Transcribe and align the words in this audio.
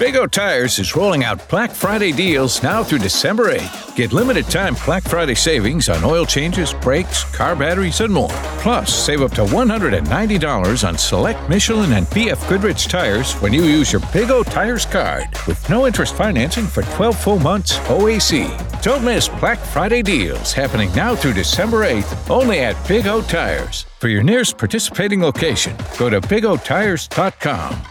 Big 0.00 0.16
O 0.16 0.26
Tires 0.26 0.78
is 0.78 0.96
rolling 0.96 1.24
out 1.24 1.46
Black 1.50 1.70
Friday 1.72 2.10
deals 2.10 2.62
now 2.62 2.82
through 2.82 3.00
December 3.00 3.52
8th. 3.52 3.94
Get 3.96 4.14
limited 4.14 4.46
time 4.46 4.74
Black 4.86 5.02
Friday 5.02 5.34
savings 5.34 5.90
on 5.90 6.02
oil 6.02 6.24
changes, 6.24 6.72
brakes, 6.72 7.22
car 7.36 7.54
batteries, 7.54 8.00
and 8.00 8.10
more. 8.10 8.30
Plus, 8.62 8.94
save 8.94 9.20
up 9.20 9.32
to 9.32 9.44
$190 9.44 10.88
on 10.88 10.96
select 10.96 11.50
Michelin 11.50 11.92
and 11.92 12.06
BF 12.06 12.48
Goodrich 12.48 12.88
tires 12.88 13.34
when 13.42 13.52
you 13.52 13.64
use 13.64 13.92
your 13.92 14.00
Big 14.10 14.30
O 14.30 14.42
Tires 14.42 14.86
card 14.86 15.28
with 15.46 15.68
no 15.68 15.86
interest 15.86 16.14
financing 16.14 16.64
for 16.64 16.82
12 16.82 17.20
full 17.20 17.38
months 17.38 17.76
OAC. 17.80 18.48
Don't 18.82 19.04
miss 19.04 19.28
Black 19.28 19.58
Friday 19.58 20.00
deals 20.00 20.54
happening 20.54 20.90
now 20.94 21.14
through 21.14 21.34
December 21.34 21.84
8th 21.84 22.30
only 22.30 22.60
at 22.60 22.88
Big 22.88 23.06
O 23.06 23.20
Tires. 23.20 23.84
For 23.98 24.08
your 24.08 24.22
nearest 24.22 24.56
participating 24.56 25.20
location, 25.20 25.76
go 25.98 26.08
to 26.08 26.22
bigotires.com. 26.22 27.82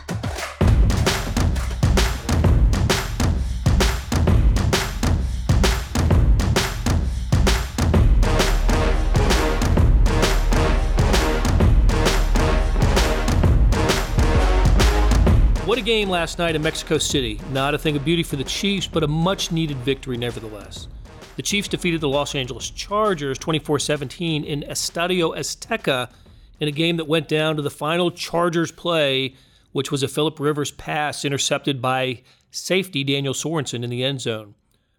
game 15.89 16.07
last 16.07 16.37
night 16.37 16.55
in 16.55 16.61
Mexico 16.61 16.99
City. 16.99 17.41
Not 17.49 17.73
a 17.73 17.77
thing 17.79 17.95
of 17.95 18.05
beauty 18.05 18.21
for 18.21 18.35
the 18.35 18.43
Chiefs, 18.43 18.85
but 18.85 19.01
a 19.01 19.07
much 19.07 19.51
needed 19.51 19.77
victory 19.77 20.17
nevertheless. 20.17 20.87
The 21.35 21.41
Chiefs 21.41 21.67
defeated 21.67 21.99
the 21.99 22.07
Los 22.07 22.35
Angeles 22.35 22.69
Chargers 22.69 23.39
24 23.39 23.79
17 23.79 24.43
in 24.43 24.61
Estadio 24.61 25.35
Azteca 25.35 26.11
in 26.59 26.67
a 26.67 26.71
game 26.71 26.97
that 26.97 27.07
went 27.07 27.27
down 27.27 27.55
to 27.55 27.63
the 27.63 27.71
final 27.71 28.11
Chargers 28.11 28.71
play, 28.71 29.33
which 29.71 29.89
was 29.89 30.03
a 30.03 30.07
Philip 30.07 30.39
Rivers 30.39 30.69
pass 30.69 31.25
intercepted 31.25 31.81
by 31.81 32.21
safety 32.51 33.03
Daniel 33.03 33.33
Sorensen 33.33 33.83
in 33.83 33.89
the 33.89 34.03
end 34.03 34.21
zone. 34.21 34.53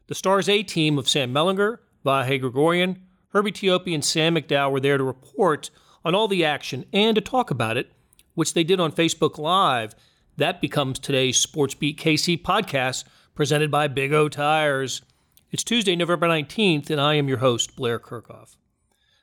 The 0.09 0.17
Stars 0.17 0.49
A 0.49 0.65
team 0.65 0.99
of 0.99 1.09
Sam 1.09 1.33
Mellinger, 1.33 1.79
Vahe 2.05 2.41
Gregorian, 2.41 3.01
Herbie 3.29 3.53
Teope, 3.53 3.95
and 3.95 4.05
Sam 4.05 4.35
McDowell 4.35 4.73
were 4.73 4.81
there 4.81 4.99
to 4.99 5.05
report 5.05 5.71
on 6.05 6.17
all 6.17 6.27
the 6.27 6.45
action 6.45 6.85
and 6.93 7.15
to 7.15 7.21
talk 7.21 7.53
about 7.53 7.77
it, 7.77 7.93
which 8.35 8.55
they 8.55 8.65
did 8.65 8.81
on 8.81 8.91
Facebook 8.91 9.39
Live 9.39 9.95
that 10.41 10.63
becomes 10.63 10.99
today's 10.99 11.37
Sports 11.37 11.75
Beat 11.75 11.99
KC 11.99 12.41
podcast 12.41 13.05
presented 13.35 13.71
by 13.71 13.89
Big 13.89 14.11
O 14.15 14.27
Tires. 14.27 15.03
It's 15.51 15.63
Tuesday, 15.63 15.95
November 15.95 16.29
19th, 16.29 16.89
and 16.89 16.99
I 16.99 17.17
am 17.17 17.29
your 17.29 17.39
host, 17.39 17.77
Blair 17.77 17.99
Kirchhoff. 17.99 18.57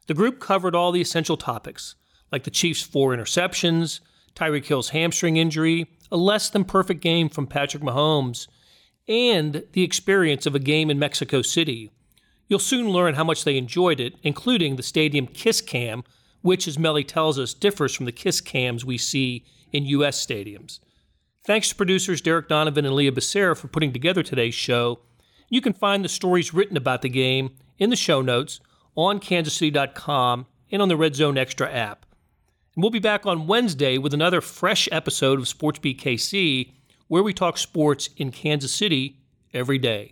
The 0.05 0.13
group 0.13 0.39
covered 0.39 0.75
all 0.75 0.91
the 0.91 1.01
essential 1.01 1.35
topics, 1.35 1.95
like 2.31 2.43
the 2.43 2.51
Chiefs' 2.51 2.83
four 2.83 3.15
interceptions, 3.17 3.99
Tyreek 4.35 4.65
Hill's 4.65 4.89
hamstring 4.89 5.37
injury, 5.37 5.87
a 6.11 6.17
less 6.17 6.51
than 6.51 6.63
perfect 6.63 7.01
game 7.01 7.29
from 7.29 7.47
Patrick 7.47 7.81
Mahomes, 7.81 8.47
and 9.07 9.63
the 9.73 9.83
experience 9.83 10.45
of 10.45 10.53
a 10.53 10.59
game 10.59 10.91
in 10.91 10.99
Mexico 10.99 11.41
City. 11.41 11.89
You'll 12.47 12.59
soon 12.59 12.91
learn 12.91 13.15
how 13.15 13.23
much 13.23 13.43
they 13.43 13.57
enjoyed 13.57 13.99
it, 13.99 14.13
including 14.21 14.75
the 14.75 14.83
stadium 14.83 15.25
kiss 15.25 15.61
cam, 15.61 16.03
which, 16.43 16.67
as 16.67 16.77
Melly 16.77 17.03
tells 17.03 17.39
us, 17.39 17.55
differs 17.55 17.95
from 17.95 18.05
the 18.05 18.11
kiss 18.11 18.39
cams 18.39 18.85
we 18.85 18.99
see 18.99 19.43
in 19.71 19.85
U.S. 19.85 20.23
stadiums. 20.23 20.77
Thanks 21.47 21.69
to 21.69 21.75
producers 21.75 22.19
Derek 22.19 22.49
Donovan 22.49 22.85
and 22.85 22.93
Leah 22.93 23.13
Becerra 23.13 23.55
for 23.55 23.69
putting 23.69 23.93
together 23.93 24.21
today's 24.21 24.53
show. 24.53 24.99
You 25.47 25.61
can 25.61 25.71
find 25.71 26.03
the 26.03 26.09
stories 26.09 26.53
written 26.53 26.75
about 26.75 27.01
the 27.01 27.07
game 27.07 27.55
in 27.77 27.89
the 27.89 27.95
show 27.95 28.21
notes 28.21 28.59
on 28.95 29.21
kansascity.com 29.21 30.45
and 30.73 30.81
on 30.81 30.89
the 30.89 30.97
Red 30.97 31.15
Zone 31.15 31.37
Extra 31.37 31.71
app. 31.71 32.05
And 32.75 32.83
we'll 32.83 32.89
be 32.89 32.99
back 32.99 33.25
on 33.25 33.47
Wednesday 33.47 33.97
with 33.97 34.13
another 34.13 34.41
fresh 34.41 34.89
episode 34.91 35.39
of 35.39 35.47
Sports 35.47 35.79
BKC, 35.79 36.73
where 37.07 37.23
we 37.23 37.31
talk 37.31 37.57
sports 37.57 38.09
in 38.17 38.31
Kansas 38.31 38.73
City 38.73 39.21
every 39.53 39.77
day. 39.77 40.11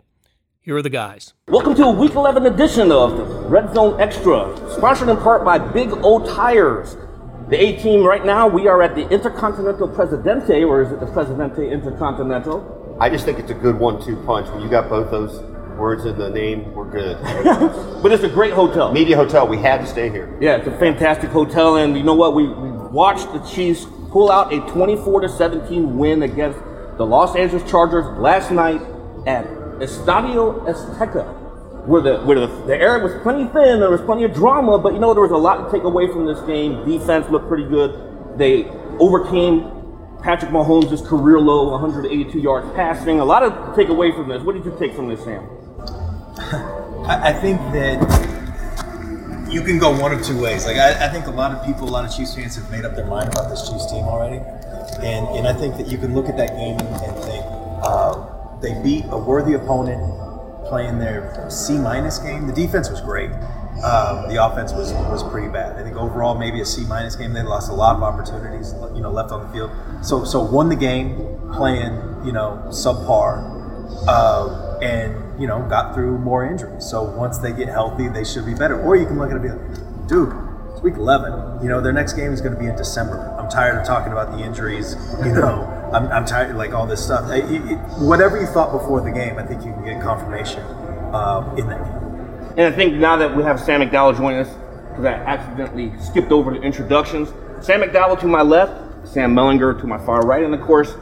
Here 0.61 0.77
are 0.77 0.81
the 0.81 0.89
guys. 0.89 1.33
Welcome 1.49 1.75
to 1.75 1.83
a 1.83 1.91
Week 1.91 2.13
11 2.15 2.45
edition 2.45 2.93
of 2.93 3.19
Red 3.51 3.75
Zone 3.75 3.99
Extra, 3.99 4.55
sponsored 4.73 5.09
in 5.09 5.17
part 5.17 5.43
by 5.43 5.57
Big 5.59 5.89
O 5.91 6.25
Tires. 6.33 6.95
The 7.47 7.63
A 7.63 7.77
team 7.77 8.03
right 8.03 8.25
now, 8.25 8.47
we 8.47 8.67
are 8.67 8.81
at 8.81 8.95
the 8.95 9.07
Intercontinental 9.09 9.87
Presidente, 9.87 10.63
or 10.63 10.81
is 10.81 10.91
it 10.91 10.99
the 10.99 11.05
Presidente 11.05 11.71
Intercontinental? 11.71 12.97
I 12.99 13.07
just 13.07 13.23
think 13.23 13.37
it's 13.37 13.51
a 13.51 13.53
good 13.53 13.77
one-two 13.77 14.15
punch. 14.25 14.49
When 14.49 14.61
you 14.61 14.67
got 14.67 14.89
both 14.89 15.11
those 15.11 15.43
words 15.77 16.05
in 16.05 16.17
the 16.17 16.31
name, 16.31 16.73
we're 16.73 16.89
good. 16.89 17.21
but 18.01 18.11
it's 18.11 18.23
a 18.23 18.29
great 18.29 18.53
hotel. 18.53 18.91
Media 18.91 19.15
Hotel. 19.15 19.47
We 19.47 19.59
had 19.59 19.81
to 19.81 19.85
stay 19.85 20.09
here. 20.09 20.35
Yeah, 20.41 20.55
it's 20.55 20.65
a 20.65 20.75
fantastic 20.79 21.29
hotel, 21.29 21.75
and 21.75 21.95
you 21.95 22.01
know 22.01 22.15
what? 22.15 22.33
We, 22.33 22.47
we 22.47 22.71
watched 22.71 23.31
the 23.31 23.39
Chiefs 23.41 23.85
pull 24.09 24.31
out 24.31 24.51
a 24.51 24.61
24 24.71 25.21
to 25.21 25.29
17 25.29 25.99
win 25.99 26.23
against 26.23 26.57
the 26.97 27.05
Los 27.05 27.35
Angeles 27.35 27.69
Chargers 27.69 28.05
last 28.17 28.49
night 28.49 28.81
at 29.27 29.45
Estadio 29.77 30.65
Azteca 30.65 31.44
where 31.85 32.01
the 32.01 32.17
where 32.21 32.39
the, 32.39 32.47
the 32.65 32.75
air 32.75 32.99
was 32.99 33.13
plenty 33.21 33.45
thin, 33.45 33.79
there 33.79 33.91
was 33.91 34.01
plenty 34.01 34.23
of 34.23 34.33
drama, 34.33 34.77
but 34.79 34.93
you 34.93 34.99
know 34.99 35.13
there 35.13 35.21
was 35.21 35.31
a 35.31 35.37
lot 35.37 35.65
to 35.65 35.71
take 35.71 35.83
away 35.83 36.07
from 36.07 36.25
this 36.25 36.39
game. 36.41 36.83
Defense 36.85 37.29
looked 37.29 37.47
pretty 37.47 37.65
good. 37.65 38.37
They 38.37 38.65
overcame 38.99 39.71
Patrick 40.23 40.51
Mahomes' 40.51 41.05
career 41.05 41.39
low 41.39 41.69
182 41.69 42.39
yards 42.39 42.67
passing. 42.75 43.19
A 43.19 43.25
lot 43.25 43.41
to 43.41 43.73
take 43.75 43.89
away 43.89 44.11
from 44.11 44.27
this. 44.27 44.41
What 44.41 44.55
did 44.55 44.65
you 44.65 44.75
take 44.79 44.95
from 44.95 45.07
this, 45.07 45.23
Sam? 45.23 45.47
I, 47.07 47.31
think 47.33 47.61
that 47.71 48.01
you 49.47 49.61
can 49.61 49.77
go 49.77 49.97
one 49.97 50.11
of 50.11 50.23
two 50.23 50.41
ways. 50.41 50.65
Like 50.65 50.77
I, 50.77 51.05
I, 51.05 51.09
think 51.09 51.27
a 51.27 51.31
lot 51.31 51.51
of 51.51 51.63
people, 51.63 51.87
a 51.87 51.91
lot 51.91 52.03
of 52.03 52.15
Chiefs 52.15 52.33
fans 52.33 52.55
have 52.55 52.69
made 52.71 52.83
up 52.83 52.95
their 52.95 53.05
mind 53.05 53.29
about 53.29 53.49
this 53.49 53.69
Chiefs 53.69 53.91
team 53.91 54.05
already, 54.05 54.37
and 55.05 55.27
and 55.37 55.47
I 55.47 55.53
think 55.53 55.77
that 55.77 55.87
you 55.87 55.99
can 55.99 56.15
look 56.15 56.27
at 56.27 56.37
that 56.37 56.49
game 56.57 56.79
and 56.79 57.23
think 57.23 57.45
uh, 57.83 58.59
they 58.59 58.73
beat 58.81 59.05
a 59.09 59.17
worthy 59.17 59.53
opponent 59.53 60.01
playing 60.67 60.99
their 60.99 61.49
C 61.49 61.77
minus 61.77 62.19
game. 62.19 62.47
The 62.47 62.53
defense 62.53 62.89
was 62.89 63.01
great. 63.01 63.31
Um, 63.83 64.29
the 64.29 64.43
offense 64.43 64.71
was 64.71 64.93
was 64.93 65.21
pretty 65.23 65.49
bad. 65.49 65.77
I 65.77 65.83
think 65.83 65.97
overall 65.97 66.35
maybe 66.35 66.61
a 66.61 66.65
C 66.65 66.85
minus 66.85 67.15
game. 67.15 67.33
They 67.33 67.43
lost 67.43 67.69
a 67.69 67.73
lot 67.73 67.95
of 67.95 68.03
opportunities, 68.03 68.73
you 68.95 69.01
know, 69.01 69.11
left 69.11 69.31
on 69.31 69.45
the 69.45 69.53
field. 69.53 69.71
So 70.01 70.23
so 70.23 70.41
won 70.41 70.69
the 70.69 70.75
game 70.75 71.39
playing 71.53 71.93
you 72.25 72.31
know 72.31 72.63
subpar, 72.69 73.43
uh, 74.07 74.79
and 74.81 75.39
you 75.39 75.47
know 75.47 75.61
got 75.69 75.93
through 75.93 76.17
more 76.19 76.45
injuries. 76.45 76.85
So 76.85 77.03
once 77.03 77.37
they 77.37 77.51
get 77.51 77.67
healthy, 77.67 78.07
they 78.07 78.23
should 78.23 78.45
be 78.45 78.53
better. 78.53 78.81
Or 78.81 78.95
you 78.95 79.05
can 79.05 79.19
look 79.19 79.29
at 79.29 79.37
it 79.37 79.41
and 79.41 79.43
be 79.43 79.49
like, 79.49 80.07
dude, 80.07 80.33
it's 80.71 80.81
week 80.81 80.95
11. 80.95 81.61
You 81.61 81.69
know, 81.69 81.81
their 81.81 81.93
next 81.93 82.13
game 82.13 82.31
is 82.31 82.41
going 82.41 82.53
to 82.53 82.59
be 82.59 82.67
in 82.67 82.75
December. 82.75 83.35
I'm 83.37 83.49
tired 83.49 83.77
of 83.77 83.85
talking 83.85 84.13
about 84.13 84.31
the 84.31 84.43
injuries. 84.43 84.95
You 85.23 85.33
know. 85.33 85.74
I'm, 85.93 86.07
I'm 86.11 86.25
tired, 86.25 86.55
like 86.55 86.73
all 86.73 86.87
this 86.87 87.03
stuff. 87.03 87.29
It, 87.31 87.45
it, 87.45 87.77
whatever 87.99 88.39
you 88.39 88.47
thought 88.47 88.71
before 88.71 89.01
the 89.01 89.11
game, 89.11 89.37
I 89.37 89.43
think 89.43 89.63
you 89.65 89.71
can 89.71 89.85
get 89.85 90.01
confirmation 90.01 90.61
uh, 90.61 91.53
in 91.57 91.67
that 91.67 91.83
game. 91.83 92.05
And 92.57 92.61
I 92.61 92.71
think 92.71 92.95
now 92.95 93.17
that 93.17 93.35
we 93.35 93.43
have 93.43 93.59
Sam 93.59 93.81
McDowell 93.81 94.15
join 94.17 94.35
us, 94.35 94.49
because 94.89 95.05
I 95.05 95.13
accidentally 95.13 95.91
skipped 95.99 96.31
over 96.31 96.51
the 96.51 96.61
introductions. 96.61 97.29
Sam 97.61 97.81
McDowell 97.81 98.19
to 98.21 98.27
my 98.27 98.41
left, 98.41 99.07
Sam 99.07 99.35
Mellinger 99.35 99.79
to 99.81 99.87
my 99.87 99.97
far 100.05 100.21
right, 100.25 100.43
and 100.43 100.53
of 100.53 100.61
course, 100.61 100.95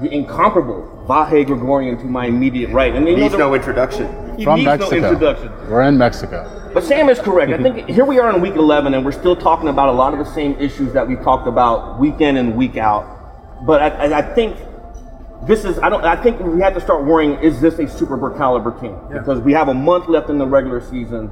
the 0.00 0.10
incomparable 0.10 1.04
Vahe 1.08 1.46
Gregorian 1.46 1.98
to 1.98 2.04
my 2.04 2.26
immediate 2.26 2.70
right. 2.70 2.94
And 2.94 3.04
needs 3.04 3.34
no 3.34 3.54
introduction. 3.54 4.06
He 4.36 4.44
From 4.44 4.56
needs 4.56 4.66
Mexico. 4.66 5.00
no 5.00 5.08
introduction. 5.08 5.70
We're 5.70 5.82
in 5.82 5.98
Mexico. 5.98 6.70
But 6.72 6.84
Sam 6.84 7.08
is 7.08 7.18
correct. 7.18 7.52
I 7.52 7.62
think 7.62 7.88
here 7.88 8.04
we 8.04 8.18
are 8.18 8.34
in 8.34 8.40
week 8.40 8.54
11, 8.54 8.94
and 8.94 9.04
we're 9.04 9.12
still 9.12 9.36
talking 9.36 9.68
about 9.68 9.88
a 9.88 9.92
lot 9.92 10.12
of 10.12 10.18
the 10.18 10.32
same 10.32 10.54
issues 10.54 10.92
that 10.92 11.06
we 11.06 11.16
talked 11.16 11.48
about 11.48 11.98
week 11.98 12.20
in 12.20 12.36
and 12.36 12.56
week 12.56 12.76
out 12.76 13.19
but 13.62 13.82
I, 13.82 14.18
I, 14.18 14.34
think 14.34 14.56
this 15.46 15.64
is 15.64 15.78
I 15.78 15.88
don't 15.88 16.04
I 16.04 16.20
think 16.20 16.40
we 16.40 16.60
have 16.60 16.74
to 16.74 16.80
start 16.80 17.04
worrying 17.04 17.38
is 17.40 17.60
this 17.60 17.78
a 17.78 17.88
Super 17.88 18.16
Bowl 18.16 18.30
caliber 18.30 18.78
team 18.80 18.98
yeah. 19.10 19.18
because 19.18 19.40
we 19.40 19.52
have 19.52 19.68
a 19.68 19.74
month 19.74 20.08
left 20.08 20.30
in 20.30 20.38
the 20.38 20.46
regular 20.46 20.80
season 20.80 21.30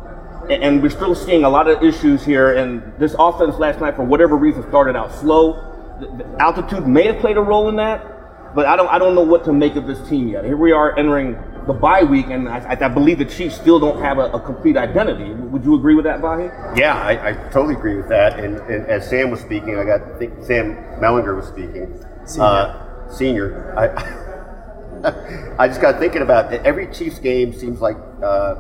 and, 0.51 0.63
and, 0.63 0.83
we're 0.83 0.89
still 0.89 1.15
seeing 1.15 1.45
a 1.45 1.49
lot 1.49 1.69
of 1.69 1.83
issues 1.83 2.25
here 2.25 2.55
and 2.57 2.83
this 2.99 3.15
offense 3.19 3.59
last 3.59 3.81
night 3.81 3.97
for 3.97 4.05
whatever 4.05 4.37
reason 4.37 4.63
started 4.69 4.97
out 4.97 5.13
slow 5.15 5.55
the, 6.01 6.07
the 6.07 6.43
altitude 6.43 6.87
may 6.87 7.07
have 7.07 7.19
played 7.19 7.37
a 7.37 7.41
role 7.41 7.69
in 7.69 7.77
that 7.77 8.55
but 8.55 8.67
I 8.67 8.77
don't 8.77 8.89
I 8.89 8.99
don't 8.99 9.15
know 9.15 9.23
what 9.23 9.45
to 9.45 9.53
make 9.53 9.77
of 9.77 9.87
this 9.87 10.07
team 10.09 10.29
yet 10.29 10.45
here 10.45 10.57
we 10.57 10.73
are 10.73 10.99
entering 10.99 11.37
the 11.67 11.75
bye 11.75 12.03
week 12.03 12.27
and 12.29 12.49
I, 12.49 12.77
I 12.81 12.89
believe 12.89 13.19
the 13.19 13.27
Chiefs 13.27 13.57
still 13.57 13.79
don't 13.79 14.01
have 14.01 14.19
a, 14.19 14.31
a, 14.31 14.41
complete 14.41 14.79
identity 14.79 15.35
would 15.35 15.65
you 15.65 15.75
agree 15.75 15.95
with 15.95 16.07
that 16.07 16.21
Vahe? 16.21 16.79
Yeah 16.79 16.97
I, 16.97 17.29
I 17.29 17.33
totally 17.51 17.75
agree 17.75 17.97
with 17.97 18.09
that 18.09 18.41
and, 18.41 18.57
and, 18.57 18.87
as 18.87 19.09
Sam 19.09 19.31
was 19.31 19.41
speaking 19.41 19.79
I 19.79 19.85
got 19.85 20.01
I 20.01 20.19
think 20.19 20.33
Sam 20.45 20.77
Mellinger 20.99 21.37
was 21.37 21.47
speaking 21.47 22.03
Senior. 22.29 22.47
Uh, 22.47 23.09
senior. 23.11 23.79
I, 23.79 25.55
I 25.65 25.69
just 25.69 25.81
got 25.81 25.99
thinking 25.99 26.23
about 26.23 26.53
it. 26.53 26.61
every 26.65 26.93
Chiefs 26.93 27.19
game 27.19 27.53
seems 27.53 27.81
like 27.81 27.97
uh, 28.23 28.57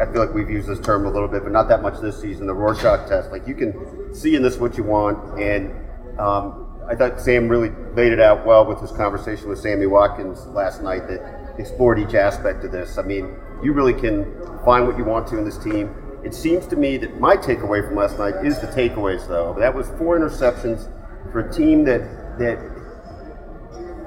I 0.00 0.06
feel 0.06 0.24
like 0.24 0.34
we've 0.34 0.50
used 0.50 0.68
this 0.68 0.80
term 0.80 1.06
a 1.06 1.10
little 1.10 1.28
bit, 1.28 1.42
but 1.44 1.52
not 1.52 1.68
that 1.68 1.82
much 1.82 2.00
this 2.00 2.20
season. 2.20 2.46
The 2.46 2.54
Rorschach 2.54 3.08
test, 3.08 3.30
like 3.30 3.46
you 3.46 3.54
can 3.54 4.14
see 4.14 4.34
in 4.34 4.42
this 4.42 4.56
what 4.56 4.76
you 4.76 4.84
want, 4.84 5.40
and 5.40 5.70
um, 6.18 6.80
I 6.88 6.94
thought 6.94 7.20
Sam 7.20 7.48
really 7.48 7.70
laid 7.94 8.12
it 8.12 8.20
out 8.20 8.46
well 8.46 8.64
with 8.64 8.80
his 8.80 8.90
conversation 8.92 9.48
with 9.48 9.58
Sammy 9.58 9.86
Watkins 9.86 10.46
last 10.46 10.82
night 10.82 11.06
that 11.08 11.54
explored 11.58 11.98
each 11.98 12.14
aspect 12.14 12.64
of 12.64 12.72
this. 12.72 12.98
I 12.98 13.02
mean, 13.02 13.36
you 13.62 13.72
really 13.72 13.94
can 13.94 14.24
find 14.64 14.86
what 14.86 14.96
you 14.96 15.04
want 15.04 15.26
to 15.28 15.38
in 15.38 15.44
this 15.44 15.58
team. 15.58 15.94
It 16.24 16.34
seems 16.34 16.66
to 16.68 16.76
me 16.76 16.96
that 16.98 17.20
my 17.20 17.36
takeaway 17.36 17.86
from 17.86 17.96
last 17.96 18.18
night 18.18 18.44
is 18.44 18.58
the 18.60 18.66
takeaways, 18.68 19.28
though. 19.28 19.54
That 19.58 19.74
was 19.74 19.88
four 19.98 20.18
interceptions 20.18 20.90
for 21.30 21.40
a 21.40 21.52
team 21.52 21.84
that 21.84 22.38
that 22.38 22.77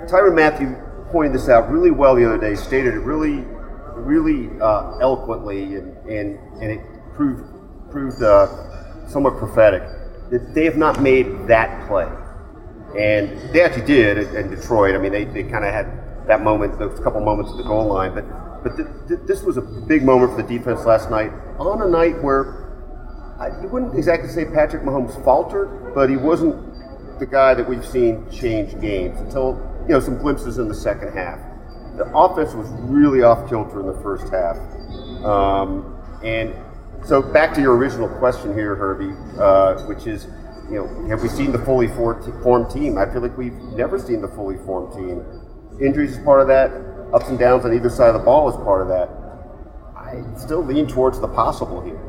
Tyrann 0.07 0.35
Mathieu 0.35 0.75
pointed 1.11 1.33
this 1.33 1.49
out 1.49 1.69
really 1.69 1.91
well 1.91 2.15
the 2.15 2.25
other 2.25 2.37
day, 2.37 2.55
stated 2.55 2.93
it 2.93 2.99
really, 2.99 3.43
really 3.95 4.49
uh, 4.61 4.97
eloquently, 4.99 5.75
and, 5.75 5.95
and, 6.07 6.39
and 6.61 6.71
it 6.71 6.81
proved, 7.13 7.43
proved 7.91 8.21
uh, 8.21 9.07
somewhat 9.07 9.37
prophetic 9.37 9.83
that 10.29 10.53
they 10.53 10.65
have 10.65 10.77
not 10.77 11.01
made 11.01 11.47
that 11.47 11.87
play. 11.87 12.09
And 12.97 13.53
they 13.53 13.61
actually 13.61 13.85
did 13.85 14.17
in 14.17 14.49
Detroit. 14.49 14.95
I 14.95 14.97
mean, 14.97 15.11
they, 15.11 15.25
they 15.25 15.43
kind 15.43 15.65
of 15.65 15.73
had 15.73 16.27
that 16.27 16.41
moment, 16.41 16.77
those 16.79 16.99
couple 16.99 17.21
moments 17.21 17.51
at 17.51 17.57
the 17.57 17.63
goal 17.63 17.87
line, 17.87 18.13
but 18.13 18.25
but 18.63 18.77
th- 18.77 18.87
th- 19.07 19.19
this 19.25 19.41
was 19.41 19.57
a 19.57 19.61
big 19.61 20.03
moment 20.03 20.35
for 20.35 20.43
the 20.43 20.57
defense 20.57 20.85
last 20.85 21.09
night 21.09 21.31
on 21.57 21.81
a 21.81 21.87
night 21.87 22.21
where 22.21 22.69
I, 23.39 23.47
you 23.61 23.67
wouldn't 23.67 23.95
exactly 23.95 24.29
say 24.29 24.45
Patrick 24.45 24.83
Mahomes 24.83 25.23
faltered, 25.23 25.95
but 25.95 26.09
he 26.09 26.15
wasn't 26.15 27.19
the 27.19 27.25
guy 27.25 27.55
that 27.55 27.67
we've 27.67 27.85
seen 27.85 28.29
change 28.29 28.79
games 28.79 29.19
until 29.19 29.55
you 29.83 29.89
know 29.89 29.99
some 29.99 30.17
glimpses 30.17 30.57
in 30.57 30.67
the 30.67 30.75
second 30.75 31.13
half. 31.13 31.39
The 31.97 32.05
offense 32.15 32.53
was 32.53 32.67
really 32.81 33.21
off 33.21 33.49
kilter 33.49 33.79
in 33.81 33.87
the 33.87 34.01
first 34.01 34.31
half, 34.31 34.57
um, 35.25 35.97
and 36.23 36.53
so 37.03 37.21
back 37.21 37.53
to 37.55 37.61
your 37.61 37.75
original 37.75 38.07
question 38.07 38.53
here, 38.53 38.75
Herbie, 38.75 39.13
uh, 39.39 39.81
which 39.87 40.05
is, 40.05 40.27
you 40.69 40.75
know, 40.75 41.07
have 41.07 41.23
we 41.23 41.29
seen 41.29 41.51
the 41.51 41.57
fully 41.59 41.87
formed 41.87 42.71
team? 42.71 42.97
I 42.97 43.11
feel 43.11 43.21
like 43.21 43.35
we've 43.37 43.59
never 43.75 43.97
seen 43.97 44.21
the 44.21 44.27
fully 44.27 44.57
formed 44.65 44.93
team. 44.93 45.25
Injuries 45.81 46.17
is 46.17 46.23
part 46.23 46.41
of 46.41 46.47
that. 46.47 46.71
Ups 47.11 47.27
and 47.27 47.39
downs 47.39 47.65
on 47.65 47.73
either 47.73 47.89
side 47.89 48.13
of 48.13 48.21
the 48.21 48.25
ball 48.25 48.49
is 48.49 48.55
part 48.57 48.83
of 48.83 48.87
that. 48.89 49.09
I 49.97 50.23
still 50.37 50.63
lean 50.63 50.87
towards 50.87 51.19
the 51.19 51.27
possible 51.27 51.81
here. 51.81 51.99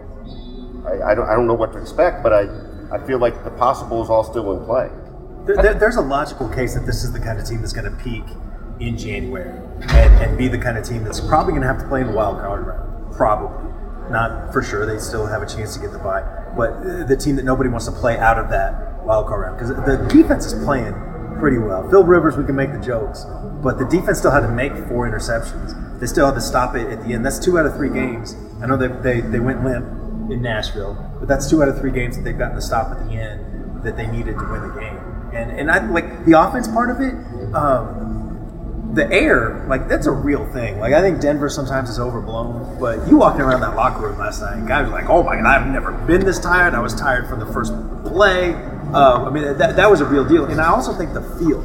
I, 0.86 1.12
I, 1.12 1.14
don't, 1.14 1.28
I 1.28 1.34
don't 1.34 1.46
know 1.46 1.54
what 1.54 1.72
to 1.72 1.78
expect, 1.78 2.22
but 2.22 2.32
I, 2.32 2.48
I 2.92 3.04
feel 3.06 3.18
like 3.18 3.44
the 3.44 3.50
possible 3.50 4.02
is 4.02 4.10
all 4.10 4.24
still 4.24 4.58
in 4.58 4.64
play. 4.66 4.90
There, 5.44 5.74
there's 5.74 5.96
a 5.96 6.02
logical 6.02 6.48
case 6.48 6.74
that 6.74 6.86
this 6.86 7.02
is 7.02 7.12
the 7.12 7.18
kind 7.18 7.38
of 7.38 7.46
team 7.46 7.60
that's 7.60 7.72
going 7.72 7.90
to 7.90 8.02
peak 8.02 8.24
in 8.78 8.96
January 8.96 9.50
and, 9.80 10.22
and 10.22 10.38
be 10.38 10.48
the 10.48 10.58
kind 10.58 10.78
of 10.78 10.84
team 10.84 11.04
that's 11.04 11.20
probably 11.20 11.52
going 11.52 11.62
to 11.62 11.68
have 11.68 11.80
to 11.80 11.88
play 11.88 12.00
in 12.00 12.06
the 12.06 12.12
wild 12.12 12.38
card 12.38 12.66
round. 12.66 13.12
Probably. 13.14 13.70
Not 14.10 14.52
for 14.52 14.62
sure. 14.62 14.86
They 14.86 14.98
still 14.98 15.26
have 15.26 15.42
a 15.42 15.46
chance 15.46 15.74
to 15.74 15.80
get 15.80 15.92
the 15.92 15.98
bye. 15.98 16.22
But 16.56 17.08
the 17.08 17.16
team 17.16 17.36
that 17.36 17.44
nobody 17.44 17.70
wants 17.70 17.86
to 17.86 17.92
play 17.92 18.18
out 18.18 18.38
of 18.38 18.50
that 18.50 19.02
wild 19.04 19.26
card 19.26 19.42
round. 19.42 19.58
Because 19.58 19.70
the 19.70 20.06
defense 20.14 20.46
is 20.46 20.64
playing 20.64 20.94
pretty 21.38 21.58
well. 21.58 21.88
Phil 21.90 22.04
Rivers, 22.04 22.36
we 22.36 22.44
can 22.44 22.54
make 22.54 22.72
the 22.72 22.80
jokes. 22.80 23.24
But 23.62 23.78
the 23.78 23.84
defense 23.86 24.18
still 24.18 24.30
had 24.30 24.40
to 24.40 24.48
make 24.48 24.72
four 24.88 25.10
interceptions. 25.10 25.98
They 25.98 26.06
still 26.06 26.26
had 26.26 26.34
to 26.34 26.40
stop 26.40 26.76
it 26.76 26.88
at 26.88 27.04
the 27.04 27.14
end. 27.14 27.24
That's 27.24 27.38
two 27.38 27.58
out 27.58 27.66
of 27.66 27.74
three 27.74 27.90
games. 27.90 28.36
I 28.62 28.66
know 28.66 28.76
they, 28.76 28.88
they, 28.88 29.20
they 29.20 29.40
went 29.40 29.64
limp 29.64 29.86
in 30.30 30.42
Nashville, 30.42 30.94
but 31.18 31.28
that's 31.28 31.50
two 31.50 31.62
out 31.62 31.68
of 31.68 31.78
three 31.78 31.90
games 31.90 32.16
that 32.16 32.22
they've 32.22 32.38
gotten 32.38 32.54
to 32.54 32.62
stop 32.62 32.92
at 32.92 33.06
the 33.06 33.12
end 33.14 33.82
that 33.82 33.96
they 33.96 34.06
needed 34.06 34.38
to 34.38 34.44
win 34.50 34.62
the 34.68 34.80
game. 34.80 35.11
And 35.34 35.50
and 35.50 35.70
I 35.70 35.84
like 35.86 36.24
the 36.24 36.38
offense 36.38 36.68
part 36.68 36.90
of 36.90 37.00
it. 37.00 37.14
Um, 37.54 38.92
the 38.94 39.10
air, 39.10 39.64
like 39.68 39.88
that's 39.88 40.06
a 40.06 40.10
real 40.10 40.44
thing. 40.52 40.78
Like 40.78 40.92
I 40.92 41.00
think 41.00 41.20
Denver 41.20 41.48
sometimes 41.48 41.88
is 41.88 41.98
overblown, 41.98 42.78
but 42.78 43.08
you 43.08 43.16
walking 43.16 43.40
around 43.40 43.60
that 43.62 43.74
locker 43.74 44.06
room 44.06 44.18
last 44.18 44.42
night, 44.42 44.66
guys 44.66 44.86
were 44.86 44.92
like, 44.92 45.08
"Oh 45.08 45.22
my 45.22 45.36
god, 45.36 45.46
I've 45.46 45.66
never 45.66 45.92
been 45.92 46.24
this 46.24 46.38
tired. 46.38 46.74
I 46.74 46.80
was 46.80 46.94
tired 46.94 47.28
from 47.28 47.40
the 47.40 47.46
first 47.46 47.72
play." 48.04 48.54
Uh, 48.92 49.24
I 49.24 49.30
mean, 49.30 49.56
that, 49.56 49.76
that 49.76 49.90
was 49.90 50.02
a 50.02 50.04
real 50.04 50.24
deal. 50.24 50.44
And 50.44 50.60
I 50.60 50.68
also 50.68 50.92
think 50.92 51.14
the 51.14 51.22
field, 51.38 51.64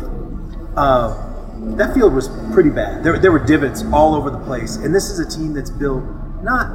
uh, 0.77 1.75
that 1.75 1.93
field 1.93 2.13
was 2.13 2.29
pretty 2.53 2.69
bad. 2.69 3.03
There, 3.03 3.19
there 3.19 3.33
were 3.33 3.43
divots 3.43 3.83
all 3.91 4.15
over 4.15 4.29
the 4.29 4.39
place, 4.39 4.77
and 4.77 4.95
this 4.95 5.09
is 5.09 5.19
a 5.19 5.29
team 5.29 5.53
that's 5.53 5.69
built 5.69 6.05
not 6.41 6.71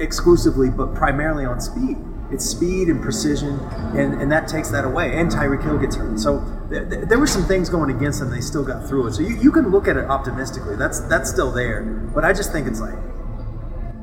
exclusively, 0.00 0.70
but 0.70 0.94
primarily 0.94 1.44
on 1.44 1.60
speed. 1.60 1.98
It's 2.32 2.44
speed 2.44 2.88
and 2.88 3.02
precision, 3.02 3.58
and, 3.96 4.20
and 4.22 4.30
that 4.30 4.46
takes 4.46 4.70
that 4.70 4.84
away. 4.84 5.16
And 5.16 5.30
Tyreek 5.30 5.62
Hill 5.64 5.78
gets 5.78 5.96
hurt. 5.96 6.18
So 6.20 6.40
th- 6.70 6.88
th- 6.88 7.04
there 7.08 7.18
were 7.18 7.26
some 7.26 7.44
things 7.44 7.68
going 7.68 7.90
against 7.90 8.20
them. 8.20 8.30
They 8.30 8.40
still 8.40 8.64
got 8.64 8.86
through 8.88 9.08
it. 9.08 9.14
So 9.14 9.22
you, 9.22 9.36
you 9.36 9.50
can 9.50 9.70
look 9.70 9.88
at 9.88 9.96
it 9.96 10.04
optimistically. 10.06 10.76
That's 10.76 11.00
that's 11.00 11.28
still 11.28 11.50
there. 11.50 11.82
But 12.14 12.24
I 12.24 12.32
just 12.32 12.52
think 12.52 12.68
it's 12.68 12.80
like 12.80 12.94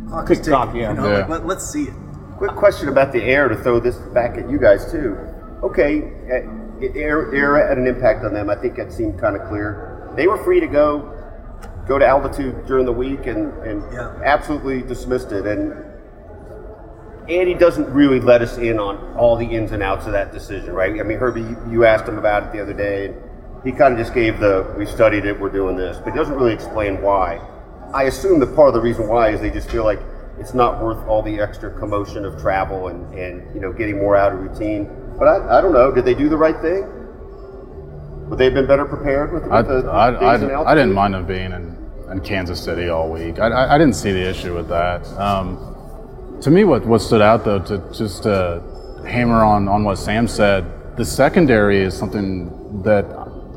clock 0.09 0.29
is 0.31 0.39
ticking. 0.39 0.53
yeah. 0.75 0.89
You 0.91 0.97
know, 0.97 1.09
Yeah. 1.11 1.17
like, 1.19 1.29
let, 1.29 1.45
let's 1.45 1.65
see 1.69 1.83
it. 1.83 1.93
Quick 2.37 2.51
question 2.51 2.89
about 2.89 3.11
the 3.13 3.23
air 3.23 3.47
to 3.47 3.55
throw 3.55 3.79
this 3.79 3.95
back 4.13 4.37
at 4.37 4.49
you 4.49 4.59
guys 4.59 4.91
too. 4.91 5.17
Okay, 5.63 6.03
uh, 6.29 6.85
air, 6.95 7.33
air 7.33 7.67
had 7.67 7.77
an 7.79 7.87
impact 7.87 8.23
on 8.23 8.33
them. 8.33 8.49
I 8.49 8.55
think 8.55 8.75
that 8.75 8.91
seemed 8.91 9.19
kind 9.19 9.35
of 9.35 9.47
clear. 9.47 10.11
They 10.15 10.27
were 10.27 10.37
free 10.43 10.59
to 10.59 10.67
go 10.67 11.13
go 11.87 11.97
to 11.97 12.05
altitude 12.05 12.65
during 12.67 12.85
the 12.85 12.91
week 12.91 13.25
and, 13.27 13.53
and 13.63 13.81
Yeah. 13.93 14.13
absolutely 14.25 14.81
dismissed 14.81 15.31
it. 15.31 15.47
And 15.47 15.73
Andy 17.29 17.53
doesn't 17.53 17.89
really 17.93 18.21
let 18.21 18.41
us 18.41 18.57
in 18.57 18.79
on 18.79 19.15
all 19.17 19.35
the 19.35 19.45
ins 19.45 19.73
and 19.73 19.83
outs 19.83 20.05
of 20.05 20.13
that 20.13 20.31
decision, 20.31 20.73
right? 20.73 20.99
I 20.99 21.03
mean, 21.03 21.17
Herbie, 21.17 21.55
you- 21.69 21.83
asked 21.83 22.07
him 22.07 22.17
about 22.17 22.43
it 22.43 22.51
the 22.53 22.61
other 22.61 22.73
day, 22.73 23.07
and 23.07 23.15
he 23.63 23.71
kind 23.71 23.93
of 23.93 23.99
just 23.99 24.13
gave 24.13 24.39
the 24.39 24.73
"we 24.77 24.85
studied 24.85 25.25
it, 25.25 25.39
we're 25.39 25.49
doing 25.49 25.75
this," 25.75 25.97
but 25.97 26.11
he 26.13 26.17
doesn't 26.17 26.35
really 26.35 26.53
explain 26.53 27.01
why. 27.01 27.41
I 27.93 28.03
assume 28.03 28.39
that 28.39 28.55
part 28.55 28.69
of 28.69 28.73
the 28.73 28.81
reason 28.81 29.07
why 29.07 29.29
is 29.29 29.41
they 29.41 29.49
just 29.49 29.69
feel 29.69 29.83
like 29.83 29.99
it's 30.39 30.53
not 30.53 30.81
worth 30.83 31.05
all 31.07 31.21
the 31.21 31.39
extra 31.39 31.71
commotion 31.71 32.23
of 32.25 32.39
travel 32.39 32.87
and, 32.89 33.13
and 33.13 33.43
you 33.53 33.59
know 33.61 33.71
getting 33.73 33.97
more 33.97 34.15
out 34.15 34.33
of 34.33 34.39
routine. 34.39 34.89
But 35.17 35.27
I, 35.27 35.57
I 35.57 35.61
don't 35.61 35.73
know. 35.73 35.91
Did 35.91 36.05
they 36.05 36.13
do 36.13 36.29
the 36.29 36.37
right 36.37 36.59
thing? 36.61 36.85
Would 38.29 38.37
they 38.39 38.45
have 38.45 38.53
been 38.53 38.67
better 38.67 38.85
prepared 38.85 39.33
with, 39.33 39.43
with 39.43 39.51
I, 39.51 39.61
the 39.61 39.89
I, 39.89 40.09
I, 40.11 40.71
I 40.71 40.75
didn't 40.75 40.93
mind 40.93 41.13
them 41.13 41.25
being 41.25 41.53
in, 41.53 41.77
in 42.11 42.19
Kansas 42.21 42.61
City 42.61 42.89
all 42.89 43.09
week. 43.09 43.39
I, 43.39 43.47
I, 43.47 43.75
I 43.75 43.77
didn't 43.77 43.95
see 43.95 44.11
the 44.11 44.29
issue 44.29 44.53
with 44.53 44.67
that. 44.67 45.07
Um, 45.17 45.76
to 46.41 46.49
me, 46.51 46.63
what, 46.63 46.85
what 46.85 46.99
stood 47.01 47.21
out 47.21 47.45
though, 47.45 47.59
to 47.59 47.77
just 47.93 48.23
to 48.23 48.61
hammer 49.05 49.43
on, 49.43 49.67
on 49.67 49.83
what 49.83 49.97
Sam 49.97 50.27
said, 50.27 50.65
the 50.97 51.05
secondary 51.05 51.81
is 51.81 51.95
something 51.97 52.81
that 52.83 53.05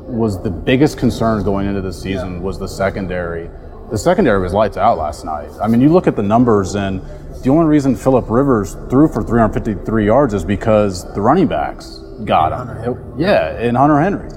was 0.07 0.41
the 0.43 0.49
biggest 0.49 0.97
concern 0.97 1.43
going 1.43 1.67
into 1.67 1.81
the 1.81 1.93
season 1.93 2.41
was 2.41 2.59
the 2.59 2.67
secondary. 2.67 3.49
The 3.89 3.97
secondary 3.97 4.39
was 4.41 4.53
lights 4.53 4.77
out 4.77 4.97
last 4.97 5.25
night. 5.25 5.49
I 5.61 5.67
mean, 5.67 5.81
you 5.81 5.89
look 5.89 6.07
at 6.07 6.15
the 6.15 6.23
numbers, 6.23 6.75
and 6.75 7.01
the 7.43 7.49
only 7.49 7.65
reason 7.65 7.95
Philip 7.95 8.29
Rivers 8.29 8.73
threw 8.89 9.07
for 9.07 9.21
353 9.23 10.05
yards 10.05 10.33
is 10.33 10.45
because 10.45 11.11
the 11.13 11.21
running 11.21 11.47
backs 11.47 11.97
got 12.25 12.51
him. 12.53 12.93
It- 12.93 12.97
yeah, 13.19 13.57
and 13.57 13.75
Hunter 13.75 13.99
Henry. 13.99 14.29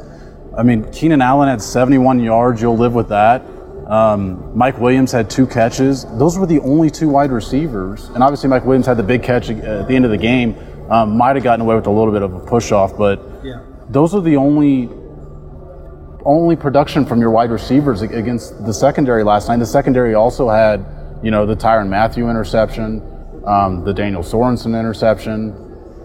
I 0.56 0.62
mean, 0.62 0.90
Keenan 0.92 1.20
Allen 1.20 1.48
had 1.48 1.60
71 1.60 2.20
yards. 2.20 2.62
You'll 2.62 2.76
live 2.78 2.94
with 2.94 3.08
that. 3.08 3.42
Um, 3.86 4.56
Mike 4.56 4.78
Williams 4.78 5.12
had 5.12 5.28
two 5.28 5.46
catches. 5.46 6.04
Those 6.18 6.38
were 6.38 6.46
the 6.46 6.60
only 6.60 6.90
two 6.90 7.08
wide 7.08 7.30
receivers. 7.30 8.08
And 8.08 8.22
obviously, 8.22 8.48
Mike 8.48 8.64
Williams 8.64 8.86
had 8.86 8.96
the 8.96 9.02
big 9.02 9.22
catch 9.22 9.50
at 9.50 9.88
the 9.88 9.94
end 9.94 10.04
of 10.04 10.10
the 10.10 10.16
game. 10.16 10.56
Um, 10.90 11.16
might 11.16 11.36
have 11.36 11.44
gotten 11.44 11.60
away 11.62 11.74
with 11.74 11.86
a 11.86 11.90
little 11.90 12.12
bit 12.12 12.22
of 12.22 12.34
a 12.34 12.40
push 12.40 12.72
off, 12.72 12.96
but 12.96 13.20
Yeah. 13.42 13.60
those 13.90 14.14
are 14.14 14.20
the 14.20 14.36
only 14.36 14.90
only 16.26 16.56
production 16.56 17.04
from 17.04 17.20
your 17.20 17.30
wide 17.30 17.50
receivers 17.50 18.00
against 18.00 18.64
the 18.64 18.72
secondary 18.72 19.22
last 19.22 19.46
night. 19.48 19.58
The 19.58 19.66
secondary 19.66 20.14
also 20.14 20.48
had, 20.48 20.82
you 21.22 21.30
know, 21.30 21.44
the 21.44 21.54
Tyrann 21.54 21.88
Mathieu 21.90 22.30
interception, 22.30 23.02
um, 23.46 23.84
the 23.84 23.92
Daniel 23.92 24.22
Sorensen 24.22 24.78
interception. 24.78 25.52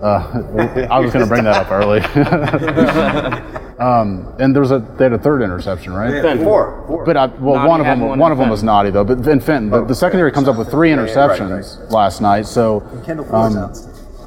Uh, 0.02 0.88
I 0.92 1.00
was 1.00 1.14
going 1.14 1.24
to 1.24 1.30
bring 1.30 1.46
that 1.46 1.56
up 1.56 1.72
early. 1.72 2.02
um, 3.80 4.36
and 4.40 4.54
there 4.54 4.62
was 4.62 4.72
a 4.72 4.80
they 4.98 5.06
had 5.06 5.14
a 5.14 5.18
third 5.18 5.42
interception, 5.42 5.94
right? 5.94 6.22
Fenton. 6.22 6.44
Four, 6.46 6.84
four. 6.88 7.06
But 7.06 7.18
I, 7.18 7.26
well, 7.28 7.56
Naughty 7.56 7.70
one 7.70 7.80
of 7.80 7.86
them, 7.86 8.00
one 8.02 8.20
one 8.20 8.32
of 8.32 8.38
them 8.38 8.50
was 8.50 8.64
naughty 8.64 8.90
though. 8.90 9.04
But 9.04 9.26
in 9.28 9.40
Fenton, 9.40 9.70
the, 9.70 9.86
the 9.86 9.96
secondary 9.96 10.32
comes 10.32 10.48
up 10.48 10.58
with 10.58 10.70
three 10.70 10.90
Yeah, 10.90 11.06
yeah, 11.06 11.26
right, 11.26 11.40
interceptions 11.40 11.92
last 11.92 12.22
night. 12.22 12.46
So 12.46 12.82
Kendall 13.06 13.26
Fuller's 13.26 13.56
um, 13.56 13.64
out. 13.64 13.78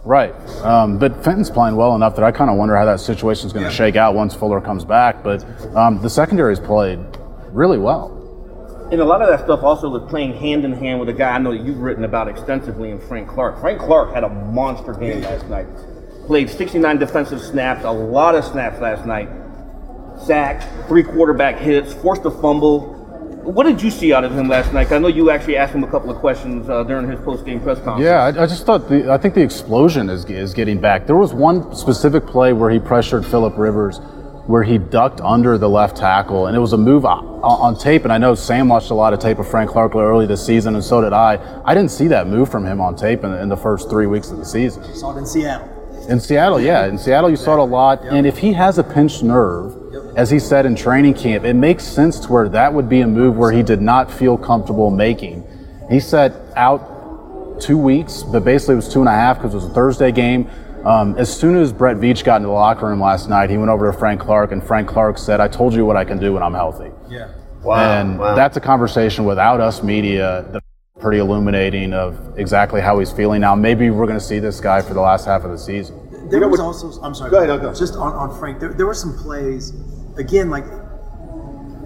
Right. 0.04 0.34
Um, 0.64 0.98
but 0.98 1.22
Fenton's 1.22 1.50
playing 1.50 1.76
well 1.76 1.94
enough 1.94 2.16
that 2.16 2.24
I 2.24 2.32
kind 2.32 2.50
of 2.50 2.56
wonder 2.56 2.76
how 2.76 2.84
that 2.86 2.98
situation 2.98 3.46
is 3.46 3.52
going 3.52 3.64
to 3.64 3.70
Yeah. 3.70 3.76
shake 3.76 3.96
out 3.96 4.14
once 4.14 4.34
Fuller 4.34 4.60
comes 4.60 4.84
back. 4.84 5.22
But 5.22 5.44
um, 5.76 6.02
the 6.02 6.10
secondary's 6.10 6.58
played 6.58 6.98
really 7.52 7.78
well. 7.78 8.18
And 8.90 9.00
a 9.00 9.04
lot 9.04 9.22
of 9.22 9.28
that 9.28 9.44
stuff 9.44 9.62
also 9.62 9.88
was 9.88 10.02
playing 10.10 10.34
hand 10.34 10.64
in 10.64 10.72
hand 10.72 11.00
with 11.00 11.08
a 11.08 11.12
guy 11.12 11.30
I 11.30 11.38
know 11.38 11.52
that 11.52 11.64
you've 11.64 11.78
written 11.78 12.04
about 12.04 12.28
extensively 12.28 12.90
in 12.90 13.00
Frank 13.00 13.28
Clark. 13.28 13.60
Frank 13.60 13.80
Clark 13.80 14.12
had 14.12 14.24
a 14.24 14.28
monster 14.28 14.92
game 14.92 15.22
last 15.22 15.48
night. 15.48 15.66
Played 16.26 16.50
69 16.50 16.98
defensive 16.98 17.40
snaps, 17.40 17.84
a 17.84 17.90
lot 17.90 18.34
of 18.34 18.44
snaps 18.44 18.80
last 18.80 19.06
night. 19.06 19.28
Sacked, 20.20 20.88
three 20.88 21.02
quarterback 21.02 21.58
hits, 21.58 21.92
forced 21.94 22.24
a 22.24 22.30
fumble. 22.30 22.98
What 23.42 23.64
did 23.64 23.82
you 23.82 23.90
see 23.90 24.12
out 24.12 24.22
of 24.22 24.32
him 24.32 24.48
last 24.48 24.72
night? 24.72 24.92
I 24.92 24.98
know 24.98 25.08
you 25.08 25.30
actually 25.30 25.56
asked 25.56 25.74
him 25.74 25.82
a 25.82 25.90
couple 25.90 26.10
of 26.10 26.18
questions 26.18 26.68
uh, 26.68 26.84
during 26.84 27.10
his 27.10 27.18
post-game 27.20 27.60
press 27.60 27.78
conference. 27.78 28.04
Yeah, 28.04 28.22
I, 28.22 28.44
I 28.44 28.46
just 28.46 28.64
thought 28.64 28.88
the, 28.88 29.12
I 29.12 29.18
think 29.18 29.34
the 29.34 29.42
explosion 29.42 30.08
is, 30.08 30.24
is 30.26 30.54
getting 30.54 30.80
back. 30.80 31.06
There 31.06 31.16
was 31.16 31.34
one 31.34 31.74
specific 31.74 32.24
play 32.24 32.52
where 32.52 32.70
he 32.70 32.78
pressured 32.78 33.26
Philip 33.26 33.58
Rivers, 33.58 33.98
where 34.46 34.62
he 34.62 34.78
ducked 34.78 35.20
under 35.20 35.58
the 35.58 35.68
left 35.68 35.96
tackle, 35.96 36.46
and 36.46 36.56
it 36.56 36.60
was 36.60 36.72
a 36.72 36.78
move 36.78 37.04
on, 37.04 37.24
on 37.42 37.76
tape. 37.76 38.04
And 38.04 38.12
I 38.12 38.18
know 38.18 38.36
Sam 38.36 38.68
watched 38.68 38.90
a 38.90 38.94
lot 38.94 39.12
of 39.12 39.18
tape 39.18 39.40
of 39.40 39.48
Frank 39.48 39.70
Clark 39.70 39.96
early 39.96 40.26
this 40.26 40.44
season, 40.46 40.76
and 40.76 40.84
so 40.84 41.00
did 41.00 41.12
I. 41.12 41.62
I 41.64 41.74
didn't 41.74 41.90
see 41.90 42.06
that 42.08 42.28
move 42.28 42.48
from 42.48 42.64
him 42.64 42.80
on 42.80 42.94
tape 42.94 43.24
in, 43.24 43.32
in 43.32 43.48
the 43.48 43.56
first 43.56 43.90
three 43.90 44.06
weeks 44.06 44.30
of 44.30 44.38
the 44.38 44.44
season. 44.44 44.84
Saw 44.94 45.16
it 45.16 45.18
in 45.18 45.26
Seattle. 45.26 46.06
In 46.08 46.20
Seattle, 46.20 46.60
yeah. 46.60 46.86
In 46.86 46.96
Seattle, 46.96 47.30
you 47.30 47.36
saw 47.36 47.54
it 47.54 47.58
a 47.58 47.64
lot. 47.64 48.04
And 48.04 48.24
if 48.24 48.38
he 48.38 48.52
has 48.52 48.78
a 48.78 48.84
pinched 48.84 49.24
nerve, 49.24 49.81
as 50.16 50.30
he 50.30 50.38
said 50.38 50.66
in 50.66 50.74
training 50.74 51.14
camp, 51.14 51.44
it 51.44 51.54
makes 51.54 51.84
sense 51.84 52.20
to 52.20 52.32
where 52.32 52.48
that 52.48 52.72
would 52.72 52.88
be 52.88 53.00
a 53.00 53.06
move 53.06 53.36
where 53.36 53.52
he 53.52 53.62
did 53.62 53.80
not 53.80 54.10
feel 54.10 54.36
comfortable 54.36 54.90
making. 54.90 55.46
He 55.90 56.00
said 56.00 56.34
out 56.56 57.60
two 57.60 57.78
weeks, 57.78 58.22
but 58.22 58.44
basically 58.44 58.74
it 58.74 58.76
was 58.76 58.92
two 58.92 59.00
and 59.00 59.08
a 59.08 59.12
half 59.12 59.38
because 59.38 59.52
it 59.52 59.56
was 59.56 59.66
a 59.66 59.74
Thursday 59.74 60.12
game. 60.12 60.50
Um, 60.84 61.16
as 61.16 61.34
soon 61.34 61.56
as 61.56 61.72
Brett 61.72 61.96
Veach 61.96 62.24
got 62.24 62.36
into 62.36 62.48
the 62.48 62.54
locker 62.54 62.88
room 62.88 63.00
last 63.00 63.28
night, 63.28 63.50
he 63.50 63.56
went 63.56 63.70
over 63.70 63.92
to 63.92 63.96
Frank 63.96 64.20
Clark, 64.20 64.50
and 64.50 64.62
Frank 64.62 64.88
Clark 64.88 65.16
said, 65.16 65.40
"I 65.40 65.46
told 65.46 65.74
you 65.74 65.84
what 65.86 65.96
I 65.96 66.04
can 66.04 66.18
do 66.18 66.32
when 66.32 66.42
I'm 66.42 66.54
healthy." 66.54 66.90
Yeah. 67.08 67.28
Wow. 67.62 67.76
and 67.76 68.18
wow. 68.18 68.34
that's 68.34 68.56
a 68.56 68.60
conversation 68.60 69.24
without 69.24 69.60
us 69.60 69.84
media 69.84 70.44
that's 70.50 70.66
pretty 71.00 71.18
illuminating 71.18 71.92
of 71.92 72.36
exactly 72.36 72.80
how 72.80 72.98
he's 72.98 73.12
feeling 73.12 73.40
now. 73.40 73.54
Maybe 73.54 73.90
we're 73.90 74.06
going 74.06 74.18
to 74.18 74.24
see 74.24 74.40
this 74.40 74.58
guy 74.58 74.82
for 74.82 74.94
the 74.94 75.00
last 75.00 75.26
half 75.26 75.44
of 75.44 75.52
the 75.52 75.58
season. 75.58 76.01
There 76.32 76.40
know 76.40 76.48
was 76.48 76.60
what- 76.60 76.66
also, 76.66 77.00
I'm 77.02 77.14
sorry. 77.14 77.30
Go 77.30 77.36
ahead, 77.38 77.48
no, 77.48 77.58
go. 77.58 77.72
Just 77.74 77.94
on, 77.96 78.12
on 78.14 78.36
Frank, 78.38 78.58
there, 78.58 78.72
there 78.72 78.86
were 78.86 78.94
some 78.94 79.16
plays, 79.16 79.72
again, 80.16 80.50
like, 80.50 80.64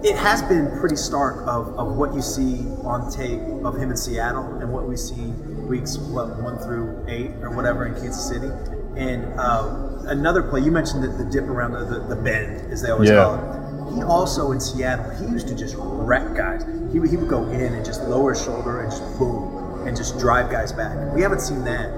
it 0.03 0.15
has 0.15 0.41
been 0.43 0.79
pretty 0.79 0.95
stark 0.95 1.37
of, 1.47 1.77
of 1.77 1.95
what 1.95 2.13
you 2.13 2.21
see 2.21 2.65
on 2.83 3.11
tape 3.11 3.39
of 3.65 3.75
him 3.77 3.89
in 3.91 3.97
Seattle 3.97 4.43
and 4.61 4.71
what 4.71 4.87
we 4.87 4.95
see 4.95 5.25
weeks, 5.69 5.97
what, 5.97 6.37
one 6.41 6.57
through 6.59 7.03
eight 7.07 7.31
or 7.41 7.49
whatever 7.55 7.85
in 7.85 7.93
Kansas 7.95 8.25
City. 8.27 8.47
And 8.95 9.25
uh, 9.39 10.03
another 10.05 10.41
play, 10.43 10.61
you 10.61 10.71
mentioned 10.71 11.03
the, 11.03 11.07
the 11.07 11.25
dip 11.25 11.45
around 11.45 11.71
the, 11.73 11.83
the, 11.85 12.15
the 12.15 12.15
bend, 12.15 12.71
as 12.71 12.81
they 12.81 12.89
always 12.91 13.09
Yeah. 13.09 13.23
call 13.23 13.35
it. 13.35 13.95
He 13.95 14.03
also 14.03 14.51
in 14.51 14.59
Seattle, 14.59 15.09
he 15.15 15.31
used 15.31 15.47
to 15.47 15.55
just 15.55 15.75
wreck 15.77 16.35
guys. 16.35 16.63
He, 16.91 16.99
would- 16.99 17.09
he 17.09 17.17
would 17.17 17.29
go 17.29 17.43
in 17.49 17.73
and 17.73 17.83
just 17.85 18.03
lower 18.03 18.33
his 18.33 18.43
shoulder 18.43 18.81
and 18.81 18.91
just 18.91 19.03
boom 19.17 19.87
and 19.87 19.95
just 19.97 20.19
drive 20.19 20.51
guys 20.51 20.71
back. 20.71 20.95
We 21.15 21.21
haven't 21.21 21.41
seen 21.41 21.63
that 21.63 21.89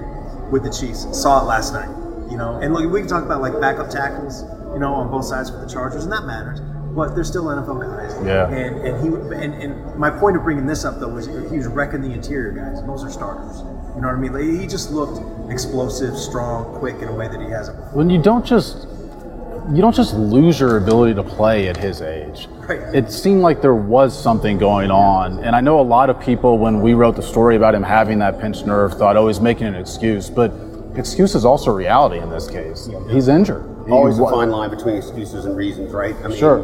with 0.50 0.62
the 0.64 0.70
Chiefs. 0.70 1.06
Saw 1.20 1.42
it 1.42 1.44
last 1.46 1.72
night, 1.74 1.88
you 1.88 1.99
know. 2.40 2.58
And 2.60 2.74
look, 2.74 2.90
we 2.90 3.00
can 3.00 3.08
talk 3.08 3.24
about 3.24 3.40
like 3.40 3.60
backup 3.60 3.90
tackles, 3.90 4.42
you 4.72 4.80
know, 4.80 4.94
on 4.94 5.10
both 5.10 5.24
sides 5.24 5.50
for 5.50 5.58
the 5.58 5.68
Chargers, 5.68 6.04
and 6.04 6.12
that 6.12 6.24
matters. 6.24 6.60
But 6.94 7.14
they're 7.14 7.22
still 7.22 7.44
NFL 7.44 7.80
guys. 7.80 8.26
Yeah. 8.26 8.48
And 8.48 8.80
and 8.84 8.94
he 9.02 9.08
and, 9.36 9.54
and 9.62 9.96
my 9.96 10.10
point 10.10 10.36
of 10.36 10.42
bringing 10.42 10.66
this 10.66 10.84
up 10.84 10.98
though 10.98 11.08
was 11.08 11.26
he 11.26 11.56
was 11.56 11.68
wrecking 11.68 12.02
the 12.02 12.12
interior 12.12 12.50
guys, 12.50 12.80
and 12.80 12.88
those 12.88 13.04
are 13.04 13.10
starters. 13.10 13.60
You 13.94 14.02
know 14.02 14.08
what 14.08 14.16
I 14.16 14.20
mean? 14.20 14.32
Like, 14.32 14.60
he 14.60 14.66
just 14.66 14.90
looked 14.90 15.20
explosive, 15.50 16.16
strong, 16.16 16.78
quick 16.78 16.96
in 17.02 17.08
a 17.08 17.14
way 17.14 17.28
that 17.28 17.40
he 17.40 17.50
hasn't 17.50 17.76
before. 17.76 17.98
When 17.98 18.10
you 18.10 18.20
don't 18.22 18.44
just 18.44 18.88
you 19.72 19.82
don't 19.82 19.94
just 19.94 20.14
lose 20.14 20.58
your 20.58 20.78
ability 20.78 21.14
to 21.14 21.22
play 21.22 21.68
at 21.68 21.76
his 21.76 22.02
age. 22.02 22.48
Right. 22.68 22.80
It 22.94 23.12
seemed 23.12 23.40
like 23.40 23.62
there 23.62 23.74
was 23.74 24.20
something 24.20 24.58
going 24.58 24.90
on, 24.90 25.38
and 25.44 25.54
I 25.54 25.60
know 25.60 25.80
a 25.80 25.82
lot 25.82 26.10
of 26.10 26.20
people 26.20 26.58
when 26.58 26.80
we 26.80 26.94
wrote 26.94 27.14
the 27.14 27.22
story 27.22 27.56
about 27.56 27.74
him 27.74 27.82
having 27.82 28.18
that 28.18 28.40
pinched 28.40 28.66
nerve 28.66 28.94
thought, 28.94 29.16
"Oh, 29.16 29.28
he's 29.28 29.40
making 29.40 29.68
an 29.68 29.76
excuse," 29.76 30.28
but 30.28 30.52
excuse 30.96 31.34
is 31.34 31.44
also 31.44 31.70
reality 31.72 32.18
in 32.18 32.30
this 32.30 32.48
case. 32.48 32.88
He's 33.08 33.28
injured. 33.28 33.64
He 33.86 33.92
Always 33.92 34.18
a 34.18 34.24
fine 34.24 34.50
line 34.50 34.70
between 34.70 34.96
excuses 34.96 35.44
and 35.44 35.56
reasons, 35.56 35.92
right? 35.92 36.14
I 36.24 36.28
mean, 36.28 36.38
Sure. 36.38 36.58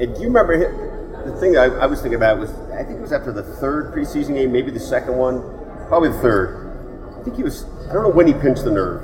And 0.00 0.14
do 0.14 0.20
you 0.20 0.28
remember 0.28 0.54
him, 0.54 1.26
the 1.26 1.38
thing 1.38 1.56
I, 1.56 1.64
I 1.64 1.86
was 1.86 2.00
thinking 2.00 2.16
about 2.16 2.38
was 2.38 2.50
I 2.72 2.82
think 2.82 2.98
it 2.98 3.02
was 3.02 3.12
after 3.12 3.32
the 3.32 3.42
third 3.42 3.92
preseason 3.92 4.34
game, 4.34 4.50
maybe 4.52 4.70
the 4.70 4.80
second 4.80 5.16
one, 5.16 5.42
probably 5.88 6.08
the 6.08 6.18
third. 6.18 7.16
I 7.18 7.22
think 7.22 7.36
he 7.36 7.42
was. 7.42 7.66
I 7.88 7.92
don't 7.92 8.02
know 8.02 8.10
when 8.10 8.26
he 8.26 8.32
pinched 8.32 8.64
the 8.64 8.70
nerve, 8.70 9.02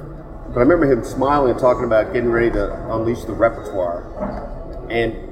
but 0.49 0.57
I 0.57 0.61
remember 0.61 0.91
him 0.91 1.05
smiling 1.05 1.51
and 1.51 1.61
talking 1.61 1.85
about 1.85 2.13
getting 2.15 2.31
ready 2.31 2.51
to 2.53 2.95
unleash 2.95 3.25
the 3.25 3.35
repertoire, 3.35 4.07
and 4.89 5.27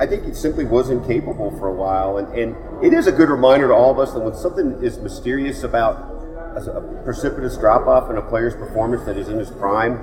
I 0.00 0.06
think 0.06 0.24
he 0.24 0.34
simply 0.34 0.64
was 0.64 0.90
incapable 0.90 1.50
for 1.58 1.68
a 1.68 1.74
while. 1.74 2.18
And, 2.18 2.32
and 2.34 2.84
it 2.84 2.92
is 2.92 3.06
a 3.06 3.12
good 3.12 3.28
reminder 3.28 3.68
to 3.68 3.74
all 3.74 3.90
of 3.90 3.98
us 3.98 4.12
that 4.12 4.20
when 4.20 4.34
something 4.34 4.82
is 4.82 4.98
mysterious 4.98 5.62
about 5.64 6.21
a, 6.56 6.70
a 6.72 7.02
precipitous 7.04 7.56
drop 7.56 7.86
off 7.86 8.10
in 8.10 8.16
a 8.16 8.22
player's 8.22 8.54
performance 8.54 9.04
that 9.04 9.16
is 9.16 9.28
in 9.28 9.38
his 9.38 9.50
prime, 9.50 10.02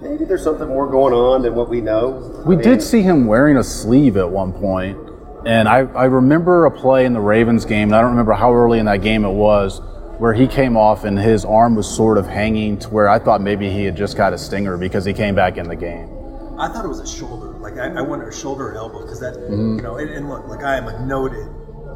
maybe 0.00 0.24
there's 0.24 0.42
something 0.42 0.68
more 0.68 0.88
going 0.90 1.12
on 1.14 1.42
than 1.42 1.54
what 1.54 1.68
we 1.68 1.80
know. 1.80 2.42
We 2.46 2.54
I 2.54 2.58
mean, 2.58 2.64
did 2.68 2.82
see 2.82 3.02
him 3.02 3.26
wearing 3.26 3.56
a 3.56 3.64
sleeve 3.64 4.16
at 4.16 4.30
one 4.30 4.52
point, 4.52 4.98
and 5.46 5.68
I, 5.68 5.78
I 5.94 6.04
remember 6.04 6.66
a 6.66 6.70
play 6.70 7.04
in 7.06 7.12
the 7.12 7.20
Ravens 7.20 7.64
game, 7.64 7.88
and 7.88 7.96
I 7.96 8.00
don't 8.00 8.10
remember 8.10 8.32
how 8.32 8.52
early 8.54 8.78
in 8.78 8.86
that 8.86 9.02
game 9.02 9.24
it 9.24 9.32
was, 9.32 9.80
where 10.18 10.34
he 10.34 10.46
came 10.46 10.76
off 10.76 11.04
and 11.04 11.18
his 11.18 11.44
arm 11.46 11.74
was 11.74 11.88
sort 11.88 12.18
of 12.18 12.26
hanging 12.26 12.78
to 12.78 12.88
where 12.90 13.08
I 13.08 13.18
thought 13.18 13.40
maybe 13.40 13.70
he 13.70 13.84
had 13.84 13.96
just 13.96 14.16
got 14.18 14.32
a 14.34 14.38
stinger 14.38 14.76
because 14.76 15.04
he 15.04 15.12
came 15.14 15.34
back 15.34 15.56
in 15.56 15.66
the 15.66 15.76
game. 15.76 16.08
I 16.58 16.68
thought 16.68 16.84
it 16.84 16.88
was 16.88 17.00
a 17.00 17.06
shoulder. 17.06 17.52
Like 17.58 17.78
I, 17.78 17.88
I 17.88 18.02
wonder 18.02 18.30
shoulder 18.30 18.68
or 18.68 18.76
elbow 18.76 19.00
because 19.00 19.18
that 19.20 19.32
Mm-hmm. 19.34 19.76
you 19.76 19.82
know. 19.82 19.96
And, 19.96 20.10
and 20.10 20.28
look, 20.28 20.46
like 20.46 20.62
I 20.62 20.76
am 20.76 20.88
a 20.88 21.06
noted 21.06 21.48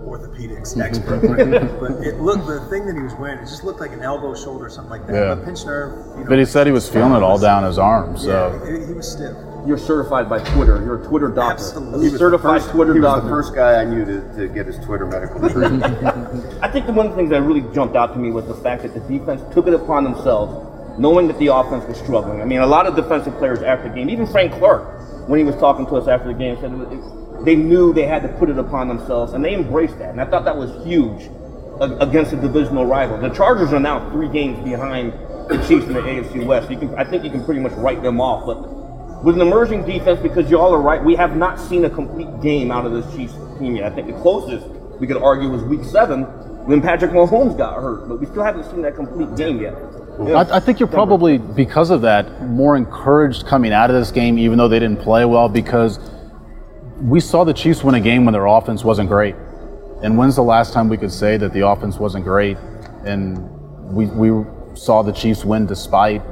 orthopedics 0.04 0.75
mm-hmm. 0.75 0.82
expert, 0.82 1.20
but 1.80 2.06
it 2.06 2.20
looked 2.20 2.46
the 2.46 2.61
thing 2.70 2.87
that 2.87 2.94
he 2.94 3.02
was 3.02 3.14
wearing. 3.14 3.38
It 3.38 3.46
just 3.46 3.64
looked 3.64 3.80
like 3.80 3.92
an 3.92 4.02
elbow, 4.02 4.34
shoulder, 4.34 4.68
something 4.68 4.90
like 4.90 5.06
that. 5.06 5.14
Yeah. 5.14 5.34
But 5.34 5.44
pinched 5.44 5.66
nerve. 5.66 5.92
You 6.16 6.25
know, 6.25 6.28
But 6.28 6.38
he 6.38 6.44
said 6.44 6.66
he 6.66 6.73
was 6.73 6.88
feeling 6.88 7.12
it 7.12 7.23
all 7.23 7.38
down 7.38 7.64
his 7.64 7.78
arm, 7.78 8.16
so. 8.16 8.52
Yeah, 8.64 8.78
he, 8.78 8.87
he 8.87 8.92
was 8.92 9.11
stiff. 9.11 9.37
You're 9.66 9.78
certified 9.78 10.28
by 10.28 10.40
Twitter. 10.40 10.76
You're 10.84 11.02
a 11.02 11.06
Twitter 11.06 11.28
doctor. 11.28 11.54
Absolutely. 11.54 11.94
A 11.94 11.99
He 11.99 12.04
was 12.04 12.12
the 12.12 12.18
certified 12.18 12.61
First- 12.61 12.73
Twitter 12.73 12.92
he 12.92 13.00
was 13.00 13.06
doctor. 13.06 13.28
the 13.28 13.34
first 13.34 13.54
guy 13.54 13.80
I 13.80 13.84
knew 13.84 14.04
to, 14.04 14.37
to 14.37 14.49
get 14.49 14.66
his 14.66 14.78
Twitter 14.84 15.06
medical 15.06 15.40
degree. 15.49 15.64
I 16.61 16.68
think 16.68 16.87
the 16.87 16.92
one 16.92 17.06
of 17.06 17.12
the 17.12 17.16
things 17.16 17.30
that 17.30 17.40
really 17.42 17.62
jumped 17.73 17.96
out 17.96 18.12
to 18.12 18.18
me 18.18 18.30
was 18.30 18.46
the 18.46 18.54
fact 18.54 18.82
that 18.82 18.92
the 18.92 19.00
defense 19.00 19.40
took 19.54 19.66
it 19.66 19.73
upon 19.73 20.04
themselves, 20.04 20.99
knowing 20.99 21.28
that 21.28 21.38
the 21.38 21.46
offense 21.46 21.87
was 21.88 21.96
struggling. 21.99 22.42
I 22.42 22.44
mean, 22.44 22.61
a 22.61 22.66
lot 22.66 22.87
of 22.87 22.94
defensive 22.94 23.34
players 23.38 23.62
after 23.62 23.88
the 23.88 23.94
game, 23.94 24.11
even 24.11 24.26
Frank 24.26 24.52
Clark, 24.52 25.28
when 25.28 25.38
he 25.38 25.44
was 25.44 25.56
talking 25.56 25.87
to 25.87 25.96
us 25.96 26.08
after 26.08 26.28
the 26.28 26.34
game, 26.34 26.56
said 26.61 26.70
it- 26.92 27.24
they 27.45 27.57
knew 27.57 27.93
they 27.93 28.07
had 28.07 28.23
to 28.23 28.29
put 28.29 28.51
it 28.51 28.59
upon 28.59 28.89
themselves, 28.89 29.33
and 29.33 29.45
they 29.45 29.55
embraced 29.55 29.99
that. 29.99 30.11
And 30.11 30.21
I 30.21 30.25
thought 30.25 30.45
that 30.45 30.57
was 30.57 30.71
huge 30.85 31.31
against 31.81 32.33
a 32.33 32.37
divisional 32.37 32.87
rival. 32.87 33.19
The 33.19 33.31
Chargers 33.31 33.73
are 33.73 33.81
now 33.81 34.09
three 34.11 34.29
games 34.29 34.63
behind 34.65 35.13
the 35.49 35.57
Chiefs 35.69 35.87
in 35.87 35.95
the 35.95 36.01
AFC 36.01 36.45
West. 36.47 36.71
You 36.71 36.79
can, 36.79 36.95
I 36.95 37.05
think 37.05 37.25
you 37.25 37.31
can 37.31 37.45
pretty 37.45 37.61
much 37.61 37.73
write 37.73 38.03
them 38.03 38.21
off, 38.21 38.47
but. 38.47 38.85
With 39.25 39.37
an 39.37 39.41
emerging 39.41 39.87
defense, 39.87 40.21
because 40.21 40.51
y'all 40.51 40.75
are 40.75 40.83
right, 40.83 41.03
we 41.03 41.15
have 41.15 41.35
not 41.35 41.59
seen 41.59 41.87
a 41.87 41.89
complete 41.89 42.29
game 42.43 42.71
out 42.71 42.85
of 42.85 42.93
this 42.93 43.07
Chiefs 43.17 43.33
team 43.59 43.75
yet. 43.75 43.91
I 43.91 43.95
think 43.95 44.07
the 44.07 44.21
closest 44.21 44.67
we 45.01 45.07
could 45.07 45.17
argue 45.17 45.49
was 45.49 45.63
Week 45.63 45.83
Seven 45.83 46.25
when 46.67 46.83
Patrick 46.83 47.11
Mahomes 47.11 47.57
got 47.57 47.81
hurt, 47.81 48.07
but 48.07 48.21
we 48.21 48.27
still 48.27 48.43
haven't 48.43 48.65
seen 48.65 48.83
that 48.83 48.97
complete 48.97 49.35
game 49.35 49.63
yet. 49.63 49.75
I, 50.21 50.57
I 50.57 50.61
think 50.61 50.79
you're 50.79 50.89
probably, 50.89 51.39
because 51.39 51.91
of 51.91 52.03
that, 52.03 52.43
more 52.43 52.77
encouraged 52.77 53.47
coming 53.47 53.73
out 53.73 53.91
of 53.91 53.97
this 53.97 54.11
game, 54.11 54.39
even 54.39 54.59
though 54.59 54.69
they 54.69 54.79
didn't 54.79 55.01
play 55.01 55.25
well, 55.25 55.49
because 55.49 55.99
we 57.04 57.20
saw 57.20 57.44
the 57.44 57.52
Chiefs 57.52 57.84
win 57.84 57.94
a 57.94 58.00
game 58.00 58.25
when 58.25 58.32
their 58.32 58.46
offense 58.46 58.82
wasn't 58.82 59.11
great. 59.11 59.34
And 60.02 60.16
when's 60.16 60.37
the 60.37 60.42
last 60.42 60.73
time 60.73 60.88
we 60.88 60.96
could 60.96 61.12
say 61.12 61.37
that 61.37 61.52
the 61.52 61.66
offense 61.66 61.99
wasn't 61.99 62.25
great? 62.25 62.56
And 63.04 63.38
we, 63.92 64.06
we 64.06 64.44
saw 64.75 65.02
the 65.02 65.12
Chiefs 65.12 65.44
win 65.44 65.66
despite 65.66 66.23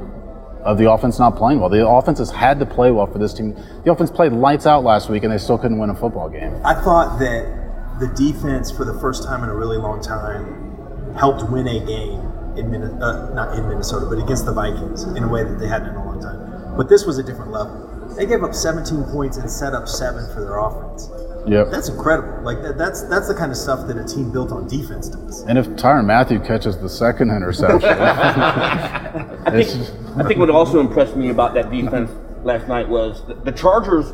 of 0.63 0.79
the 0.79 0.89
offense 0.89 1.19
not 1.19 1.35
playing 1.35 1.59
well. 1.59 1.69
The 1.69 1.87
offense 1.87 2.17
has 2.17 2.31
had 2.31 2.59
to 2.59 2.65
play 2.65 2.89
well 2.89 3.05
for 3.05 3.19
this 3.19 3.33
team. 3.33 3.53
The 3.85 3.91
offense 3.91 4.09
played 4.09 4.31
lights 4.31 4.65
out 4.65 4.83
last 4.83 5.09
week, 5.09 5.23
and 5.23 5.31
they 5.31 5.37
still 5.37 5.59
couldn't 5.59 5.77
win 5.77 5.91
a 5.91 5.95
football 5.95 6.29
game. 6.29 6.59
I 6.65 6.73
thought 6.73 7.19
that 7.19 7.99
the 7.99 8.07
defense, 8.07 8.71
for 8.71 8.83
the 8.85 8.97
first 8.99 9.23
time 9.23 9.43
in 9.43 9.49
a 9.49 9.55
really 9.55 9.77
long 9.77 10.01
time, 10.01 11.13
helped 11.15 11.47
win 11.51 11.67
a 11.67 11.85
game 11.85 12.57
in 12.57 12.71
Min- 12.71 13.01
uh, 13.01 13.33
not 13.33 13.57
in 13.57 13.67
Minnesota, 13.67 14.07
but 14.07 14.17
against 14.17 14.45
the 14.45 14.53
Vikings 14.53 15.03
in 15.03 15.23
a 15.23 15.27
way 15.27 15.43
that 15.43 15.59
they 15.59 15.67
hadn't 15.67 15.89
in 15.89 15.95
a 15.95 16.05
long 16.05 16.19
time. 16.19 16.75
But 16.75 16.89
this 16.89 17.05
was 17.05 17.19
a 17.19 17.23
different 17.23 17.51
level. 17.51 17.92
They 18.15 18.25
gave 18.25 18.43
up 18.43 18.53
17 18.53 19.03
points 19.05 19.37
and 19.37 19.49
set 19.49 19.73
up 19.73 19.87
seven 19.87 20.25
for 20.33 20.41
their 20.41 20.57
offense. 20.57 21.09
Yep. 21.45 21.71
That's 21.71 21.89
incredible. 21.89 22.41
Like 22.43 22.61
that, 22.61 22.77
that's 22.77 23.01
that's 23.09 23.27
the 23.27 23.33
kind 23.35 23.51
of 23.51 23.57
stuff 23.57 23.85
that 23.87 23.97
a 23.97 24.05
team 24.05 24.31
built 24.31 24.51
on 24.51 24.65
defense 24.67 25.09
does. 25.09 25.41
And 25.41 25.57
if 25.57 25.67
Tyrann 25.71 26.05
Mathieu 26.05 26.39
catches 26.39 26.77
the 26.77 26.87
second 26.87 27.31
interception, 27.31 27.83
I 27.89 29.51
think, 29.51 30.17
I 30.17 30.23
think 30.23 30.39
what 30.39 30.49
also 30.49 30.79
impressed 30.79 31.15
me 31.17 31.29
about 31.29 31.53
that 31.55 31.69
defense 31.69 32.11
last 32.45 32.67
night 32.69 32.87
was 32.87 33.25
the, 33.27 33.33
the 33.35 33.51
Chargers 33.51 34.11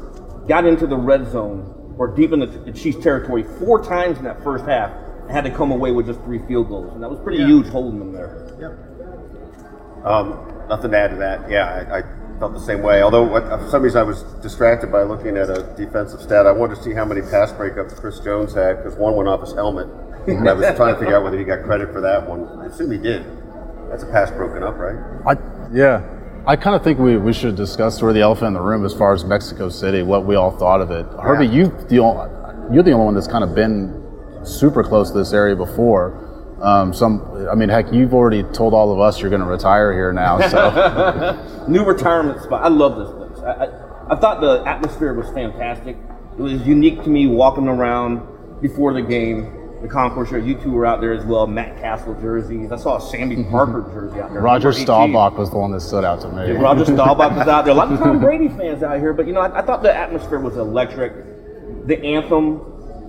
got 0.47 0.65
into 0.65 0.87
the 0.87 0.97
red 0.97 1.29
zone 1.31 1.75
or 1.99 2.07
deep 2.07 2.31
in 2.31 2.39
the, 2.39 2.47
the 2.47 2.71
Chiefs 2.71 3.03
territory 3.03 3.43
four 3.59 3.83
times 3.83 4.17
in 4.17 4.23
that 4.23 4.43
first 4.43 4.65
half 4.65 4.89
and 5.21 5.29
had 5.29 5.43
to 5.43 5.51
come 5.51 5.71
away 5.71 5.91
with 5.91 6.07
just 6.07 6.19
three 6.21 6.39
field 6.47 6.67
goals. 6.69 6.91
And 6.93 7.03
that 7.03 7.09
was 7.11 7.19
pretty 7.19 7.39
Yeah. 7.39 7.47
huge 7.47 7.67
holding 7.67 7.99
them 7.99 8.11
there. 8.11 8.47
Yep. 8.59 10.05
Um, 10.05 10.65
nothing 10.69 10.91
to 10.91 10.97
add 10.97 11.09
to 11.11 11.17
that. 11.17 11.49
Yeah, 11.51 11.65
I, 11.91 11.99
I 11.99 12.03
felt 12.39 12.53
the 12.53 12.59
same 12.59 12.81
way. 12.81 13.01
Although 13.01 13.23
what, 13.23 13.47
for 13.47 13.69
some 13.69 13.83
reason 13.83 13.99
I 13.99 14.03
was 14.03 14.23
distracted 14.41 14.91
by 14.91 15.03
looking 15.03 15.37
at 15.37 15.49
a 15.49 15.63
defensive 15.77 16.21
stat. 16.21 16.47
I 16.47 16.51
wanted 16.51 16.77
to 16.77 16.83
see 16.83 16.93
how 16.93 17.05
many 17.05 17.21
pass 17.21 17.51
breakups 17.51 17.95
Chris 17.99 18.19
Jones 18.19 18.53
had 18.53 18.77
because 18.77 18.95
one 18.95 19.15
went 19.15 19.27
off 19.27 19.41
his 19.41 19.53
helmet. 19.53 19.87
And 20.27 20.47
I 20.47 20.53
was 20.53 20.65
trying 20.75 20.93
to 20.93 20.99
figure 20.99 21.15
out 21.15 21.23
whether 21.23 21.37
he 21.37 21.43
got 21.43 21.63
credit 21.63 21.91
for 21.91 22.01
that 22.01 22.27
one. 22.27 22.47
I 22.59 22.67
assume 22.67 22.91
he 22.91 22.97
did. 22.97 23.25
That's 23.89 24.03
a 24.03 24.07
pass 24.07 24.31
broken 24.31 24.63
up, 24.63 24.77
right? 24.77 24.97
I, 25.25 25.37
yeah, 25.73 26.03
I 26.45 26.55
kind 26.55 26.75
of 26.75 26.83
think 26.83 26.99
we, 26.99 27.17
we 27.17 27.33
should 27.33 27.55
discuss 27.55 27.97
sort 27.97 28.11
of 28.11 28.15
the 28.15 28.21
elephant 28.21 28.47
in 28.47 28.53
the 28.53 28.61
room 28.61 28.85
as 28.85 28.93
far 28.93 29.13
as 29.13 29.25
Mexico 29.25 29.69
City, 29.69 30.03
what 30.03 30.25
we 30.25 30.35
all 30.35 30.51
thought 30.51 30.81
of 30.81 30.91
it. 30.91 31.05
Herbie, 31.21 31.47
you 31.47 31.67
the 31.89 31.95
you're 32.71 32.83
the 32.83 32.91
only 32.91 33.05
one 33.05 33.15
that's 33.15 33.27
kind 33.27 33.43
of 33.43 33.55
been 33.55 33.99
super 34.43 34.83
close 34.83 35.11
to 35.11 35.17
this 35.17 35.33
area 35.33 35.55
before. 35.55 36.28
Um, 36.61 36.93
some, 36.93 37.47
I 37.49 37.55
mean, 37.55 37.69
heck, 37.69 37.91
you've 37.91 38.13
already 38.13 38.43
told 38.43 38.73
all 38.73 38.91
of 38.91 38.99
us 38.99 39.21
you're 39.21 39.29
going 39.29 39.41
to 39.41 39.47
retire 39.47 39.93
here 39.93 40.11
now. 40.11 40.39
So 40.49 41.65
New 41.67 41.83
retirement 41.85 42.41
spot. 42.41 42.63
I 42.63 42.67
love 42.67 42.97
this 42.97 43.09
place. 43.33 43.45
I, 43.45 43.65
I, 43.65 44.13
I 44.13 44.19
thought 44.19 44.41
the 44.41 44.63
atmosphere 44.67 45.13
was 45.13 45.29
fantastic. 45.31 45.97
It 46.37 46.41
was 46.41 46.65
unique 46.65 47.03
to 47.03 47.09
me 47.09 47.27
walking 47.27 47.67
around 47.67 48.61
before 48.61 48.93
the 48.93 49.01
game. 49.01 49.55
The 49.81 49.87
concourse 49.87 50.29
show. 50.29 50.35
You 50.35 50.55
two 50.55 50.71
were 50.71 50.85
out 50.85 50.99
there 50.99 51.13
as 51.13 51.23
well. 51.23 51.47
Matt 51.47 51.79
Cassel 51.79 52.13
jerseys. 52.15 52.69
I 52.69 52.75
saw 52.75 52.97
a 52.97 53.01
Sandy 53.01 53.45
Parker 53.45 53.89
jersey 53.93 54.19
out 54.19 54.33
there. 54.33 54.41
Roger 54.41 54.73
Staubach 54.73 55.37
was 55.37 55.51
the 55.51 55.57
one 55.57 55.71
that 55.71 55.79
stood 55.79 56.03
out 56.03 56.19
to 56.21 56.27
me. 56.29 56.51
Roger 56.51 56.83
Staubach 56.83 57.31
was 57.31 57.47
out 57.47 57.63
there. 57.63 57.73
A 57.73 57.77
lot 57.77 57.89
of 57.89 57.97
Tom 57.97 58.19
Brady 58.21 58.49
fans 58.49 58.83
out 58.83 58.99
here, 58.99 59.13
but 59.13 59.25
you 59.25 59.31
know, 59.31 59.39
I, 59.39 59.59
I 59.59 59.61
thought 59.61 59.81
the 59.81 59.95
atmosphere 59.95 60.39
was 60.39 60.57
electric. 60.57 61.13
The 61.87 61.97
anthem 62.03 62.59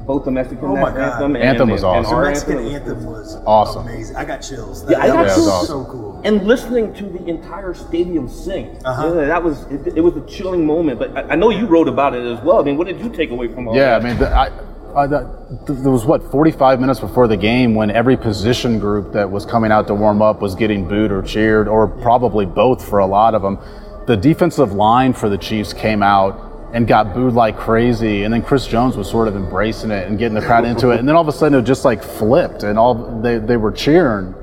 both 0.07 0.25
the 0.25 0.31
Mexican 0.31 0.65
Oh 0.65 0.77
my 0.77 0.91
God. 0.91 0.99
anthem 0.99 1.37
and, 1.37 1.45
Anthem 1.45 1.71
was 1.71 1.83
and 1.83 1.91
awesome. 2.07 2.15
our 2.15 2.25
The 2.25 2.31
Mexican 2.31 2.59
anthem. 2.59 2.75
anthem 2.97 3.05
was 3.07 3.37
Awesome. 3.47 3.87
amazing. 3.87 4.17
I 4.17 4.25
got 4.25 4.39
chills. 4.39 4.85
Yeah, 4.89 4.99
I 4.99 5.07
that 5.09 5.13
got 5.15 5.25
was 5.27 5.35
chills. 5.35 5.69
so 5.69 5.85
cool. 5.85 6.21
And 6.25 6.47
listening 6.47 6.93
to 6.95 7.05
the 7.05 7.27
entire 7.29 7.75
stadium 7.75 8.29
sing, 8.29 8.77
Uh-huh. 8.85 9.15
yeah, 9.21 9.27
that 9.27 9.43
was 9.43 9.63
it, 9.71 9.97
it 9.97 10.01
was 10.01 10.17
a 10.17 10.27
chilling 10.27 10.67
moment. 10.67 10.99
But 10.99 11.17
I, 11.17 11.21
I 11.33 11.35
know 11.37 11.51
you 11.51 11.67
wrote 11.67 11.89
about 11.89 12.15
it 12.15 12.25
as 12.25 12.41
well. 12.45 12.61
I 12.61 12.63
mean, 12.65 12.77
what 12.77 12.87
did 12.87 13.01
you 13.01 13.09
take 13.11 13.31
away 13.31 13.49
from 13.49 13.69
all 13.69 13.77
Yeah, 13.77 13.97
I 13.97 14.01
mean, 14.01 14.19
the, 14.19 14.29
I, 14.29 14.51
I, 14.95 15.07
the, 15.07 15.29
there 15.69 15.93
was 15.93 16.05
what 16.05 16.23
45 16.31 16.81
minutes 16.81 16.99
before 16.99 17.29
the 17.29 17.37
game 17.37 17.75
when 17.77 17.91
every 17.91 18.17
position 18.17 18.79
group 18.81 19.13
that 19.13 19.31
was 19.31 19.47
coming 19.47 19.71
out 19.71 19.87
to 19.87 19.95
warm 19.95 20.21
up 20.21 20.41
was 20.41 20.55
getting 20.57 20.89
booed 20.89 21.13
or 21.13 21.23
cheered, 21.23 21.69
or 21.69 21.87
probably 21.87 22.45
both 22.47 22.87
for 22.89 22.99
a 22.99 23.07
lot 23.07 23.35
of 23.35 23.43
them. 23.43 23.59
The 24.07 24.17
defensive 24.17 24.73
line 24.73 25.13
for 25.13 25.29
the 25.29 25.39
Chiefs 25.39 25.73
came 25.73 26.03
out 26.03 26.50
and 26.73 26.87
got 26.87 27.15
booed 27.15 27.35
like 27.35 27.57
crazy, 27.57 28.23
and 28.23 28.33
then 28.33 28.43
Chris 28.43 28.67
Jones 28.67 28.97
was 28.97 29.11
sort 29.11 29.27
of 29.29 29.37
embracing 29.37 29.91
it 29.91 30.07
and 30.07 30.19
getting 30.19 30.35
the 30.35 30.41
crowd 30.41 30.65
into 30.65 30.91
it, 30.91 31.01
and 31.01 31.09
then 31.09 31.17
all 31.17 31.23
of 31.23 31.29
a 31.29 31.33
sudden 31.33 31.59
it 31.59 31.63
just 31.63 31.85
like 31.85 32.03
flipped, 32.03 32.63
and 32.63 32.79
all 32.79 33.21
they 33.21 33.39
they 33.39 33.57
were 33.57 33.73
cheering. 33.73 34.35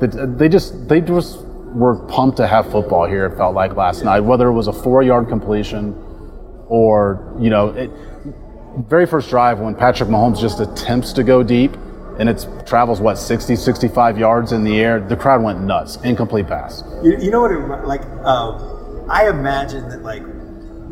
They 0.00 0.48
just 0.48 0.88
they 0.88 1.00
just 1.00 1.40
were 1.74 1.96
pumped 2.06 2.36
to 2.36 2.46
have 2.46 2.70
football 2.70 3.06
here. 3.06 3.26
It 3.26 3.36
felt 3.36 3.54
like 3.54 3.74
last 3.74 4.04
night, 4.04 4.20
whether 4.20 4.48
it 4.48 4.52
was 4.52 4.68
a 4.68 4.72
four-yard 4.72 5.28
completion 5.28 5.94
or 6.68 7.36
you 7.40 7.50
know 7.50 7.68
it 7.70 7.90
very 8.88 9.06
first 9.06 9.30
drive 9.30 9.60
when 9.60 9.74
Patrick 9.74 10.08
Mahomes 10.08 10.40
just 10.40 10.60
attempts 10.60 11.12
to 11.12 11.22
go 11.22 11.42
deep 11.42 11.76
and 12.18 12.28
it 12.28 12.46
travels 12.66 13.00
what 13.00 13.16
60 13.16 13.54
65 13.56 14.18
yards 14.18 14.52
in 14.52 14.64
the 14.64 14.80
air 14.80 15.00
the 15.00 15.16
crowd 15.16 15.42
went 15.42 15.60
nuts 15.60 15.96
incomplete 16.02 16.46
pass 16.46 16.82
You, 17.02 17.16
you 17.18 17.30
know 17.30 17.40
what? 17.42 17.52
It, 17.52 17.86
like, 17.86 18.02
um, 18.24 19.06
I 19.10 19.28
imagine 19.28 19.88
that 19.90 20.02
like 20.02 20.22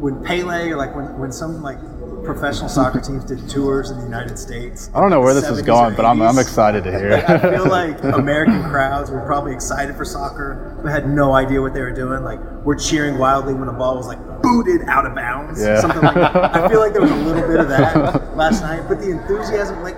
when 0.02 0.22
Pele 0.24 0.70
or 0.70 0.76
like 0.76 0.94
when 0.96 1.16
when 1.18 1.30
some 1.30 1.62
like 1.62 1.78
professional 2.24 2.68
soccer 2.68 3.00
teams 3.08 3.24
did 3.24 3.48
tours 3.48 3.90
in 3.90 3.98
the 3.98 4.04
United 4.04 4.38
States. 4.38 4.90
I 4.94 5.00
don't 5.00 5.10
know 5.10 5.20
where 5.20 5.32
this 5.34 5.48
is 5.48 5.62
going 5.62 5.94
but 5.94 6.04
I'm, 6.04 6.20
I'm 6.22 6.38
excited 6.38 6.84
to 6.84 6.90
hear 6.90 7.24
I 7.26 7.38
feel 7.38 7.68
like 7.68 8.02
American 8.02 8.62
crowds 8.64 9.10
were 9.10 9.24
probably 9.26 9.52
excited 9.52 9.96
for 9.96 10.04
soccer, 10.04 10.78
but 10.82 10.90
had 10.90 11.08
no 11.08 11.32
idea 11.34 11.60
what 11.60 11.72
they 11.74 11.80
were 11.80 11.92
doing. 11.92 12.22
Like, 12.22 12.40
we're 12.64 12.78
cheering 12.78 13.18
wildly 13.18 13.54
when 13.54 13.68
a 13.68 13.72
ball 13.72 13.96
was 13.96 14.06
like 14.06 14.18
booted 14.42 14.88
out 14.88 15.06
of 15.06 15.14
bounds, 15.14 15.60
Yeah. 15.62 15.80
something 15.80 16.02
like 16.02 16.14
that. 16.14 16.36
I 16.56 16.68
feel 16.68 16.80
like 16.80 16.92
there 16.92 17.02
was 17.02 17.10
a 17.10 17.16
little 17.16 17.46
bit 17.48 17.60
of 17.60 17.68
that 17.68 18.36
last 18.36 18.62
night, 18.62 18.84
but 18.88 19.00
the 19.00 19.10
enthusiasm, 19.10 19.82
like, 19.82 19.96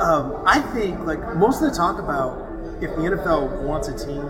um, 0.00 0.42
I 0.46 0.60
think, 0.74 1.00
like, 1.00 1.36
most 1.36 1.62
of 1.62 1.70
the 1.70 1.76
talk 1.76 1.98
about 1.98 2.40
if 2.82 2.90
the 2.96 3.02
NFL 3.02 3.62
wants 3.62 3.88
a 3.88 3.96
team 3.96 4.24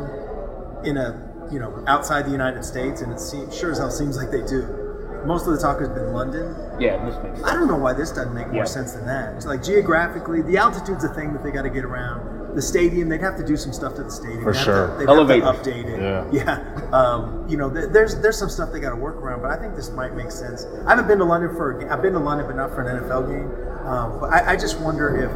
in 0.84 0.96
a, 0.96 1.48
you 1.50 1.58
know, 1.58 1.82
outside 1.86 2.26
the 2.26 2.30
United 2.32 2.64
States, 2.64 3.00
and 3.00 3.12
it 3.12 3.20
seems, 3.20 3.56
sure 3.56 3.70
as 3.72 3.78
hell 3.78 3.90
seems 3.90 4.16
like 4.16 4.30
they 4.30 4.42
do. 4.46 4.83
Most 5.26 5.46
of 5.46 5.52
the 5.54 5.58
talk 5.60 5.80
has 5.80 5.88
been 5.88 6.12
London. 6.12 6.54
yeah, 6.78 7.04
this 7.04 7.14
makes 7.22 7.36
sense. 7.38 7.48
I 7.48 7.54
don't 7.54 7.66
know 7.68 7.76
why 7.76 7.92
this 7.94 8.10
doesn't 8.10 8.34
make 8.34 8.46
more 8.48 8.56
Yeah. 8.56 8.64
sense 8.64 8.92
than 8.92 9.06
that. 9.06 9.34
It's 9.36 9.46
like 9.46 9.62
geographically, 9.62 10.42
the 10.42 10.56
altitude's 10.58 11.04
a 11.04 11.08
thing 11.08 11.32
that 11.32 11.42
they 11.42 11.50
got 11.50 11.62
to 11.62 11.70
get 11.70 11.84
around. 11.84 12.54
The 12.54 12.62
stadium, 12.62 13.08
they'd 13.08 13.20
have 13.20 13.36
to 13.38 13.44
do 13.44 13.56
some 13.56 13.72
stuff 13.72 13.96
to 13.96 14.04
the 14.04 14.10
stadium. 14.12 14.42
For 14.44 14.52
They'd 14.52 14.58
have 14.58 14.64
sure. 14.64 14.86
to, 14.88 14.94
they'd 14.98 15.08
Elevators. 15.08 15.44
have 15.44 15.62
to 15.64 15.70
update 15.72 15.84
it. 15.86 16.00
Yeah. 16.32 16.44
Yeah. 16.44 16.96
Um, 16.96 17.44
you 17.48 17.56
know, 17.56 17.68
th- 17.68 17.88
there's 17.90 18.20
there's 18.20 18.38
some 18.38 18.48
stuff 18.48 18.70
they 18.70 18.78
got 18.78 18.90
to 18.90 18.96
work 18.96 19.16
around, 19.16 19.42
but 19.42 19.50
I 19.50 19.56
think 19.56 19.74
this 19.74 19.90
might 19.90 20.14
make 20.14 20.30
sense. 20.30 20.64
I 20.86 20.90
haven't 20.90 21.08
been 21.08 21.18
to 21.18 21.24
London 21.24 21.50
for 21.56 21.72
a 21.76 21.80
ga- 21.84 21.90
I've 21.92 22.00
been 22.02 22.12
to 22.12 22.20
London, 22.20 22.46
but 22.46 22.54
not 22.54 22.70
for 22.70 22.82
an 22.82 23.02
NFL 23.02 23.26
game. 23.26 23.50
Um, 23.86 24.20
but 24.20 24.30
I, 24.32 24.52
I 24.52 24.56
just 24.56 24.78
wonder 24.80 25.16
if 25.24 25.32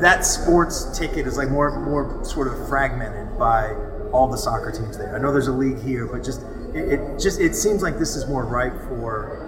that 0.00 0.24
sports 0.24 0.96
ticket 0.96 1.26
is 1.26 1.36
like 1.36 1.48
more 1.50 1.70
more 1.80 2.22
sort 2.24 2.46
of 2.48 2.68
fragmented 2.68 3.38
by 3.38 3.74
all 4.12 4.28
the 4.28 4.36
soccer 4.38 4.70
teams 4.70 4.96
there. 4.96 5.14
I 5.16 5.18
know 5.18 5.32
there's 5.32 5.48
a 5.48 5.52
league 5.52 5.80
here, 5.82 6.06
but 6.06 6.22
just 6.22 6.42
it, 6.76 6.92
it 7.00 7.18
just 7.18 7.40
it 7.40 7.54
seems 7.54 7.82
like 7.82 7.98
this 7.98 8.16
is 8.16 8.26
more 8.26 8.44
ripe 8.44 8.74
for 8.88 9.42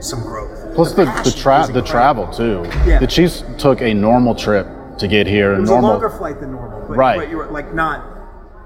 some 0.00 0.20
growth. 0.22 0.74
plus 0.74 0.92
the 0.94 1.04
the, 1.04 1.10
passion 1.10 1.32
tra- 1.40 1.68
the 1.72 1.82
travel 1.82 2.26
too 2.28 2.62
Yeah. 2.86 2.98
the 2.98 3.06
Chiefs 3.06 3.44
took 3.58 3.80
a 3.82 3.94
normal 3.94 4.34
trip 4.34 4.66
to 4.98 5.06
get 5.08 5.26
here 5.26 5.54
It 5.54 5.60
was 5.60 5.70
normal 5.70 5.90
a 5.90 5.92
longer 5.92 6.10
flight 6.10 6.40
than 6.40 6.52
normal, 6.52 6.80
but, 6.88 6.96
Right. 6.96 7.18
but 7.18 7.30
you 7.30 7.36
were 7.36 7.46
like 7.46 7.72
not 7.74 8.04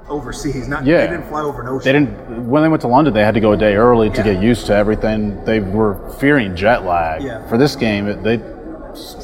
overseas. 0.08 0.68
Not 0.68 0.87
Yeah. 0.87 0.99
they 1.04 1.08
didn't 1.08 1.28
fly 1.28 1.42
over 1.42 1.61
an 1.62 1.68
ocean. 1.68 1.85
they 1.85 1.92
didn't 1.92 2.49
when 2.49 2.62
they 2.62 2.68
went 2.68 2.80
to 2.82 2.88
London 2.88 3.12
they 3.12 3.25
had 3.25 3.35
to 3.35 3.40
go 3.40 3.52
a 3.52 3.56
day 3.56 3.75
early 3.75 4.08
to 4.11 4.16
Yeah. 4.18 4.35
get 4.35 4.42
used 4.42 4.66
to 4.66 4.75
everything 4.75 5.44
they 5.44 5.61
were 5.61 5.96
fearing 6.20 6.54
jet 6.54 6.85
lag 6.85 7.23
Yeah. 7.23 7.44
for 7.49 7.58
this 7.58 7.75
game 7.76 8.06
it, 8.08 8.23
they 8.23 8.40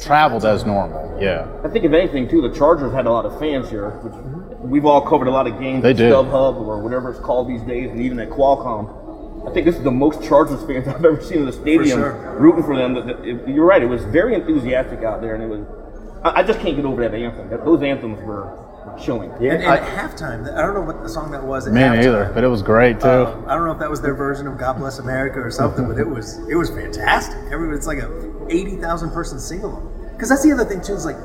traveled 0.01 0.45
as 0.45 0.65
normal 0.65 1.17
yeah 1.19 1.47
I 1.63 1.67
think 1.69 1.83
if 1.85 1.93
anything 1.93 2.27
too, 2.27 2.41
the 2.41 2.51
Chargers 2.53 2.93
had 2.93 3.07
a 3.07 3.11
lot 3.11 3.25
of 3.25 3.39
fans 3.39 3.69
here, 3.71 3.89
which 4.03 4.13
mm-hmm. 4.13 4.41
We've 4.63 4.85
all 4.85 5.01
covered 5.01 5.27
a 5.27 5.31
lot 5.31 5.47
of 5.47 5.59
games 5.59 5.83
They 5.83 5.91
at 5.91 5.97
did. 5.97 6.11
StubHub 6.11 6.55
or 6.65 6.79
whatever 6.81 7.11
it's 7.11 7.19
called 7.19 7.47
these 7.49 7.61
days, 7.61 7.91
and 7.91 8.01
even 8.01 8.19
at 8.19 8.29
Qualcomm. 8.29 9.01
I 9.47 9.51
think 9.53 9.65
this 9.65 9.75
is 9.75 9.83
the 9.83 9.91
most 9.91 10.23
Chargers 10.23 10.63
fans 10.67 10.87
I've 10.87 11.03
ever 11.03 11.21
seen 11.21 11.39
in 11.39 11.45
the 11.45 11.51
stadium 11.53 11.99
sure. 11.99 12.35
rooting 12.39 12.63
for 12.63 12.75
them. 12.77 12.93
That- 12.95 13.07
that- 13.07 13.25
it- 13.25 13.47
You're 13.47 13.65
right; 13.65 13.81
it 13.83 13.87
was 13.89 14.03
very 14.05 14.35
enthusiastic 14.35 15.03
out 15.03 15.21
there, 15.21 15.35
and 15.35 15.43
it 15.43 15.47
was. 15.47 15.65
I, 16.23 16.39
I 16.39 16.43
just 16.43 16.59
can't 16.59 16.75
get 16.77 16.85
over 16.85 17.01
that 17.07 17.13
anthem. 17.13 17.49
That, 17.49 17.65
those 17.65 17.83
anthems 17.83 18.23
were, 18.23 18.45
were 18.85 18.97
chilling. 18.97 19.31
And, 19.31 19.43
and 19.45 19.63
I- 19.65 19.77
at 19.79 20.11
halftime, 20.11 20.49
I 20.55 20.61
don't 20.61 20.73
know 20.73 20.81
what 20.81 21.03
the 21.03 21.09
song 21.09 21.31
that 21.31 21.43
was. 21.43 21.67
At 21.67 21.73
me 21.73 21.81
halftime. 21.81 21.95
neither 21.97 22.31
but 22.33 22.43
it 22.45 22.47
was 22.47 22.61
great 22.61 23.01
too 23.01 23.07
Um, 23.07 23.43
I 23.47 23.55
don't 23.55 23.65
know 23.65 23.73
if 23.73 23.79
that 23.79 23.89
was 23.89 24.01
their 24.01 24.13
version 24.15 24.47
of 24.47 24.57
"God 24.57 24.77
Bless 24.77 24.99
America" 24.99 25.39
or 25.41 25.51
something, 25.51 25.87
but 25.89 25.97
it 25.97 26.07
was 26.07 26.37
it 26.47 26.55
was 26.55 26.69
fantastic. 26.69 27.37
Everybody, 27.51 27.75
it's 27.77 27.87
like 27.87 27.99
a 27.99 28.09
eighty 28.49 28.77
thousand 28.77 29.11
person 29.11 29.39
sing 29.39 29.61
along. 29.63 29.89
Because 30.13 30.29
that's 30.29 30.43
the 30.43 30.53
other 30.53 30.63
thing 30.63 30.79
too. 30.81 30.93
Is 30.93 31.03
like 31.05 31.17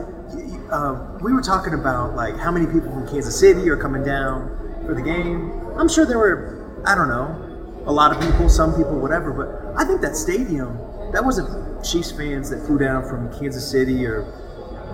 um, 0.70 1.18
we 1.20 1.32
were 1.32 1.42
talking 1.42 1.74
about 1.74 2.14
like 2.14 2.36
how 2.36 2.50
many 2.50 2.66
people 2.66 2.90
from 2.90 3.08
Kansas 3.08 3.38
City 3.38 3.68
are 3.68 3.76
coming 3.76 4.04
down 4.04 4.82
for 4.86 4.94
the 4.94 5.02
game. 5.02 5.52
I'm 5.76 5.88
sure 5.88 6.06
there 6.06 6.18
were 6.18 6.82
I 6.86 6.94
don't 6.94 7.08
know 7.08 7.44
a 7.86 7.92
lot 7.92 8.14
of 8.14 8.20
people, 8.20 8.48
some 8.48 8.74
people, 8.74 8.98
whatever. 9.00 9.32
But 9.32 9.80
I 9.80 9.84
think 9.86 10.00
that 10.02 10.14
stadium 10.14 10.78
that 11.12 11.24
wasn't 11.24 11.48
Chiefs 11.84 12.12
fans 12.12 12.50
that 12.50 12.64
flew 12.66 12.78
down 12.78 13.08
from 13.08 13.32
Kansas 13.38 13.68
City 13.68 14.04
or 14.04 14.26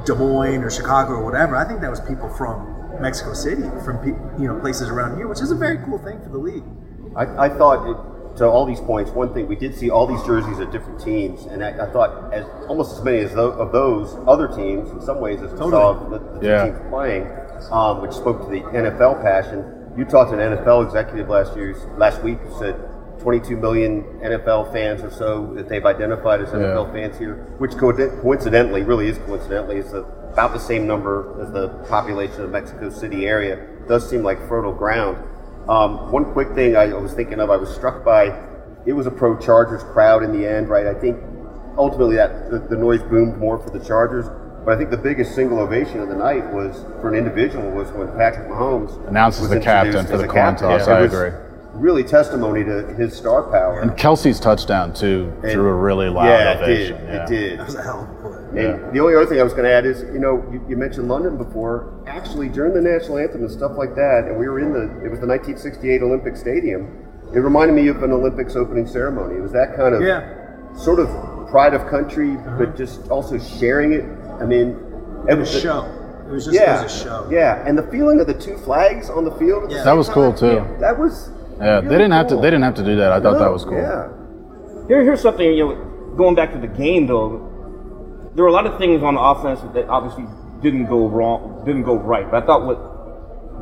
Des 0.06 0.14
Moines 0.14 0.62
or 0.62 0.70
Chicago 0.70 1.14
or 1.14 1.24
whatever. 1.24 1.56
I 1.56 1.66
think 1.66 1.80
that 1.80 1.90
was 1.90 2.00
people 2.00 2.28
from 2.28 3.00
Mexico 3.00 3.34
City, 3.34 3.62
from 3.84 3.98
you 4.38 4.46
know 4.46 4.58
places 4.60 4.88
around 4.88 5.16
here, 5.16 5.26
which 5.26 5.40
is 5.40 5.50
a 5.50 5.56
very 5.56 5.78
cool 5.84 5.98
thing 5.98 6.22
for 6.22 6.28
the 6.28 6.38
league. 6.38 6.64
I, 7.16 7.46
I 7.46 7.48
thought 7.48 7.90
it, 7.90 7.96
to 8.36 8.46
all 8.46 8.66
these 8.66 8.80
points, 8.80 9.10
one 9.12 9.32
thing 9.32 9.46
we 9.46 9.54
did 9.56 9.74
see 9.74 9.90
all 9.90 10.06
these 10.06 10.22
jerseys 10.24 10.58
of 10.58 10.72
different 10.72 11.00
teams, 11.00 11.44
and 11.46 11.62
I, 11.64 11.70
I 11.86 11.90
thought 11.92 12.32
as 12.34 12.44
almost 12.68 12.98
as 12.98 13.04
many 13.04 13.18
as 13.18 13.32
tho- 13.32 13.52
of 13.52 13.70
those 13.72 14.16
other 14.26 14.48
teams, 14.48 14.90
in 14.90 15.00
some 15.00 15.20
ways, 15.20 15.40
as 15.40 15.52
we 15.52 15.58
saw 15.58 15.92
the, 16.08 16.18
the 16.18 16.40
two 16.40 16.46
Yeah. 16.46 16.64
teams 16.66 16.78
playing, 16.90 17.26
um, 17.70 18.02
which 18.02 18.12
spoke 18.12 18.44
to 18.44 18.50
the 18.50 18.60
NFL 18.62 19.22
passion. 19.22 19.92
You 19.96 20.04
talked 20.04 20.32
to 20.32 20.38
an 20.38 20.56
NFL 20.58 20.84
executive 20.84 21.28
last 21.28 21.54
year, 21.56 21.76
last 21.96 22.22
week, 22.24 22.38
who 22.40 22.58
said 22.58 22.74
22 23.20 23.56
million 23.56 24.02
NFL 24.24 24.72
fans 24.72 25.02
or 25.02 25.10
so 25.10 25.52
that 25.54 25.68
they've 25.68 25.86
identified 25.86 26.40
as 26.40 26.48
NFL 26.48 26.92
fans 26.92 27.16
here, 27.16 27.34
which 27.58 27.76
co- 27.76 27.92
coincidentally, 28.20 28.82
really 28.82 29.06
is 29.08 29.18
coincidentally, 29.18 29.76
is 29.76 29.92
the, 29.92 30.00
about 30.32 30.52
the 30.52 30.58
same 30.58 30.88
number 30.88 31.40
as 31.40 31.52
the 31.52 31.68
population 31.88 32.40
of 32.42 32.50
Mexico 32.50 32.90
City 32.90 33.26
area. 33.26 33.64
does 33.86 34.08
seem 34.10 34.24
like 34.24 34.40
fertile 34.48 34.72
ground. 34.72 35.16
Um, 35.68 36.12
one 36.12 36.32
quick 36.32 36.52
thing 36.54 36.76
I 36.76 36.86
was 36.94 37.12
thinking 37.14 37.40
of, 37.40 37.50
I 37.50 37.56
was 37.56 37.74
struck 37.74 38.04
by, 38.04 38.26
it 38.86 38.92
was 38.92 39.06
a 39.06 39.10
pro 39.10 39.36
Chargers 39.38 39.82
crowd 39.82 40.22
in 40.22 40.32
the 40.38 40.46
end, 40.46 40.68
right? 40.68 40.86
I 40.86 40.94
think 40.94 41.18
ultimately 41.78 42.16
that 42.16 42.50
the, 42.50 42.58
the 42.58 42.76
noise 42.76 43.02
boomed 43.02 43.38
more 43.38 43.58
for 43.58 43.70
the 43.70 43.82
Chargers, 43.84 44.26
but 44.64 44.74
I 44.74 44.76
think 44.76 44.90
the 44.90 44.96
biggest 44.98 45.34
single 45.34 45.58
ovation 45.58 46.00
of 46.00 46.08
the 46.08 46.14
night 46.16 46.52
was 46.52 46.84
for 47.00 47.08
an 47.08 47.14
individual 47.16 47.70
was 47.70 47.90
when 47.92 48.08
Patrick 48.12 48.48
Mahomes 48.48 49.06
announces 49.08 49.42
was 49.42 49.50
the 49.50 49.60
captain 49.60 50.06
for 50.06 50.18
the 50.18 50.24
a 50.24 50.28
coin 50.28 50.56
toss, 50.56 50.86
It 50.86 50.90
I 50.90 51.00
was 51.00 51.12
agree. 51.12 51.30
Really 51.72 52.04
testimony 52.04 52.62
to 52.64 52.86
his 52.94 53.16
star 53.16 53.42
power. 53.44 53.80
And 53.80 53.90
Kelce's 53.92 54.38
touchdown 54.38 54.94
too 54.94 55.32
drew 55.42 55.66
a 55.68 55.74
really 55.74 56.08
loud 56.08 56.26
yeah, 56.26 56.52
it 56.52 56.62
ovation. 56.62 56.96
did. 56.98 57.08
yeah. 57.08 57.22
It 57.24 57.28
did. 57.28 57.58
That 57.58 57.66
was 57.66 57.74
a 57.74 57.82
hell 57.82 58.13
of 58.36 58.44
a 58.48 58.52
play. 58.52 58.64
And 58.66 58.94
the 58.94 59.00
only 59.00 59.14
other 59.14 59.26
thing 59.26 59.40
I 59.40 59.42
was 59.42 59.52
going 59.52 59.64
to 59.64 59.72
add 59.72 59.86
is, 59.86 60.02
you 60.02 60.18
know, 60.18 60.44
you, 60.52 60.64
you 60.68 60.76
mentioned 60.76 61.08
London 61.08 61.36
before. 61.36 62.02
Actually, 62.06 62.48
during 62.48 62.74
the 62.74 62.80
national 62.80 63.18
anthem 63.18 63.42
and 63.42 63.50
stuff 63.50 63.72
like 63.76 63.94
that, 63.94 64.24
and 64.28 64.38
we 64.38 64.48
were 64.48 64.60
in 64.60 64.72
the, 64.72 64.82
it 65.04 65.10
was 65.10 65.20
the 65.20 65.26
1968 65.26 66.02
Olympic 66.02 66.36
Stadium. 66.36 67.04
It 67.34 67.40
reminded 67.40 67.74
me 67.74 67.88
of 67.88 68.02
an 68.02 68.12
Olympics 68.12 68.54
opening 68.56 68.86
ceremony. 68.86 69.36
It 69.36 69.40
was 69.42 69.52
that 69.52 69.74
kind 69.76 69.94
of 69.94 70.02
Yeah. 70.02 70.22
sort 70.76 71.00
of 71.00 71.08
pride 71.50 71.74
of 71.74 71.86
country, 71.88 72.36
but 72.36 72.68
uh-huh. 72.68 72.76
just 72.76 73.08
also 73.10 73.38
sharing 73.38 73.92
it. 73.92 74.04
I 74.40 74.46
mean, 74.46 74.76
It 75.28 75.34
was 75.38 75.54
a 75.54 75.60
show. 75.60 75.84
It 76.26 76.30
was 76.30 76.44
just 76.46 76.54
yeah, 76.54 76.80
it 76.80 76.84
was 76.84 77.00
a 77.00 77.04
show. 77.04 77.28
yeah, 77.30 77.62
and 77.66 77.76
the 77.76 77.82
feeling 77.84 78.18
of 78.20 78.26
the 78.26 78.34
two 78.34 78.56
flags 78.58 79.10
on 79.10 79.24
the 79.24 79.30
field. 79.32 79.64
at 79.64 79.68
the 79.68 79.74
Yeah. 79.76 79.84
That 79.84 79.90
same 79.90 79.98
was 79.98 80.08
cool, 80.08 80.32
time, 80.32 80.66
too. 80.66 80.80
That 80.80 80.98
was 80.98 81.30
Yeah, 81.58 81.76
really 81.76 81.88
they 81.88 81.94
didn't 81.96 82.12
have 82.12 82.26
to. 82.28 82.36
They 82.36 82.42
didn't 82.50 82.62
have 82.62 82.74
to 82.76 82.84
do 82.84 82.96
that. 82.96 83.12
I 83.12 83.20
thought 83.20 83.38
that 83.38 83.52
was 83.52 83.64
cool. 83.64 83.74
Yeah. 83.78 84.08
Here, 84.88 85.02
here's 85.02 85.20
something, 85.20 85.46
you 85.46 85.66
know, 85.68 85.74
going 86.16 86.34
back 86.34 86.52
to 86.52 86.58
the 86.58 86.66
game 86.66 87.06
though, 87.06 87.50
there 88.34 88.44
were 88.44 88.50
a 88.50 88.52
lot 88.52 88.66
of 88.66 88.78
things 88.78 89.02
on 89.02 89.14
the 89.14 89.20
offense 89.20 89.60
that 89.74 89.88
obviously 89.88 90.24
didn't 90.62 90.86
go 90.86 91.08
wrong, 91.08 91.62
didn't 91.64 91.82
go 91.84 91.94
right. 91.96 92.30
But 92.30 92.42
I 92.42 92.46
thought 92.46 92.64
what 92.66 92.78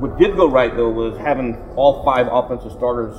what 0.01 0.19
did 0.19 0.37
go 0.37 0.49
right 0.49 0.75
though 0.75 0.89
was 0.91 1.17
having 1.19 1.57
all 1.77 2.05
five 2.05 2.27
offensive 2.31 2.73
starters 2.73 3.17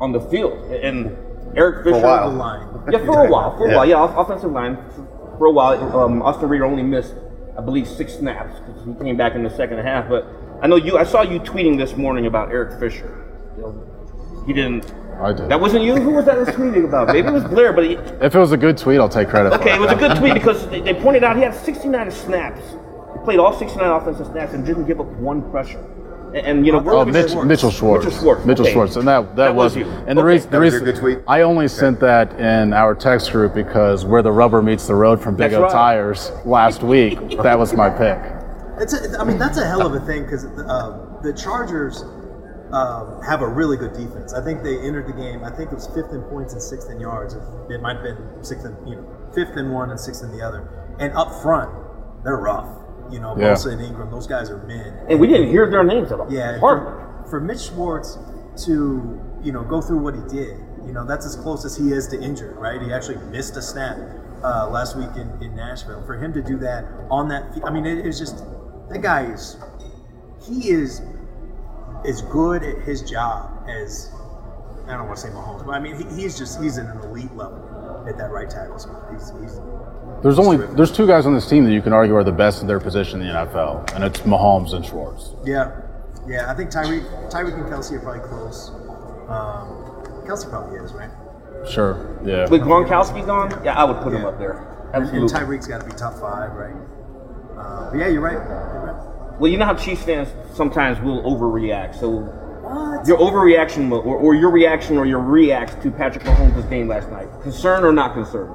on 0.00 0.12
the 0.12 0.20
field 0.20 0.52
and 0.70 1.16
Eric 1.56 1.84
Fisher. 1.84 1.96
a 1.96 2.00
while. 2.00 2.30
The 2.30 2.36
line. 2.36 2.68
Yeah, 2.92 2.98
for 3.04 3.24
a 3.26 3.30
while, 3.30 3.56
for 3.56 3.66
a 3.66 3.70
Yeah. 3.70 3.76
while. 3.76 3.86
Yeah, 3.86 3.96
off- 3.96 4.16
offensive 4.16 4.50
line 4.52 4.76
for 5.38 5.46
a 5.46 5.50
while. 5.52 5.98
Um, 5.98 6.22
Austin 6.22 6.48
Reed 6.48 6.62
only 6.62 6.82
missed, 6.82 7.14
I 7.58 7.60
believe, 7.60 7.86
six 7.88 8.14
snaps 8.14 8.58
because 8.60 8.84
he 8.84 8.94
came 9.04 9.16
back 9.16 9.34
in 9.34 9.42
the 9.42 9.50
second 9.50 9.78
half. 9.78 10.08
But 10.08 10.26
I 10.62 10.66
know 10.66 10.76
you. 10.76 10.96
I 10.98 11.04
saw 11.04 11.22
you 11.22 11.40
tweeting 11.40 11.76
this 11.78 11.96
morning 11.96 12.26
about 12.26 12.50
Eric 12.50 12.78
Fisher. 12.80 13.20
He 14.46 14.52
didn't 14.52 14.92
I 15.20 15.32
did. 15.32 15.48
That 15.48 15.60
wasn't 15.60 15.84
you. 15.84 15.96
Who 15.96 16.10
was 16.10 16.24
that 16.26 16.36
was 16.38 16.48
tweeting 16.48 16.84
about? 16.84 17.08
Maybe 17.08 17.28
it 17.28 17.32
was 17.32 17.44
Blair, 17.44 17.72
but 17.72 17.84
he, 17.84 17.92
if 17.94 18.34
it 18.34 18.38
was 18.38 18.52
a 18.52 18.56
good 18.56 18.76
tweet, 18.76 19.00
I'll 19.00 19.08
take 19.08 19.28
credit. 19.28 19.50
for 19.54 19.60
okay, 19.60 19.74
it 19.74 19.80
was 19.80 19.90
a 19.92 19.96
good 19.96 20.16
tweet 20.18 20.34
because 20.34 20.68
they, 20.68 20.80
they 20.80 20.94
pointed 20.94 21.24
out 21.24 21.36
he 21.36 21.42
had 21.42 21.54
69 21.54 22.10
snaps. 22.10 22.60
He 23.12 23.18
played 23.24 23.38
all 23.38 23.52
69 23.56 23.88
offensive 23.90 24.26
snaps 24.26 24.52
and 24.54 24.66
didn't 24.66 24.86
give 24.86 25.00
up 25.00 25.06
one 25.06 25.48
pressure. 25.50 25.78
And, 26.34 26.46
and, 26.46 26.66
you 26.66 26.72
know, 26.72 26.78
we're 26.78 26.94
Oh, 26.94 26.98
looking 27.04 27.14
at- 27.14 27.28
Mitch, 27.36 27.44
Mitchell 27.44 27.70
Schwartz. 27.70 28.04
Mitchell 28.06 28.20
Schwartz. 28.20 28.44
Mitchell 28.44 28.64
okay. 28.64 28.72
Schwartz, 28.72 28.96
and 28.96 29.06
that 29.06 29.20
that, 29.28 29.36
That 29.36 29.54
was 29.54 29.76
was, 29.76 29.86
you. 29.86 29.92
and 30.08 30.18
the 30.18 30.22
Okay. 30.22 30.32
reason 30.32 30.50
the 30.50 30.56
That 30.58 30.64
was 30.64 30.72
reason 30.74 30.84
good 30.86 30.96
tweet? 30.96 31.18
I 31.28 31.42
only 31.42 31.68
sent 31.68 32.00
that 32.00 32.32
in 32.40 32.72
our 32.72 32.94
text 32.96 33.30
group 33.30 33.54
because 33.54 34.04
where 34.04 34.20
the 34.22 34.32
rubber 34.32 34.60
meets 34.60 34.86
the 34.88 34.96
road 34.96 35.20
from 35.20 35.36
Big 35.36 35.52
That's 35.52 35.60
O 35.60 35.62
right. 35.62 35.70
Tires 35.72 36.32
last 36.44 36.82
week. 36.82 37.38
that 37.42 37.56
was 37.58 37.72
my 37.72 37.88
pick. 37.88 38.18
It's 38.80 38.92
a, 38.92 39.20
I 39.20 39.24
mean, 39.24 39.38
that's 39.38 39.58
a 39.58 39.64
hell 39.64 39.86
of 39.86 39.94
a 39.94 40.00
thing 40.00 40.24
because 40.24 40.44
um, 40.46 41.18
the 41.22 41.32
Chargers 41.32 42.02
um, 42.74 43.22
have 43.22 43.40
a 43.42 43.46
really 43.48 43.76
good 43.76 43.92
defense. 43.92 44.34
I 44.34 44.42
think 44.42 44.62
they 44.62 44.78
entered 44.80 45.06
the 45.06 45.12
game. 45.12 45.44
I 45.44 45.50
think 45.50 45.70
it 45.70 45.74
was 45.74 45.86
fifth 45.88 46.12
in 46.12 46.22
points 46.22 46.52
and 46.54 46.62
sixth 46.62 46.90
in 46.90 46.98
yards. 47.00 47.34
It 47.70 47.80
might 47.80 47.96
have 47.96 48.02
been 48.04 48.42
sixth 48.44 48.66
in, 48.66 48.74
you 48.86 48.96
know, 48.96 49.06
fifth 49.34 49.56
in 49.56 49.70
one 49.70 49.90
and 49.90 49.98
sixth 50.00 50.22
in 50.24 50.30
the 50.36 50.42
other. 50.44 50.68
And 50.98 51.12
up 51.14 51.32
front, 51.42 51.70
they're 52.24 52.36
rough. 52.36 52.68
You 53.10 53.20
know, 53.20 53.36
Yeah. 53.38 53.52
Bosa 53.52 53.72
and 53.72 53.80
Ingram, 53.80 54.10
those 54.10 54.26
guys 54.26 54.50
are 54.50 54.58
men. 54.66 54.98
And 55.08 55.20
we 55.20 55.26
didn't 55.28 55.48
hear 55.50 55.70
their 55.70 55.84
names 55.84 56.10
at 56.10 56.18
all. 56.20 56.32
Yeah, 56.32 56.58
for, 56.58 57.24
for 57.30 57.38
Mitch 57.40 57.60
Schwartz 57.68 58.18
to 58.66 59.20
you 59.42 59.52
know 59.52 59.62
go 59.62 59.80
through 59.80 59.98
what 59.98 60.14
he 60.14 60.22
did, 60.22 60.56
you 60.86 60.92
know 60.92 61.04
that's 61.06 61.26
as 61.26 61.36
close 61.36 61.64
as 61.64 61.76
he 61.76 61.92
is 61.92 62.08
to 62.08 62.20
injured, 62.20 62.56
right? 62.56 62.80
He 62.80 62.92
actually 62.92 63.18
missed 63.30 63.56
a 63.56 63.62
snap 63.62 63.98
uh, 64.42 64.68
last 64.70 64.96
week 64.96 65.10
in, 65.16 65.28
in 65.42 65.54
Nashville. 65.54 66.02
For 66.06 66.16
him 66.16 66.32
to 66.32 66.42
do 66.42 66.56
that 66.58 66.84
on 67.10 67.28
that, 67.28 67.54
fe- 67.54 67.60
I 67.64 67.70
mean, 67.70 67.84
it 67.86 68.06
is 68.06 68.18
just 68.18 68.44
that 68.90 69.00
guy 69.02 69.26
is 69.26 69.56
he 70.46 70.70
is 70.70 71.02
as 72.06 72.22
good 72.22 72.62
at 72.62 72.78
his 72.82 73.02
job 73.02 73.50
as 73.68 74.10
I 74.86 74.96
don't 74.96 75.06
want 75.06 75.16
to 75.16 75.22
say 75.22 75.28
Mahomes, 75.30 75.64
but 75.64 75.72
I 75.72 75.80
mean 75.80 75.96
he, 75.96 76.22
he's 76.22 76.38
just 76.38 76.62
he's 76.62 76.78
at 76.78 76.86
an 76.86 76.98
elite 77.02 77.34
level 77.34 78.04
at 78.08 78.18
that 78.18 78.30
right 78.30 78.48
tackle 78.48 78.78
spot. 78.78 79.02
He's, 79.12 79.32
he's 79.40 79.60
There's 80.22 80.38
only 80.38 80.58
there's 80.74 80.92
two 80.92 81.06
guys 81.06 81.26
on 81.26 81.34
this 81.34 81.48
team 81.48 81.64
that 81.64 81.72
you 81.72 81.82
can 81.82 81.92
argue 81.92 82.14
are 82.14 82.24
the 82.24 82.32
best 82.32 82.60
in 82.60 82.68
their 82.68 82.80
position 82.80 83.20
in 83.20 83.28
the 83.28 83.32
NFL, 83.32 83.94
and 83.94 84.04
it's 84.04 84.20
Mahomes 84.20 84.74
and 84.74 84.84
Schwartz. 84.84 85.32
Yeah, 85.44 85.80
yeah. 86.26 86.50
I 86.50 86.54
think 86.54 86.70
Tyreek, 86.70 87.30
Tyreek 87.30 87.54
and 87.54 87.64
Kelce 87.64 87.92
are 87.92 88.00
probably 88.00 88.28
close. 88.28 88.70
Um, 89.28 89.84
Kelce 90.26 90.48
probably 90.48 90.78
is, 90.78 90.92
right? 90.92 91.10
Sure. 91.68 92.18
Yeah. 92.24 92.48
With 92.48 92.62
Gronkowski 92.62 93.24
gone, 93.24 93.50
yeah, 93.64 93.78
I 93.78 93.84
would 93.84 94.02
put 94.02 94.12
him 94.12 94.24
up 94.24 94.38
there. 94.38 94.70
And, 94.92 95.08
and 95.08 95.28
Tyreek's 95.28 95.66
got 95.66 95.80
to 95.80 95.86
be 95.86 95.92
top 95.92 96.14
five, 96.14 96.52
right? 96.52 96.74
Uh, 97.56 97.90
but 97.90 97.98
yeah, 97.98 98.08
you're 98.08 98.20
right. 98.20 98.34
You're 98.34 98.92
right. 98.92 99.13
Well, 99.38 99.50
you 99.50 99.58
know 99.58 99.64
how 99.66 99.74
Chiefs 99.74 100.02
fans 100.04 100.28
sometimes 100.54 101.00
will 101.00 101.22
overreact. 101.22 101.98
So 101.98 102.08
What? 102.10 103.06
your 103.06 103.18
overreaction, 103.18 103.90
will- 103.90 104.00
or, 104.00 104.16
or 104.16 104.34
your 104.34 104.50
reaction, 104.50 104.96
or 104.98 105.06
your 105.06 105.20
react 105.20 105.82
to 105.82 105.90
Patrick 105.90 106.24
Mahomes' 106.24 106.68
game 106.70 106.88
last 106.88 107.10
night, 107.10 107.28
concerned 107.42 107.84
or 107.84 107.92
not 107.92 108.14
concerned? 108.14 108.54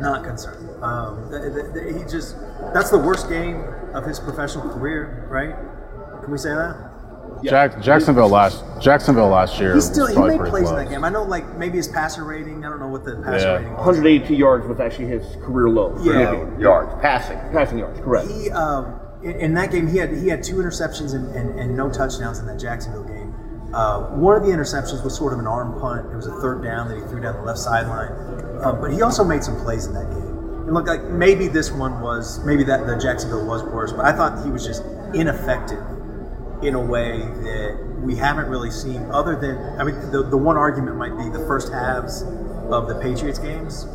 Not 0.00 0.24
concerned. 0.24 0.68
Um, 0.82 1.28
th- 1.30 1.54
th- 1.54 1.72
th- 1.72 1.94
he 1.96 2.10
just—that's 2.10 2.90
the 2.90 2.98
worst 2.98 3.28
game 3.30 3.64
of 3.94 4.04
his 4.04 4.18
professional 4.20 4.68
career, 4.70 5.26
right? 5.30 5.54
Can 6.22 6.30
we 6.32 6.36
say 6.38 6.50
that? 6.50 6.76
Jack, 7.44 7.80
Jacksonville 7.82 8.28
last 8.28 8.64
Jacksonville 8.80 9.28
last 9.28 9.58
year. 9.60 9.74
He 9.74 9.80
still 9.80 10.06
he 10.06 10.18
made 10.18 10.36
pretty 10.38 10.50
plays 10.50 10.70
in 10.70 10.76
that 10.76 10.88
game. 10.88 11.04
I 11.04 11.08
know, 11.10 11.22
like 11.22 11.56
maybe 11.56 11.76
his 11.76 11.88
passer 11.88 12.24
rating. 12.24 12.64
I 12.64 12.68
don't 12.70 12.80
know 12.80 12.88
what 12.88 13.04
the 13.04 13.16
passer 13.16 13.46
Yeah. 13.46 13.52
rating 13.56 13.70
was. 13.72 13.78
182 13.86 14.34
yards 14.34 14.66
was 14.66 14.80
actually 14.80 15.06
his 15.06 15.36
career 15.44 15.68
low. 15.68 15.94
Yeah. 16.02 16.30
the 16.30 16.36
game. 16.36 16.60
yards 16.60 16.92
passing. 17.02 17.38
Passing 17.52 17.78
yards, 17.78 18.00
correct. 18.00 18.28
He 18.30 18.50
um, 18.50 19.00
in, 19.22 19.54
that 19.54 19.70
game 19.70 19.86
he 19.86 19.98
had 19.98 20.10
he 20.16 20.28
had 20.28 20.42
two 20.42 20.56
interceptions 20.56 21.14
and, 21.14 21.34
and, 21.34 21.58
and 21.58 21.76
no 21.76 21.90
touchdowns 21.90 22.38
in 22.38 22.46
that 22.46 22.58
Jacksonville 22.58 23.04
game. 23.04 23.34
Uh, 23.74 24.08
one 24.16 24.36
of 24.36 24.42
the 24.42 24.50
interceptions 24.50 25.02
was 25.04 25.16
sort 25.16 25.32
of 25.32 25.38
an 25.38 25.46
arm 25.46 25.78
punt. 25.80 26.10
It 26.12 26.16
was 26.16 26.26
a 26.26 26.40
third 26.40 26.62
down 26.62 26.88
that 26.88 26.96
he 26.96 27.02
threw 27.08 27.20
down 27.20 27.36
the 27.36 27.42
left 27.42 27.58
sideline. 27.58 28.12
Um, 28.62 28.80
but 28.80 28.92
he 28.92 29.02
also 29.02 29.24
made 29.24 29.42
some 29.42 29.60
plays 29.60 29.86
in 29.86 29.94
that 29.94 30.08
game. 30.10 30.36
And 30.66 30.74
look, 30.74 30.86
like 30.86 31.02
maybe 31.04 31.48
this 31.48 31.70
one 31.70 32.00
was 32.00 32.44
maybe 32.44 32.64
that 32.64 32.86
the 32.86 32.96
Jacksonville 32.96 33.46
was 33.46 33.62
worse, 33.62 33.92
but 33.92 34.04
I 34.04 34.12
thought 34.12 34.44
he 34.44 34.50
was 34.50 34.64
just 34.64 34.82
ineffective 35.14 35.82
in 36.62 36.74
a 36.74 36.80
way 36.80 37.18
that 37.18 38.00
we 38.02 38.16
haven't 38.16 38.48
really 38.48 38.70
seen. 38.70 39.02
Other 39.10 39.36
than 39.36 39.58
I 39.80 39.84
mean, 39.84 40.10
the 40.10 40.22
the 40.22 40.36
one 40.36 40.56
argument 40.56 40.96
might 40.96 41.16
be 41.16 41.28
the 41.28 41.44
first 41.46 41.72
halves 41.72 42.22
of 42.70 42.88
the 42.88 42.98
Patriots 43.00 43.38
games 43.38 43.86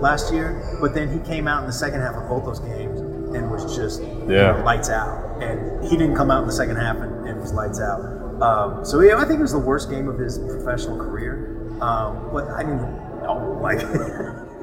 last 0.00 0.32
year, 0.32 0.78
but 0.80 0.94
then 0.94 1.12
he 1.12 1.18
came 1.26 1.46
out 1.46 1.60
in 1.60 1.66
the 1.66 1.72
second 1.72 2.00
half 2.00 2.14
of 2.14 2.28
both 2.28 2.44
those 2.44 2.60
games 2.60 2.95
and 3.36 3.50
was 3.50 3.76
just 3.76 4.02
you 4.02 4.26
Yeah. 4.28 4.52
know, 4.58 4.64
lights 4.64 4.90
out. 4.90 5.40
And 5.42 5.84
he 5.84 5.96
didn't 5.96 6.16
come 6.16 6.30
out 6.30 6.40
in 6.42 6.46
the 6.46 6.52
second 6.54 6.76
half 6.76 6.96
and, 6.96 7.28
and 7.28 7.40
was 7.40 7.52
lights 7.52 7.80
out. 7.80 8.00
Um, 8.42 8.84
so 8.84 9.00
yeah, 9.00 9.16
I 9.16 9.24
think 9.24 9.38
it 9.38 9.42
was 9.42 9.52
the 9.52 9.58
worst 9.58 9.88
game 9.90 10.08
of 10.08 10.18
his 10.18 10.38
professional 10.38 10.96
career. 10.98 11.52
Um, 11.80 12.30
but 12.32 12.48
I 12.50 12.64
mean, 12.64 12.78
no, 13.22 13.58
like 13.62 13.80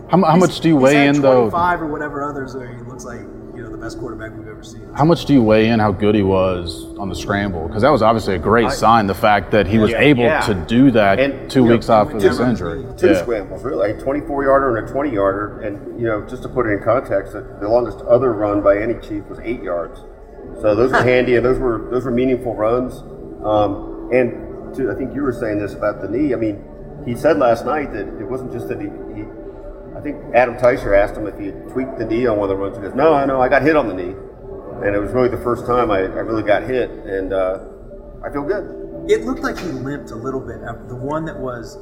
How, 0.09 0.21
how 0.23 0.35
much 0.35 0.59
do 0.59 0.67
you 0.67 0.75
weigh 0.75 1.07
in 1.07 1.21
though? 1.21 1.49
25 1.49 1.81
or 1.83 1.87
whatever 1.87 2.23
others 2.23 2.55
where 2.55 2.67
he 2.67 2.81
looks 2.83 3.05
like 3.05 3.21
you 3.21 3.42
best 3.83 3.99
quarterback 3.99 4.31
we've 4.37 4.47
ever 4.47 4.63
seen. 4.63 4.81
How 4.95 5.03
much 5.03 5.25
do 5.25 5.33
you 5.33 5.43
weigh 5.43 5.67
in 5.67 5.79
how 5.79 5.91
good 5.91 6.15
he 6.15 6.23
was 6.23 6.85
on 6.97 7.09
the 7.09 7.15
scramble? 7.15 7.67
Because 7.67 7.81
that 7.81 7.89
was 7.89 8.01
obviously 8.01 8.35
a 8.35 8.39
great 8.39 8.71
sign. 8.71 9.07
The 9.07 9.13
fact 9.13 9.51
that 9.51 9.67
he 9.67 9.77
was 9.77 9.91
Yeah, 9.91 9.99
able 9.99 10.23
yeah. 10.23 10.39
to 10.41 10.53
do 10.53 10.91
that 10.91 11.19
And, 11.19 11.49
two 11.51 11.61
you 11.61 11.65
know, 11.67 11.73
weeks 11.73 11.89
off 11.89 12.13
of 12.13 12.21
his 12.21 12.39
injury. 12.39 12.85
Two 12.95 13.07
Yeah. 13.07 13.21
scrambles, 13.21 13.63
really. 13.63 13.91
A 13.91 13.99
24 13.99 14.43
yarder 14.45 14.77
and 14.77 14.87
a 14.87 14.91
20 14.91 15.09
yarder. 15.11 15.59
And, 15.59 15.99
you 15.99 16.07
know, 16.07 16.21
just 16.21 16.43
to 16.43 16.49
put 16.49 16.65
it 16.65 16.69
in 16.71 16.79
context, 16.81 17.33
the, 17.33 17.41
the 17.59 17.67
longest 17.67 17.99
other 18.03 18.31
run 18.31 18.61
by 18.61 18.77
any 18.77 18.93
Chief 18.95 19.25
was 19.27 19.39
eight 19.43 19.61
yards. 19.61 20.01
So 20.61 20.75
those 20.75 20.91
were 20.91 21.03
handy 21.13 21.35
and 21.35 21.45
those 21.45 21.59
were 21.59 21.89
those 21.91 22.05
were 22.05 22.11
meaningful 22.11 22.55
runs. 22.55 23.03
Um, 23.43 24.09
and 24.13 24.73
to, 24.75 24.91
I 24.91 24.95
think 24.95 25.13
you 25.13 25.23
were 25.23 25.33
saying 25.33 25.59
this 25.59 25.73
about 25.73 26.01
the 26.01 26.07
knee. 26.07 26.33
I 26.33 26.37
mean, 26.37 26.63
he 27.05 27.15
said 27.15 27.37
last 27.37 27.65
night 27.65 27.91
that 27.91 28.07
it 28.21 28.29
wasn't 28.29 28.53
just 28.53 28.69
that 28.69 28.79
he, 28.79 28.87
he 29.13 29.23
I 29.23 29.42
think 30.03 30.35
Adam 30.35 30.55
Teicher 30.55 30.95
asked 30.97 31.15
him 31.17 31.25
if 31.27 31.37
he 31.39 31.47
had 31.47 31.69
tweaked 31.69 31.97
the 31.97 32.05
knee 32.05 32.25
on 32.27 32.37
one 32.37 32.49
of 32.49 32.55
the 32.57 32.61
runs. 32.61 32.77
He 32.77 32.83
goes, 32.83 32.93
No, 32.95 33.13
I 33.13 33.25
know, 33.25 33.41
I 33.41 33.49
got 33.49 33.61
hit 33.63 33.75
on 33.75 33.87
the 33.87 33.93
knee. 33.93 34.15
And 34.85 34.95
it 34.95 34.99
was 34.99 35.11
really 35.11 35.29
the 35.29 35.37
first 35.37 35.65
time 35.65 35.91
I, 35.91 35.99
I 35.99 36.21
really 36.25 36.43
got 36.43 36.63
hit. 36.63 36.89
And 36.89 37.31
uh, 37.33 37.59
I 38.23 38.29
feel 38.31 38.43
good. 38.43 39.09
It 39.09 39.23
looked 39.25 39.41
like 39.41 39.57
he 39.57 39.67
limped 39.67 40.11
a 40.11 40.15
little 40.15 40.39
bit. 40.39 40.61
Uh, 40.63 40.73
The 40.87 40.95
one 40.95 41.25
that 41.25 41.37
was 41.39 41.77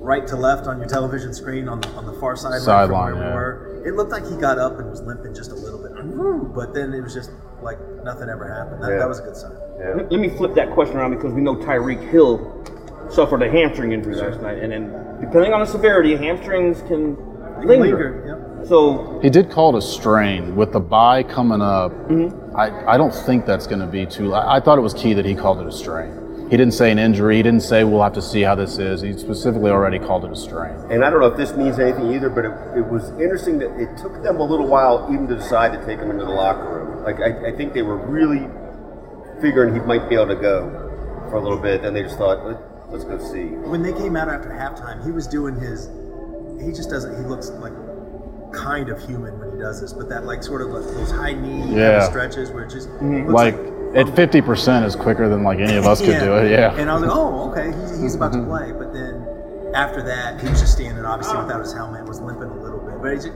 right 0.00 0.26
to 0.28 0.36
left 0.36 0.66
on 0.66 0.78
your 0.78 0.88
television 0.88 1.34
screen 1.34 1.68
on 1.68 1.80
the, 1.80 1.88
on 1.90 2.06
the 2.06 2.12
far 2.20 2.36
sideline 2.36 2.60
from 2.60 2.64
Sideline, 2.64 3.14
where 3.18 3.26
we 3.28 3.80
were, 3.80 3.86
it 3.88 3.94
looked 3.96 4.10
like 4.12 4.26
he 4.26 4.36
got 4.36 4.58
up 4.58 4.78
and 4.78 4.88
was 4.90 5.02
limping 5.02 5.34
just 5.34 5.50
a 5.50 5.54
little 5.54 5.82
bit. 5.82 5.92
But 6.54 6.72
then 6.74 6.92
it 6.94 7.00
was 7.02 7.12
just 7.14 7.30
like 7.62 7.78
nothing 8.04 8.28
ever 8.28 8.46
happened. 8.46 8.82
That, 8.82 8.92
Yeah. 8.92 8.98
that 8.98 9.08
was 9.08 9.18
a 9.20 9.22
good 9.22 9.36
sign. 9.36 9.52
Yeah. 9.78 9.94
Let 9.96 10.12
let 10.12 10.20
me 10.20 10.28
flip 10.28 10.54
that 10.54 10.70
question 10.72 10.96
around 10.96 11.14
because 11.16 11.32
we 11.32 11.40
know 11.40 11.56
Tyreek 11.56 12.08
Hill 12.10 12.64
suffered 13.10 13.42
a 13.42 13.50
hamstring 13.50 13.92
injury 13.92 14.14
last 14.14 14.40
night, 14.40 14.58
and 14.58 14.72
then 14.72 14.90
depending 15.20 15.52
on 15.52 15.60
the 15.60 15.66
severity, 15.66 16.16
hamstrings 16.16 16.82
can 16.82 17.16
linger. 17.64 18.22
Linger, 18.24 18.64
So 18.66 19.20
He 19.22 19.30
did 19.30 19.50
call 19.50 19.74
it 19.74 19.78
a 19.78 19.82
strain 19.82 20.56
with 20.56 20.72
the 20.72 20.80
bye 20.80 21.22
coming 21.22 21.60
up. 21.62 21.92
Mm-hmm. 21.92 22.56
I, 22.56 22.94
I 22.94 22.96
don't 22.96 23.14
think 23.14 23.46
that's 23.46 23.66
going 23.66 23.80
to 23.80 23.86
be 23.86 24.06
too. 24.06 24.34
I, 24.34 24.56
I 24.56 24.60
thought 24.60 24.78
it 24.78 24.82
was 24.82 24.94
key 24.94 25.12
that 25.14 25.24
he 25.24 25.34
called 25.34 25.60
it 25.60 25.66
a 25.66 25.72
strain. 25.72 26.26
He 26.50 26.56
didn't 26.56 26.74
say 26.74 26.92
an 26.92 26.98
injury. 26.98 27.38
He 27.38 27.42
didn't 27.42 27.62
say 27.62 27.82
we'll 27.82 28.02
have 28.04 28.12
to 28.12 28.22
see 28.22 28.42
how 28.42 28.54
this 28.54 28.78
is. 28.78 29.00
He 29.00 29.12
specifically 29.18 29.70
already 29.72 29.98
called 29.98 30.24
it 30.24 30.30
a 30.30 30.36
strain. 30.36 30.76
And 30.90 31.04
I 31.04 31.10
don't 31.10 31.18
know 31.20 31.26
if 31.26 31.36
this 31.36 31.56
means 31.56 31.80
anything 31.80 32.12
either, 32.12 32.30
but 32.30 32.44
it, 32.44 32.78
it 32.78 32.86
was 32.86 33.10
interesting 33.18 33.58
that 33.58 33.76
it 33.80 33.96
took 33.96 34.22
them 34.22 34.36
a 34.36 34.44
little 34.44 34.68
while 34.68 35.08
even 35.12 35.26
to 35.26 35.34
decide 35.36 35.72
to 35.72 35.84
take 35.84 35.98
him 35.98 36.10
into 36.10 36.24
the 36.24 36.30
locker 36.30 36.62
room. 36.62 37.02
Like 37.02 37.16
I, 37.20 37.48
I 37.48 37.56
think 37.56 37.74
they 37.74 37.82
were 37.82 37.96
really 37.96 38.48
figuring 39.40 39.74
he 39.74 39.80
might 39.80 40.08
be 40.08 40.14
able 40.14 40.28
to 40.28 40.36
go 40.36 40.70
for 41.28 41.36
a 41.36 41.40
little 41.40 41.58
bit. 41.58 41.82
Then 41.82 41.94
they 41.94 42.02
just 42.02 42.16
thought, 42.16 42.46
Let, 42.46 42.92
let's 42.92 43.02
go 43.04 43.18
see. 43.18 43.46
When 43.66 43.82
they 43.82 43.92
came 43.92 44.14
out 44.14 44.28
after 44.28 44.50
halftime, 44.50 45.04
he 45.04 45.10
was 45.10 45.26
doing 45.26 45.56
his. 45.56 45.88
He 46.60 46.72
just 46.72 46.90
doesn't. 46.90 47.16
He 47.16 47.28
looks 47.28 47.50
like 47.50 47.72
kind 48.52 48.88
of 48.88 49.00
human 49.06 49.38
when 49.38 49.52
he 49.52 49.58
does 49.58 49.80
this, 49.80 49.92
but 49.92 50.08
that 50.08 50.24
like 50.24 50.42
sort 50.42 50.62
of 50.62 50.68
like 50.68 50.84
those 50.94 51.10
high 51.10 51.32
knee 51.32 51.62
kind 51.62 51.80
of 51.80 52.04
stretches 52.04 52.50
where 52.50 52.64
it 52.64 52.70
just 52.70 52.88
mm-hmm. 52.88 53.28
looks 53.28 53.32
Like 53.32 53.54
at 53.94 54.14
fifty 54.16 54.40
percent 54.40 54.84
is 54.84 54.96
quicker 54.96 55.28
than 55.28 55.42
like 55.42 55.58
any 55.58 55.76
of 55.76 55.86
us 55.86 56.00
could 56.00 56.20
do 56.20 56.36
it. 56.36 56.50
Yeah. 56.50 56.74
And 56.76 56.90
I 56.90 56.94
was 56.94 57.02
like, 57.02 57.12
oh, 57.12 57.50
okay, 57.50 57.72
he's, 57.80 58.00
he's 58.00 58.14
about 58.14 58.32
to 58.32 58.38
mm-hmm. 58.38 58.50
play. 58.50 58.72
But 58.72 58.92
then 58.92 59.26
after 59.74 60.02
that, 60.02 60.40
he 60.40 60.48
was 60.48 60.60
just 60.60 60.72
standing, 60.72 61.04
obviously 61.04 61.38
without 61.38 61.60
his 61.60 61.72
helmet, 61.72 62.04
was 62.06 62.20
limping 62.20 62.48
a 62.48 62.60
little 62.62 62.80
bit. 62.80 63.00
But 63.02 63.12
he 63.12 63.16
just, 63.16 63.32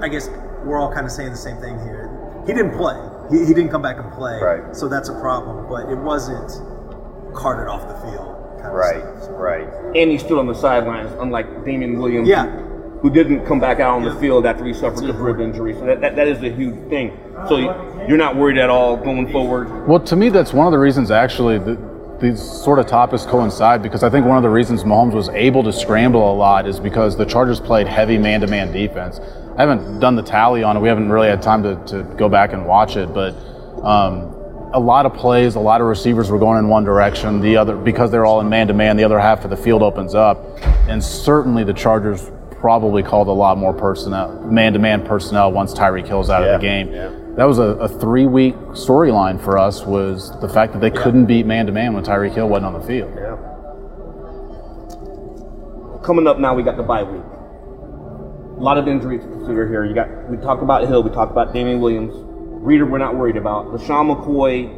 I 0.00 0.08
guess 0.08 0.28
we're 0.64 0.78
all 0.78 0.92
kind 0.92 1.06
of 1.06 1.12
saying 1.12 1.30
the 1.30 1.36
same 1.36 1.58
thing 1.58 1.78
here. 1.80 2.10
He 2.46 2.52
didn't 2.52 2.76
play. 2.76 2.98
He, 3.30 3.44
he 3.46 3.54
didn't 3.54 3.70
come 3.70 3.82
back 3.82 3.98
and 3.98 4.12
play. 4.12 4.38
Right. 4.40 4.76
So 4.76 4.88
that's 4.88 5.08
a 5.08 5.18
problem. 5.20 5.66
But 5.68 5.90
it 5.90 5.96
wasn't 5.96 6.50
carted 7.34 7.68
off 7.68 7.88
the 7.88 7.94
field. 8.06 8.36
Kind 8.64 8.74
of 8.74 8.78
Right, 8.78 9.22
stuff. 9.22 9.30
right. 9.36 9.66
and 9.94 10.10
he 10.10 10.18
stood 10.18 10.38
on 10.38 10.46
the 10.46 10.54
sidelines, 10.54 11.10
unlike 11.20 11.64
Damien 11.64 11.98
Williams, 11.98 12.28
Yeah. 12.28 12.46
who 13.02 13.10
didn't 13.10 13.44
come 13.46 13.60
back 13.60 13.80
out 13.80 13.94
on 13.96 14.04
the 14.04 14.14
field 14.16 14.46
after 14.46 14.64
he 14.64 14.72
suffered 14.72 15.04
the 15.06 15.12
rib 15.12 15.40
injury. 15.40 15.74
So 15.74 15.84
that, 15.86 16.00
that, 16.00 16.16
that 16.16 16.26
is 16.28 16.42
a 16.42 16.48
huge 16.50 16.76
thing. 16.88 17.12
So 17.48 17.56
you're 18.08 18.16
not 18.18 18.36
worried 18.36 18.58
at 18.58 18.70
all 18.70 18.96
going 18.96 19.30
forward. 19.30 19.86
Well, 19.86 20.00
to 20.00 20.16
me, 20.16 20.28
that's 20.30 20.52
one 20.52 20.66
of 20.66 20.72
the 20.72 20.78
reasons 20.78 21.10
actually 21.10 21.58
that 21.58 22.20
these 22.20 22.40
sort 22.40 22.78
of 22.78 22.86
topics 22.86 23.26
coincide 23.26 23.82
because 23.82 24.02
I 24.02 24.08
think 24.08 24.24
one 24.24 24.36
of 24.36 24.42
the 24.44 24.48
reasons 24.48 24.84
Mahomes 24.84 25.12
was 25.12 25.28
able 25.30 25.62
to 25.64 25.72
scramble 25.72 26.32
a 26.32 26.34
lot 26.34 26.66
is 26.66 26.78
because 26.80 27.16
the 27.16 27.24
Chargers 27.26 27.60
played 27.60 27.86
heavy 27.88 28.16
man-to-man 28.16 28.72
defense. 28.72 29.20
I 29.58 29.62
haven't 29.66 29.98
done 30.00 30.14
the 30.16 30.22
tally 30.22 30.62
on 30.62 30.76
it. 30.76 30.80
We 30.80 30.88
haven't 30.88 31.10
really 31.10 31.28
had 31.28 31.42
time 31.42 31.62
to, 31.64 31.74
to 31.86 32.02
go 32.16 32.28
back 32.28 32.52
and 32.52 32.66
watch 32.66 32.96
it, 32.96 33.12
but 33.12 33.34
um, 33.84 34.34
a 34.74 34.80
lot 34.80 35.06
of 35.06 35.14
plays, 35.14 35.54
a 35.54 35.60
lot 35.60 35.80
of 35.80 35.86
receivers 35.86 36.30
were 36.30 36.38
going 36.38 36.58
in 36.58 36.68
one 36.68 36.84
direction. 36.84 37.40
The 37.40 37.56
other, 37.56 37.76
because 37.76 38.10
they're 38.10 38.26
all 38.26 38.40
in 38.40 38.48
man 38.48 38.66
to 38.68 38.74
man, 38.74 38.96
the 38.96 39.04
other 39.04 39.18
half 39.20 39.44
of 39.44 39.50
the 39.50 39.56
field 39.56 39.82
opens 39.82 40.14
up, 40.14 40.38
and 40.88 41.02
certainly 41.02 41.62
the 41.64 41.72
Chargers 41.72 42.30
probably 42.50 43.02
called 43.02 43.28
a 43.28 43.32
lot 43.32 43.56
more 43.56 43.72
personnel, 43.72 44.40
man 44.42 44.72
to 44.72 44.78
man 44.78 45.04
personnel 45.06 45.52
once 45.52 45.72
Tyreek 45.74 46.06
Hill's 46.08 46.28
out 46.28 46.42
Yeah, 46.42 46.54
of 46.54 46.60
the 46.60 46.66
game. 46.66 46.92
yeah. 46.92 47.10
That 47.36 47.44
was 47.44 47.58
a, 47.58 47.62
a 47.62 47.88
three 47.88 48.26
week 48.26 48.54
storyline 48.72 49.42
for 49.42 49.58
us 49.58 49.84
was 49.84 50.30
the 50.40 50.48
fact 50.48 50.72
that 50.72 50.80
they 50.80 50.90
couldn't 50.90 51.26
beat 51.26 51.46
man 51.46 51.66
to 51.66 51.72
man 51.72 51.92
when 51.94 52.04
Tyreek 52.04 52.32
Hill 52.34 52.48
wasn't 52.48 52.74
on 52.74 52.80
the 52.80 52.86
field. 52.86 53.12
Yeah. 53.16 53.36
Coming 56.04 56.26
up 56.26 56.38
now, 56.38 56.54
we 56.54 56.62
got 56.62 56.76
the 56.76 56.82
bye 56.82 57.02
week. 57.02 57.22
A 58.58 58.62
lot 58.62 58.76
of 58.78 58.86
injuries 58.88 59.22
to 59.22 59.28
consider 59.28 59.66
here. 59.68 59.84
You 59.84 59.94
got 59.94 60.08
we 60.30 60.36
talked 60.36 60.62
about 60.62 60.86
Hill, 60.86 61.02
we 61.02 61.10
talked 61.10 61.32
about 61.32 61.52
Damien 61.52 61.80
Williams. 61.80 62.14
Reiter, 62.64 62.86
we're 62.86 62.96
not 62.96 63.14
worried 63.14 63.36
about. 63.36 63.66
LeSean 63.66 64.16
McCoy, 64.16 64.74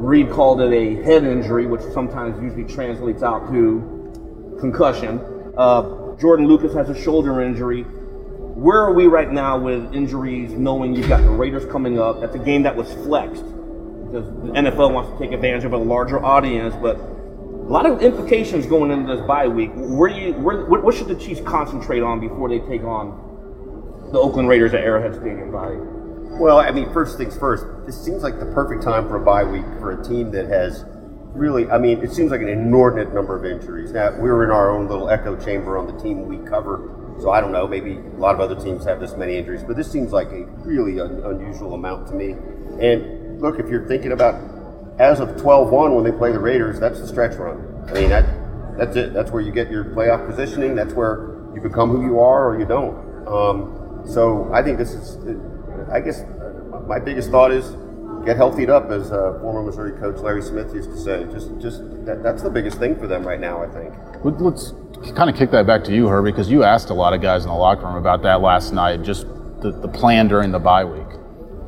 Reid 0.00 0.30
called 0.30 0.62
it 0.62 0.72
a 0.72 1.02
head 1.02 1.22
injury, 1.22 1.66
which 1.66 1.82
sometimes 1.92 2.42
usually 2.42 2.64
translates 2.64 3.22
out 3.22 3.50
to 3.50 4.56
concussion. 4.58 5.20
Uh, 5.54 6.16
Jordan 6.18 6.46
Lucas 6.46 6.72
has 6.72 6.88
a 6.88 6.98
shoulder 6.98 7.42
injury. 7.42 7.82
Where 7.82 8.78
are 8.78 8.94
we 8.94 9.06
right 9.06 9.30
now 9.30 9.58
with 9.58 9.92
injuries, 9.92 10.52
knowing 10.52 10.94
you've 10.94 11.10
got 11.10 11.20
the 11.20 11.28
Raiders 11.28 11.70
coming 11.70 11.98
up? 11.98 12.22
That's 12.22 12.34
a 12.34 12.38
game 12.38 12.62
that 12.62 12.74
was 12.74 12.90
flexed 13.04 13.44
because 13.44 14.26
the 14.26 14.52
NFL 14.52 14.94
wants 14.94 15.12
to 15.12 15.18
take 15.18 15.32
advantage 15.32 15.64
of 15.64 15.74
a 15.74 15.78
larger 15.78 16.24
audience, 16.24 16.74
but 16.80 16.96
a 16.96 17.68
lot 17.68 17.84
of 17.84 18.00
implications 18.00 18.64
going 18.64 18.90
into 18.90 19.14
this 19.14 19.26
bye 19.26 19.46
week. 19.46 19.72
Where 19.74 20.08
do 20.08 20.18
you, 20.18 20.32
where, 20.32 20.64
what, 20.64 20.82
what 20.82 20.94
should 20.94 21.08
the 21.08 21.16
Chiefs 21.16 21.42
concentrate 21.42 22.02
on 22.02 22.18
before 22.18 22.48
they 22.48 22.60
take 22.60 22.84
on 22.84 24.08
the 24.10 24.18
Oakland 24.18 24.48
Raiders 24.48 24.72
at 24.72 24.80
Arrowhead 24.80 25.20
Stadium? 25.20 25.52
Bye. 25.52 26.05
Well, 26.38 26.58
I 26.58 26.70
mean, 26.70 26.92
first 26.92 27.16
things 27.16 27.34
first. 27.36 27.64
This 27.86 27.98
seems 27.98 28.22
like 28.22 28.38
the 28.38 28.46
perfect 28.46 28.82
time 28.82 29.08
for 29.08 29.16
a 29.16 29.24
bye 29.24 29.42
week 29.42 29.64
for 29.80 29.98
a 29.98 30.04
team 30.04 30.30
that 30.32 30.46
has 30.48 30.84
really. 31.32 31.68
I 31.70 31.78
mean, 31.78 32.02
it 32.04 32.12
seems 32.12 32.30
like 32.30 32.42
an 32.42 32.48
inordinate 32.48 33.14
number 33.14 33.34
of 33.34 33.46
injuries. 33.46 33.92
Now 33.92 34.10
we 34.10 34.28
were 34.28 34.44
in 34.44 34.50
our 34.50 34.70
own 34.70 34.86
little 34.86 35.08
echo 35.08 35.34
chamber 35.42 35.78
on 35.78 35.86
the 35.86 35.98
team 36.02 36.26
we 36.26 36.36
cover, 36.46 37.16
so 37.20 37.30
I 37.30 37.40
don't 37.40 37.52
know. 37.52 37.66
Maybe 37.66 37.92
a 37.92 38.18
lot 38.18 38.34
of 38.34 38.42
other 38.42 38.54
teams 38.54 38.84
have 38.84 39.00
this 39.00 39.16
many 39.16 39.38
injuries, 39.38 39.62
but 39.62 39.76
this 39.76 39.90
seems 39.90 40.12
like 40.12 40.28
a 40.28 40.44
really 40.60 41.00
un- 41.00 41.22
unusual 41.24 41.72
amount 41.72 42.08
to 42.08 42.14
me. 42.14 42.32
And 42.82 43.40
look, 43.40 43.58
if 43.58 43.70
you're 43.70 43.86
thinking 43.88 44.12
about 44.12 44.34
as 44.98 45.20
of 45.20 45.30
12-1 45.30 45.94
when 45.94 46.04
they 46.04 46.12
play 46.12 46.32
the 46.32 46.38
Raiders, 46.38 46.78
that's 46.78 47.00
the 47.00 47.06
stretch 47.06 47.36
run. 47.36 47.84
I 47.88 47.94
mean, 47.94 48.10
that 48.10 48.26
that's 48.76 48.94
it. 48.94 49.14
That's 49.14 49.30
where 49.30 49.40
you 49.40 49.52
get 49.52 49.70
your 49.70 49.84
playoff 49.86 50.28
positioning. 50.28 50.74
That's 50.74 50.92
where 50.92 51.34
you 51.54 51.62
become 51.62 51.88
who 51.88 52.04
you 52.04 52.20
are 52.20 52.50
or 52.50 52.60
you 52.60 52.66
don't. 52.66 53.26
Um, 53.26 54.02
so 54.06 54.50
I 54.52 54.62
think 54.62 54.76
this 54.76 54.92
is. 54.92 55.16
I 55.92 56.00
guess 56.00 56.20
uh, 56.22 56.82
my 56.86 56.98
biggest 56.98 57.30
thought 57.30 57.52
is 57.52 57.76
get 58.24 58.36
healthied 58.36 58.70
up, 58.70 58.90
as 58.90 59.12
uh, 59.12 59.38
former 59.40 59.62
Missouri 59.62 59.92
coach 60.00 60.16
Larry 60.18 60.42
Smith 60.42 60.74
used 60.74 60.90
to 60.90 60.96
say. 60.98 61.24
Just, 61.32 61.50
just 61.60 61.80
that, 62.06 62.22
that's 62.22 62.42
the 62.42 62.50
biggest 62.50 62.78
thing 62.78 62.96
for 62.96 63.06
them 63.06 63.26
right 63.26 63.38
now. 63.40 63.62
I 63.62 63.68
think. 63.68 63.94
Let- 64.24 64.40
Let's 64.40 64.72
kind 65.14 65.28
of 65.30 65.36
kick 65.36 65.50
that 65.50 65.66
back 65.66 65.84
to 65.84 65.92
you, 65.94 66.08
Herbie, 66.08 66.32
because 66.32 66.50
you 66.50 66.62
asked 66.64 66.88
a 66.90 66.94
lot 66.94 67.12
of 67.12 67.20
guys 67.20 67.44
in 67.44 67.50
the 67.50 67.54
locker 67.56 67.86
room 67.86 67.96
about 67.96 68.22
that 68.22 68.40
last 68.40 68.72
night, 68.72 69.02
just 69.02 69.26
the, 69.60 69.70
the 69.82 69.88
plan 69.88 70.26
during 70.26 70.50
the 70.50 70.58
bye 70.58 70.84
week. 70.86 71.06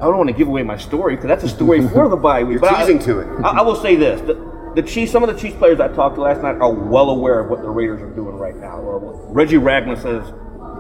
I 0.01 0.05
don't 0.05 0.17
want 0.17 0.29
to 0.31 0.35
give 0.35 0.49
away 0.49 0.63
my 0.63 0.77
story 0.79 1.15
because 1.17 1.29
that's 1.29 1.45
a 1.45 1.49
story 1.49 1.87
for 1.89 2.09
the 2.09 2.17
bye 2.17 2.43
week. 2.43 2.53
You're 2.53 2.61
but 2.61 2.73
I- 2.75 2.81
teasing 2.81 2.99
to 3.01 3.21
it. 3.21 3.27
I, 3.45 3.59
I 3.59 3.63
will 3.63 3.77
say 3.77 3.97
this: 3.97 4.21
the, 4.23 4.73
the 4.75 4.83
Chiefs, 4.83 5.13
some 5.13 5.23
of 5.23 5.33
the 5.33 5.41
Chiefs 5.41 5.57
players 5.59 5.79
I 5.79 5.89
talked 5.89 6.17
to 6.17 6.23
last 6.23 6.43
night 6.43 6.57
are 6.57 6.73
well 6.73 7.11
aware 7.11 7.39
of 7.41 7.51
what 7.51 7.61
the 7.63 7.69
Raiders 7.69 8.01
are 8.03 8.11
doing 8.11 8.35
right 8.37 8.57
now. 8.57 8.79
Uh, 8.79 8.99
Reggie 9.33 9.57
Ragland 9.59 10.01
says, 10.01 10.23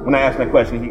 when 0.04 0.14
I 0.14 0.20
asked 0.20 0.38
that 0.38 0.50
question, 0.50 0.82
he 0.82 0.90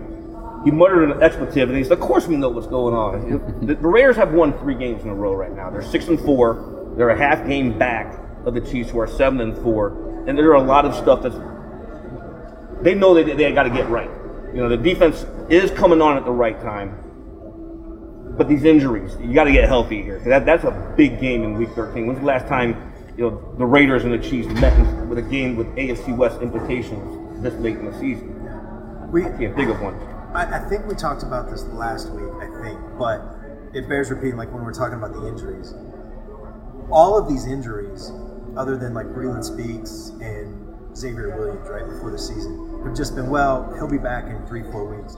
he 0.64 0.72
muttered 0.72 1.12
an 1.12 1.22
expletive 1.22 1.70
and 1.70 1.78
he 1.78 1.84
said, 1.84 1.94
"Of 1.94 2.00
course 2.00 2.28
we 2.28 2.36
know 2.36 2.50
what's 2.50 2.68
going 2.68 2.94
on." 2.94 3.66
the, 3.66 3.76
the 3.76 3.88
Raiders 3.88 4.16
have 4.16 4.34
won 4.34 4.58
three 4.60 4.76
games 4.76 5.04
in 5.04 5.10
a 5.10 5.16
row 5.16 5.34
right 5.34 5.56
now. 5.56 5.70
They're 5.70 5.82
six 5.82 6.08
and 6.08 6.20
four. 6.20 6.94
They're 6.98 7.10
a 7.10 7.18
half 7.18 7.48
game 7.48 7.78
back 7.78 8.20
of 8.46 8.54
the 8.54 8.62
Chiefs, 8.62 8.90
who 8.90 9.00
are 9.00 9.08
seven 9.08 9.40
and 9.42 9.58
four. 9.60 10.26
And 10.28 10.38
there 10.38 10.50
are 10.50 10.56
a 10.56 10.64
lot 10.64 10.86
of 10.86 10.96
stuff 10.96 11.22
that's 11.22 11.36
they 12.82 12.96
know 12.96 13.14
they 13.14 13.24
they 13.24 13.52
got 13.54 13.64
to 13.64 13.70
get 13.70 13.90
right. 13.90 14.10
You 14.54 14.62
know, 14.62 14.70
the 14.70 14.78
defense 14.78 15.26
is 15.50 15.72
coming 15.72 16.02
on 16.02 16.18
at 16.18 16.26
the 16.26 16.32
right 16.32 16.60
time. 16.62 17.04
But 18.38 18.48
these 18.48 18.64
injuries, 18.64 19.16
you 19.20 19.34
got 19.34 19.46
to 19.46 19.52
get 19.52 19.68
healthy 19.68 20.02
here. 20.04 20.20
That, 20.20 20.46
that's 20.46 20.64
a 20.64 20.94
big 20.96 21.20
game 21.20 21.44
in 21.44 21.56
Week 21.56 21.70
13. 21.72 22.06
When's 22.06 22.20
the 22.20 22.26
last 22.26 22.48
time 22.48 22.94
you 23.18 23.30
know 23.30 23.56
the 23.58 23.66
Raiders 23.66 24.04
and 24.04 24.14
the 24.14 24.20
Chiefs 24.20 24.48
met 24.62 24.78
with 25.08 25.18
a 25.18 25.24
game 25.24 25.56
with 25.56 25.68
AFC 25.76 26.16
West 26.16 26.42
implications 26.42 27.44
this 27.44 27.54
late 27.56 27.78
in 27.78 27.86
the 27.86 28.00
season? 28.00 28.34
We, 29.12 29.26
I 29.26 29.30
can't 29.38 29.56
think 29.56 29.70
of 29.70 29.82
one. 29.82 30.17
I, 30.34 30.58
I 30.58 30.60
think 30.70 30.86
we 30.86 30.96
talked 30.96 31.24
about 31.24 31.50
this 31.50 31.64
last 31.66 32.10
week, 32.10 32.32
I 32.42 32.64
think, 32.64 32.80
but 32.98 33.22
it 33.74 33.88
bears 33.88 34.10
repeating, 34.10 34.38
like 34.38 34.52
when 34.54 34.64
we're 34.64 34.74
talking 34.74 34.98
about 34.98 35.14
the 35.14 35.28
injuries. 35.28 35.74
All 36.90 37.18
of 37.18 37.28
these 37.28 37.46
injuries, 37.46 38.12
other 38.56 38.78
than 38.78 38.94
like 38.94 39.08
Breland 39.08 39.44
Speaks 39.44 40.12
and 40.22 40.96
Xavier 40.96 41.38
Williams, 41.38 41.68
right 41.70 41.86
before 41.88 42.12
the 42.12 42.20
season, 42.20 42.82
have 42.86 42.96
just 42.96 43.16
been, 43.16 43.30
well, 43.30 43.74
he'll 43.76 43.90
be 43.90 43.98
back 43.98 44.26
in 44.26 44.46
three, 44.48 44.64
four 44.72 44.86
weeks. 44.86 45.16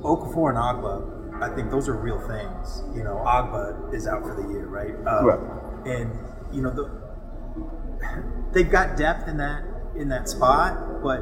Okafor 0.00 0.50
and 0.50 0.58
Ogbah, 0.58 1.42
I 1.42 1.54
think 1.54 1.70
those 1.70 1.88
are 1.88 1.96
real 1.96 2.20
things. 2.20 2.82
You 2.96 3.04
know, 3.04 3.16
Ogbah 3.26 3.92
is 3.94 4.06
out 4.06 4.22
for 4.22 4.34
the 4.40 4.48
year, 4.48 4.66
right? 4.66 4.94
Um, 5.06 5.24
Correct. 5.24 5.42
And, 5.86 6.18
you 6.54 6.62
know, 6.62 6.70
the, 6.70 6.90
they've 8.52 8.70
got 8.70 8.96
depth 8.96 9.28
in 9.28 9.36
that 9.38 9.64
in 9.94 10.08
that 10.08 10.28
spot, 10.28 11.02
but 11.02 11.20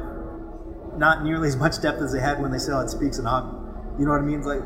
not 0.97 1.23
nearly 1.23 1.47
as 1.47 1.55
much 1.55 1.81
depth 1.81 2.01
as 2.01 2.11
they 2.11 2.19
had 2.19 2.41
when 2.41 2.51
they 2.51 2.57
still 2.57 2.79
had 2.79 2.89
Speaks 2.89 3.17
and 3.17 3.27
Og. 3.27 3.99
You 3.99 4.05
know 4.05 4.11
what 4.11 4.21
I 4.21 4.25
mean? 4.25 4.41
Like 4.43 4.63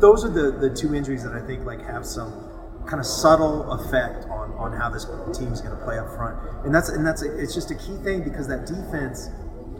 those 0.00 0.24
are 0.24 0.30
the 0.30 0.52
the 0.52 0.74
two 0.74 0.94
injuries 0.94 1.24
that 1.24 1.32
I 1.32 1.46
think 1.46 1.64
like 1.64 1.84
have 1.84 2.06
some 2.06 2.48
kind 2.86 3.00
of 3.00 3.06
subtle 3.06 3.70
effect 3.72 4.24
on 4.26 4.52
on 4.54 4.72
how 4.72 4.90
this 4.90 5.04
team 5.36 5.52
is 5.52 5.60
going 5.60 5.76
to 5.76 5.84
play 5.84 5.98
up 5.98 6.08
front. 6.16 6.38
And 6.64 6.74
that's 6.74 6.88
and 6.88 7.06
that's 7.06 7.22
it's 7.22 7.54
just 7.54 7.70
a 7.70 7.74
key 7.74 7.96
thing 8.02 8.22
because 8.22 8.48
that 8.48 8.66
defense. 8.66 9.30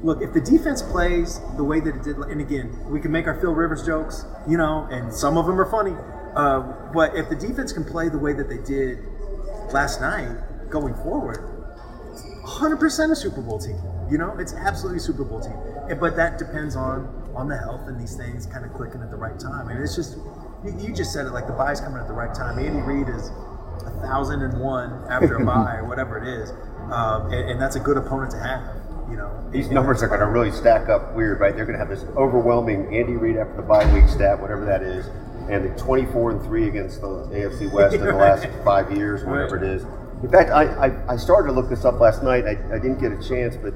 Look, 0.02 0.20
if 0.20 0.32
the 0.32 0.40
defense 0.40 0.82
plays 0.82 1.40
the 1.56 1.62
way 1.62 1.78
that 1.78 1.94
it 1.94 2.02
did, 2.02 2.16
and 2.16 2.40
again, 2.40 2.76
we 2.90 3.00
can 3.00 3.12
make 3.12 3.28
our 3.28 3.40
Phil 3.40 3.52
Rivers 3.52 3.86
jokes, 3.86 4.24
you 4.48 4.58
know, 4.58 4.88
and 4.90 5.14
some 5.14 5.38
of 5.38 5.46
them 5.46 5.60
are 5.60 5.70
funny. 5.70 5.94
Uh, 6.34 6.90
but 6.92 7.14
if 7.14 7.28
the 7.28 7.36
defense 7.36 7.72
can 7.72 7.84
play 7.84 8.08
the 8.08 8.18
way 8.18 8.32
that 8.32 8.48
they 8.48 8.58
did 8.58 8.98
last 9.72 10.00
night, 10.00 10.34
going 10.70 10.94
forward, 10.94 11.52
100% 12.42 13.10
a 13.10 13.16
Super 13.16 13.40
Bowl 13.40 13.58
team. 13.58 13.78
You 14.10 14.18
know, 14.18 14.36
it's 14.38 14.54
absolutely 14.54 14.96
a 14.98 15.00
Super 15.00 15.24
Bowl 15.24 15.40
team. 15.40 15.56
And- 15.88 16.00
But 16.00 16.16
that 16.16 16.38
depends 16.38 16.76
on 16.76 17.08
on 17.34 17.48
the 17.48 17.56
health 17.56 17.80
and 17.86 17.98
these 17.98 18.14
things 18.14 18.44
kind 18.44 18.62
of 18.64 18.74
clicking 18.74 19.00
at 19.00 19.10
the 19.10 19.16
right 19.16 19.40
time. 19.40 19.68
And 19.68 19.82
it's 19.82 19.96
just, 19.96 20.18
you, 20.62 20.74
you 20.78 20.92
just 20.92 21.14
said 21.14 21.24
it 21.24 21.30
like 21.32 21.46
the 21.46 21.54
bye's 21.54 21.80
coming 21.80 21.98
at 21.98 22.06
the 22.06 22.12
right 22.12 22.34
time. 22.34 22.58
Andy 22.58 22.82
Reid 22.82 23.08
is 23.08 23.30
a 23.86 23.90
thousand 24.02 24.42
and 24.42 24.60
one 24.60 25.02
after 25.08 25.36
a 25.36 25.44
bye 25.46 25.76
or 25.76 25.88
whatever 25.88 26.18
it 26.18 26.28
is, 26.28 26.50
um, 26.92 27.32
and, 27.32 27.52
and 27.52 27.60
that's 27.60 27.76
a 27.76 27.80
good 27.80 27.96
opponent 27.96 28.32
to 28.32 28.38
have. 28.38 28.60
You 29.10 29.16
know, 29.16 29.30
These 29.50 29.70
numbers 29.70 30.02
are 30.02 30.08
going 30.08 30.20
to 30.20 30.26
really 30.26 30.50
stack 30.52 30.90
up 30.90 31.14
weird, 31.14 31.40
right? 31.40 31.56
They're 31.56 31.64
going 31.64 31.78
to 31.78 31.84
have 31.84 31.88
this 31.88 32.04
overwhelming 32.16 32.94
Andy 32.94 33.14
Reid 33.16 33.38
after 33.38 33.56
the 33.56 33.62
bye 33.62 33.90
week 33.94 34.08
stat, 34.10 34.38
whatever 34.38 34.66
that 34.66 34.82
is, 34.82 35.06
and 35.48 35.64
the 35.64 35.74
24 35.82 36.32
and 36.32 36.42
three 36.42 36.68
against 36.68 37.00
the 37.00 37.06
AFC 37.08 37.72
West 37.72 37.94
in 37.94 38.04
the 38.04 38.12
last 38.14 38.46
five 38.62 38.92
years, 38.92 39.24
whatever 39.24 39.56
it 39.56 39.62
is. 39.62 39.84
In 40.22 40.30
fact, 40.30 40.50
I, 40.50 40.64
I, 40.64 41.12
I 41.14 41.16
started 41.16 41.48
to 41.48 41.52
look 41.54 41.70
this 41.70 41.86
up 41.86 41.98
last 41.98 42.22
night. 42.22 42.44
I, 42.44 42.50
I 42.74 42.78
didn't 42.78 43.00
get 43.00 43.10
a 43.10 43.20
chance, 43.26 43.56
but 43.56 43.72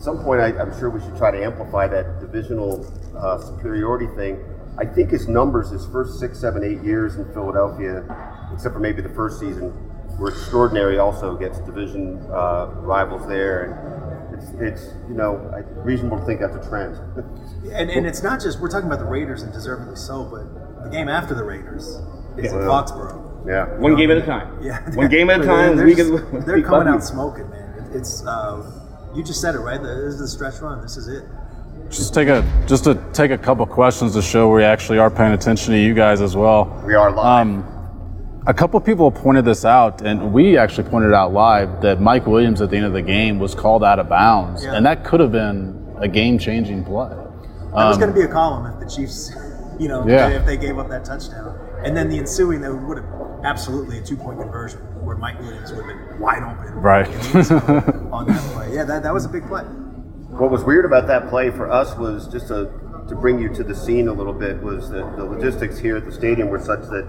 at 0.00 0.04
some 0.04 0.24
point, 0.24 0.40
I, 0.40 0.46
I'm 0.58 0.72
sure 0.78 0.88
we 0.88 0.98
should 1.02 1.14
try 1.18 1.30
to 1.30 1.44
amplify 1.44 1.86
that 1.88 2.20
divisional 2.20 2.90
uh, 3.18 3.36
superiority 3.38 4.06
thing. 4.16 4.42
I 4.78 4.86
think 4.86 5.10
his 5.10 5.28
numbers, 5.28 5.68
his 5.68 5.84
first 5.88 6.18
six, 6.18 6.40
seven, 6.40 6.64
eight 6.64 6.82
years 6.82 7.16
in 7.16 7.30
Philadelphia, 7.34 8.02
except 8.50 8.72
for 8.72 8.80
maybe 8.80 9.02
the 9.02 9.10
first 9.10 9.38
season, 9.38 9.74
were 10.18 10.30
extraordinary. 10.30 10.98
Also 10.98 11.36
against 11.36 11.66
division 11.66 12.16
uh, 12.32 12.68
rivals 12.76 13.28
there, 13.28 13.64
and 14.32 14.40
it's, 14.42 14.50
it's 14.84 14.94
you 15.06 15.14
know 15.14 15.36
I, 15.54 15.58
reasonable 15.82 16.18
to 16.18 16.24
think 16.24 16.40
that's 16.40 16.56
a 16.56 16.66
trend. 16.68 16.96
And, 17.70 17.90
and 17.90 18.06
it's 18.06 18.22
not 18.22 18.40
just 18.40 18.58
we're 18.58 18.70
talking 18.70 18.86
about 18.86 19.00
the 19.00 19.04
Raiders 19.04 19.42
and 19.42 19.52
deservedly 19.52 19.94
so, 19.94 20.24
but 20.24 20.82
the 20.84 20.88
game 20.88 21.10
after 21.10 21.34
the 21.34 21.44
Raiders 21.44 21.88
is 21.88 21.98
in 22.38 22.44
Yeah. 22.44 22.66
Foxborough. 22.66 23.46
yeah, 23.46 23.78
One 23.78 23.96
game 23.96 24.10
at 24.10 24.16
a 24.16 24.22
time. 24.24 24.58
Yeah, 24.62 24.80
One 24.94 25.08
game 25.10 25.28
at 25.28 25.40
a 25.40 25.44
They're- 25.44 25.54
time. 25.68 25.76
They're, 25.76 25.84
week 25.84 25.98
just- 25.98 26.12
they're 26.46 26.62
coming 26.62 26.88
out 26.88 27.04
smoking, 27.04 27.50
man. 27.50 27.74
It- 27.92 27.96
It's 27.98 28.26
uh, 28.26 28.79
you 29.14 29.22
just 29.22 29.40
said 29.40 29.54
it 29.54 29.58
right. 29.60 29.80
This 29.82 30.14
is 30.14 30.18
the 30.18 30.28
stretch 30.28 30.60
run. 30.60 30.80
This 30.82 30.96
is 30.96 31.08
it. 31.08 31.24
Just 31.90 32.14
take 32.14 32.28
a 32.28 32.44
just 32.66 32.84
to 32.84 32.94
take 33.12 33.30
a 33.30 33.38
couple 33.38 33.66
questions 33.66 34.12
to 34.14 34.22
show 34.22 34.52
we 34.52 34.62
actually 34.64 34.98
are 34.98 35.10
paying 35.10 35.32
attention 35.32 35.72
to 35.72 35.78
you 35.78 35.94
guys 35.94 36.20
as 36.20 36.36
well. 36.36 36.82
we 36.86 36.94
are 36.94 37.10
live. 37.10 37.46
Um, 37.46 37.76
a 38.46 38.54
couple 38.54 38.80
people 38.80 39.10
pointed 39.10 39.44
this 39.44 39.64
out, 39.64 40.00
and 40.02 40.32
we 40.32 40.56
actually 40.56 40.88
pointed 40.88 41.12
out 41.12 41.32
live 41.32 41.82
that 41.82 42.00
Mike 42.00 42.26
Williams 42.26 42.60
at 42.62 42.70
the 42.70 42.76
end 42.76 42.86
of 42.86 42.92
the 42.92 43.02
game 43.02 43.38
was 43.38 43.54
called 43.54 43.84
out 43.84 43.98
of 43.98 44.08
bounds, 44.08 44.64
Yeah. 44.64 44.74
and 44.74 44.86
that 44.86 45.04
could 45.04 45.20
have 45.20 45.30
been 45.32 45.76
a 45.98 46.08
game-changing 46.08 46.84
play. 46.84 47.10
That 47.10 47.86
was 47.88 47.98
going 47.98 48.08
to 48.08 48.14
be 48.18 48.22
a 48.22 48.28
column 48.28 48.64
if 48.72 48.80
the 48.80 48.86
Chiefs, 48.88 49.30
you 49.78 49.88
know, 49.88 50.00
Um, 50.02 50.08
Yeah. 50.08 50.28
if 50.28 50.46
they 50.46 50.56
gave 50.56 50.78
up 50.78 50.88
that 50.88 51.04
touchdown, 51.04 51.54
and 51.84 51.94
then 51.96 52.08
the 52.08 52.18
ensuing 52.18 52.62
that 52.62 52.72
would 52.74 52.96
have 52.96 53.06
absolutely 53.44 53.98
a 53.98 54.02
two-point 54.02 54.38
conversion 54.40 54.80
where 55.04 55.16
Mike 55.16 55.38
Williams 55.40 55.72
would 55.72 55.84
have 55.84 56.08
been 56.08 56.18
wide 56.20 56.42
open, 56.42 56.74
Right. 56.74 57.06
on 58.12 58.26
that 58.26 58.40
play. 58.52 58.74
Yeah, 58.74 58.84
that, 58.84 59.02
that 59.02 59.12
was 59.14 59.24
a 59.24 59.28
big 59.28 59.46
play. 59.46 59.62
What 59.62 60.50
was 60.50 60.64
weird 60.64 60.84
about 60.84 61.06
that 61.08 61.28
play 61.28 61.50
for 61.50 61.70
us 61.70 61.96
was 61.96 62.28
just 62.28 62.48
to, 62.48 62.70
to 63.08 63.14
bring 63.16 63.40
you 63.40 63.48
to 63.54 63.64
the 63.64 63.74
scene 63.74 64.08
a 64.08 64.12
little 64.12 64.32
bit 64.32 64.62
was 64.62 64.90
that 64.90 65.16
the 65.16 65.24
logistics 65.24 65.78
here 65.78 65.96
at 65.96 66.04
the 66.04 66.12
stadium 66.12 66.48
were 66.48 66.60
such 66.60 66.82
that 66.82 67.06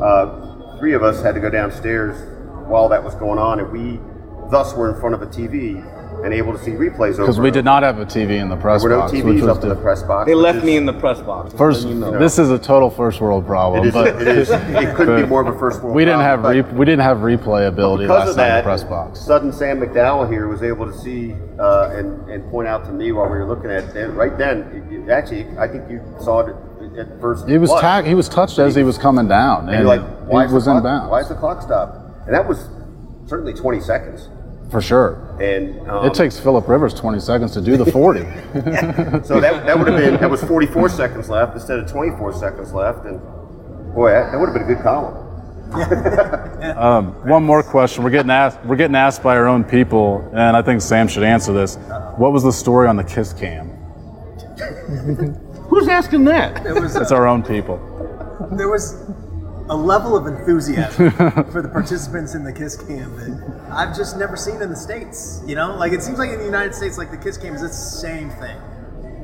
uh, 0.00 0.78
three 0.78 0.92
of 0.94 1.02
us 1.02 1.22
had 1.22 1.34
to 1.34 1.40
go 1.40 1.50
downstairs 1.50 2.16
while 2.68 2.88
that 2.88 3.02
was 3.02 3.14
going 3.16 3.38
on, 3.38 3.60
and 3.60 3.70
we 3.72 3.98
thus 4.50 4.74
were 4.74 4.92
in 4.92 5.00
front 5.00 5.14
of 5.14 5.22
a 5.22 5.26
TV 5.26 5.82
and 6.24 6.34
able 6.34 6.52
to 6.52 6.58
see 6.58 6.72
replays 6.72 7.14
over. 7.14 7.22
Because 7.22 7.40
we 7.40 7.50
did 7.50 7.64
not 7.64 7.82
have 7.82 7.98
a 7.98 8.04
TV 8.04 8.40
in 8.40 8.48
the 8.48 8.56
press 8.56 8.82
There 8.82 8.90
were 8.90 8.96
no 8.96 9.02
box, 9.02 9.12
which 9.12 9.22
TVs 9.24 9.40
was 9.42 9.56
up 9.56 9.62
in 9.62 9.68
the 9.68 9.74
the 9.74 9.80
press 9.80 10.02
box. 10.02 10.26
They 10.26 10.34
left 10.34 10.58
is- 10.58 10.64
me 10.64 10.76
in 10.76 10.86
the 10.86 10.92
press 10.92 11.20
box. 11.20 11.52
first. 11.54 11.86
You 11.88 11.94
know. 11.94 12.18
This 12.18 12.38
is 12.38 12.50
a 12.50 12.58
total 12.58 12.90
first 12.90 13.20
world 13.20 13.46
problem. 13.46 13.82
It 13.84 13.88
is. 13.88 13.94
but 13.94 14.20
It 14.22 14.28
is. 14.28 14.50
It 14.80 14.94
couldn't 14.94 15.22
be 15.22 15.26
more 15.26 15.40
of 15.40 15.54
a 15.54 15.58
first 15.58 15.82
world. 15.82 15.94
we 15.96 16.04
didn't 16.04 16.20
have 16.20 16.40
problem, 16.40 16.64
re- 16.66 16.78
we 16.78 16.84
didn't 16.84 17.02
have 17.02 17.18
replay 17.18 17.68
ability 17.68 18.06
last 18.06 18.30
of 18.30 18.36
night 18.36 18.50
in 18.50 18.56
the 18.58 18.62
press 18.62 18.84
box. 18.84 19.20
sudden 19.20 19.52
Sam 19.52 19.80
McDowell 19.80 20.30
here 20.30 20.48
was 20.48 20.62
able 20.62 20.86
to 20.86 20.96
see 20.98 21.34
uh, 21.58 21.90
and, 21.94 22.28
and 22.30 22.50
point 22.50 22.68
out 22.68 22.84
to 22.86 22.92
me 22.92 23.12
while 23.12 23.26
we 23.26 23.38
were 23.38 23.46
looking 23.46 23.70
at 23.70 23.94
it. 23.96 24.08
Right 24.08 24.36
then, 24.36 24.86
it, 24.90 25.08
it- 25.08 25.10
actually, 25.10 25.46
I 25.58 25.68
think 25.68 25.90
you 25.90 26.00
saw 26.20 26.40
it 26.40 26.56
at 26.98 27.20
first. 27.20 27.48
He 27.48 27.58
was 27.58 27.70
blush. 27.70 27.80
ta- 27.80 28.02
he 28.02 28.14
was 28.14 28.28
touched 28.28 28.58
as 28.58 28.74
he 28.74 28.82
was 28.82 28.98
coming 28.98 29.28
down, 29.28 29.68
And 29.68 29.70
and, 29.70 29.78
you're 29.86 29.96
like, 29.96 30.28
why 30.28 30.42
he 30.42 30.46
is 30.48 30.52
was 30.52 30.64
the 30.64 30.72
in 30.72 30.80
clock, 30.80 30.84
bounds 30.84 31.10
Why 31.10 31.20
is 31.20 31.28
the 31.28 31.34
clock 31.34 31.62
stopped? 31.62 31.96
And 32.26 32.34
that 32.34 32.46
was 32.48 32.68
certainly 33.26 33.52
20 33.54 33.80
seconds. 33.80 34.28
For 34.70 34.80
sure. 34.80 35.36
And 35.40 35.88
um, 35.88 36.06
It 36.06 36.14
takes 36.14 36.38
Philip 36.38 36.68
Rivers 36.68 36.94
20 36.94 37.20
seconds 37.20 37.52
to 37.52 37.60
do 37.60 37.76
the 37.76 37.86
40. 37.90 38.20
so 39.24 39.40
that, 39.40 39.66
that 39.66 39.78
would 39.78 39.88
have 39.88 39.96
been 39.98 40.20
that 40.20 40.30
was 40.30 40.42
44 40.44 40.88
seconds 40.88 41.28
left 41.28 41.54
instead 41.54 41.78
of 41.78 41.90
24 41.90 42.32
seconds 42.34 42.72
left, 42.72 43.04
and 43.06 43.20
boy, 43.94 44.10
that, 44.10 44.32
that 44.32 44.38
would 44.38 44.48
have 44.50 44.54
been 44.54 44.70
a 44.70 44.74
good 44.74 44.82
column. 44.82 45.26
One 47.28 47.44
more 47.44 47.62
question. 47.62 48.02
We're 48.02 48.10
getting 48.10 48.30
asked. 48.30 48.58
We're 48.64 48.76
getting 48.76 48.96
asked 48.96 49.22
by 49.22 49.36
our 49.36 49.46
own 49.46 49.62
people, 49.64 50.28
and 50.34 50.56
I 50.56 50.62
think 50.62 50.82
Sam 50.82 51.06
should 51.06 51.22
answer 51.22 51.52
this. 51.52 51.76
What 52.16 52.32
was 52.32 52.42
the 52.42 52.52
story 52.52 52.88
on 52.88 52.96
the 52.96 53.04
kiss 53.04 53.32
cam? 53.32 53.68
Who's 55.68 55.86
asking 55.86 56.24
that? 56.24 56.66
It 56.66 56.74
was 56.74 56.96
It's 56.96 57.12
our 57.12 57.28
own 57.28 57.42
people. 57.44 57.76
there 58.52 58.68
was 58.68 58.96
a 59.70 59.76
level 59.76 60.16
of 60.16 60.26
enthusiasm 60.26 61.10
for 61.52 61.62
the 61.62 61.68
participants 61.68 62.34
in 62.34 62.42
the 62.42 62.52
kiss 62.52 62.76
cam 62.76 63.16
that 63.16 63.70
I've 63.70 63.96
just 63.96 64.18
never 64.18 64.36
seen 64.36 64.60
in 64.60 64.68
the 64.68 64.76
states. 64.76 65.42
You 65.46 65.54
know, 65.54 65.76
like 65.76 65.92
it 65.92 66.02
seems 66.02 66.18
like 66.18 66.30
in 66.30 66.38
the 66.38 66.44
United 66.44 66.74
States, 66.74 66.98
like 66.98 67.12
the 67.12 67.16
kiss 67.16 67.38
cam 67.38 67.54
is 67.54 67.62
the 67.62 67.68
same 67.68 68.30
thing 68.30 68.58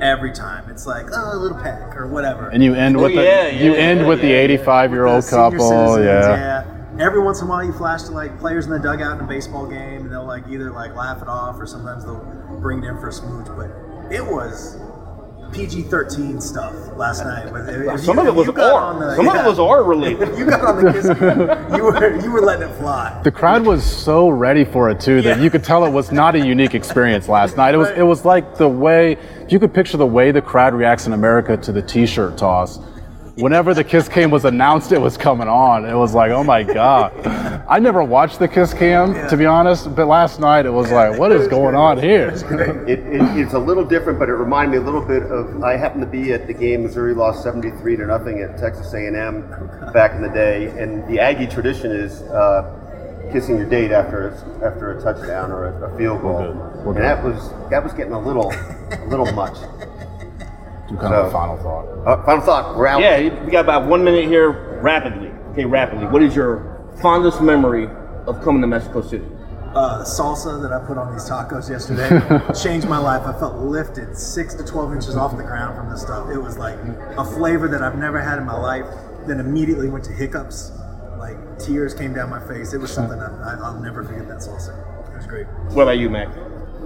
every 0.01 0.33
time. 0.33 0.71
It's 0.71 0.87
like 0.87 1.07
oh, 1.13 1.37
a 1.37 1.37
little 1.37 1.59
peck 1.59 1.97
or 1.97 2.07
whatever. 2.07 2.49
And 2.49 2.63
you 2.63 2.75
end 2.75 2.97
oh, 2.97 3.03
with 3.03 3.17
Oh, 3.17 3.23
yeah, 3.23 3.51
the 3.51 3.57
you 3.57 3.73
yeah, 3.73 3.79
end 3.79 4.01
yeah, 4.01 4.07
with 4.07 4.21
the 4.21 4.33
85 4.33 4.93
year 4.93 5.07
old 5.07 5.27
couple. 5.27 5.59
citizens, 5.69 6.07
Yeah. 6.07 6.73
Every 6.99 7.21
once 7.21 7.43
in 7.43 7.47
a 7.47 7.51
while, 7.51 7.63
you 7.63 7.75
flash 7.75 8.05
to 8.05 8.13
like 8.13 8.39
players 8.39 8.65
in 8.65 8.73
the 8.73 8.79
dugout 8.79 9.19
in 9.19 9.25
a 9.25 9.29
baseball 9.29 9.67
game, 9.67 10.03
and 10.03 10.13
they'll 10.13 10.25
like 10.25 10.49
either 10.49 10.71
like 10.71 10.95
laugh 10.95 11.21
it 11.21 11.29
off, 11.29 11.61
or 11.61 11.67
sometimes 11.67 12.05
they'll 12.05 12.25
bring 12.61 12.83
it 12.83 12.87
in 12.87 12.99
for 12.99 13.09
a 13.09 13.13
smooch. 13.13 13.47
But 13.49 13.71
it 14.11 14.25
was 14.25 14.79
PG-13 15.53 16.43
stuff 16.43 16.75
last 16.97 17.25
night. 17.25 17.47
If- 17.47 17.95
if 17.95 18.01
Some 18.01 18.17
you- 18.17 18.23
of 18.23 18.29
it 18.29 18.35
was 18.35 18.47
you 18.47 18.53
got 18.53 18.73
R. 18.75 19.01
the- 19.01 19.17
Some 19.17 19.29
of 19.29 19.35
yeah. 19.35 19.45
it 19.45 19.49
was 19.49 19.59
R 19.59 19.83
related. 19.85 20.37
You 20.39 20.45
got 20.47 20.61
on 20.65 20.85
the 20.85 20.93
kiss 21.69 21.77
you 21.79 21.85
were 21.85 22.17
you 22.21 22.31
were 22.31 22.41
letting 22.41 22.69
it 22.69 22.75
fly. 22.77 23.19
The 23.23 23.31
crowd 23.31 23.65
was 23.65 23.83
so 23.85 24.29
ready 24.29 24.65
for 24.65 24.91
it 24.91 25.01
too 25.01 25.23
that 25.23 25.39
Yeah. 25.39 25.43
you 25.45 25.51
could 25.51 25.65
tell 25.65 25.85
it 25.85 25.91
was 25.91 26.13
not 26.13 26.35
a 26.35 26.45
unique 26.47 26.75
experience 26.75 27.29
last 27.29 27.57
night. 27.57 27.75
It 27.75 27.79
was 27.79 27.91
it 27.91 28.03
was 28.03 28.25
like 28.25 28.57
the 28.57 28.69
way 28.69 29.17
you 29.49 29.59
could 29.59 29.73
picture 29.73 29.97
the 29.97 30.07
way 30.07 30.31
the 30.33 30.43
crowd 30.43 30.75
reacts 30.75 31.07
in 31.07 31.13
America 31.13 31.57
to 31.57 31.73
the 31.73 31.83
T-shirt 31.83 32.37
toss. 32.37 32.79
Whenever 33.37 33.75
the 33.75 33.85
kiss 33.85 34.09
cam 34.09 34.31
was 34.31 34.47
announced, 34.47 34.93
it 34.93 35.01
was 35.01 35.19
coming 35.19 35.47
on. 35.47 35.85
It 35.85 35.95
was 35.95 36.15
like, 36.15 36.31
oh 36.31 36.43
my 36.43 36.63
god! 36.63 37.13
I 37.69 37.79
never 37.79 38.03
watched 38.03 38.39
the 38.39 38.49
kiss 38.49 38.73
cam 38.73 39.29
to 39.29 39.37
be 39.37 39.45
honest, 39.45 39.95
but 39.95 40.07
last 40.07 40.41
night 40.41 40.65
it 40.65 40.71
was 40.71 40.91
like, 40.91 41.19
what 41.19 41.33
is 41.33 41.47
going 41.47 41.75
on 41.75 41.99
here? 41.99 42.29
It, 42.89 43.01
it, 43.01 43.21
it's 43.37 43.53
a 43.53 43.59
little 43.59 43.85
different, 43.85 44.19
but 44.19 44.31
it 44.31 44.35
reminded 44.35 44.73
me 44.73 44.79
a 44.79 44.81
little 44.81 45.05
bit 45.05 45.25
of. 45.25 45.63
I 45.63 45.77
happened 45.77 46.01
to 46.01 46.07
be 46.07 46.33
at 46.33 46.47
the 46.47 46.55
game 46.55 46.85
Missouri 46.85 47.13
lost 47.13 47.43
seventy 47.43 47.73
three 47.73 47.95
to 47.97 48.07
nothing 48.07 48.41
at 48.41 48.57
Texas 48.57 48.95
A 48.95 49.07
and 49.07 49.15
M 49.17 49.43
back 49.93 50.13
in 50.13 50.23
the 50.23 50.31
day, 50.31 50.69
and 50.69 51.07
the 51.07 51.21
Aggie 51.21 51.47
tradition 51.47 51.93
is 51.93 52.23
uh, 52.23 53.29
kissing 53.33 53.59
your 53.59 53.69
date 53.69 53.93
after 53.93 54.29
a, 54.29 54.67
after 54.67 54.97
a 54.97 55.03
touchdown 55.03 55.53
or 55.53 55.67
a, 55.67 55.93
a 55.93 55.99
field 55.99 56.23
goal, 56.23 56.39
good. 56.39 56.85
We're 56.87 56.95
and 56.95 57.05
that 57.05 57.23
was 57.23 57.51
that 57.69 57.85
was 57.85 57.93
getting 57.93 58.15
a 58.15 58.19
little 58.19 58.51
a 58.51 59.07
little 59.09 59.31
much. 59.33 59.59
Some 60.89 60.99
kind 60.99 61.15
of 61.15 61.27
a 61.27 61.31
final 61.31 61.57
thought. 61.59 61.85
Uh, 62.07 62.25
final 62.25 62.45
thought. 62.45 62.77
We're 62.77 62.87
out. 62.87 63.01
yeah, 63.01 63.45
we 63.45 63.51
got 63.51 63.65
about 63.65 63.87
one 63.87 64.05
minute 64.05 64.27
here. 64.27 64.51
Rapidly, 64.83 65.29
okay, 65.53 65.65
rapidly. 65.65 66.07
What 66.07 66.23
is 66.23 66.37
your 66.37 66.81
fondest 67.03 67.41
memory 67.41 67.89
of 68.27 68.43
coming 68.43 68.61
to 68.61 68.67
Mexico 68.69 69.01
City? 69.03 69.25
Uh, 69.75 70.03
salsa 70.05 70.63
that 70.63 70.73
I 70.73 70.79
put 70.87 70.97
on 70.97 71.13
these 71.13 71.29
tacos 71.29 71.69
yesterday 71.69 72.09
changed 72.63 72.89
my 72.89 72.99
life. 72.99 73.27
I 73.27 73.39
felt 73.39 73.57
lifted 73.57 74.17
six 74.17 74.55
to 74.55 74.65
twelve 74.65 74.93
inches 74.93 75.17
off 75.17 75.37
the 75.37 75.43
ground 75.43 75.77
from 75.77 75.91
this 75.91 76.03
stuff. 76.03 76.31
It 76.31 76.39
was 76.39 76.57
like 76.57 76.79
a 77.19 77.25
flavor 77.25 77.69
that 77.69 77.83
I've 77.83 77.99
never 77.99 78.21
had 78.21 78.39
in 78.39 78.45
my 78.45 78.59
life. 78.59 78.87
Then 79.27 79.41
immediately 79.41 79.89
went 79.89 80.05
to 80.05 80.13
hiccups. 80.13 80.71
Like 81.19 81.37
tears 81.59 81.95
came 81.95 82.15
down 82.15 82.31
my 82.31 82.41
face. 82.47 82.73
It 82.75 82.79
was 82.79 82.93
something 82.93 83.19
I, 83.19 83.27
I, 83.27 83.55
I'll 83.65 83.81
never 83.81 84.05
forget. 84.05 84.29
That 84.29 84.39
salsa. 84.39 84.73
It 85.13 85.17
was 85.17 85.27
great. 85.27 85.47
What 85.75 85.83
about 85.83 85.99
you, 85.99 86.09
Mac? 86.11 86.29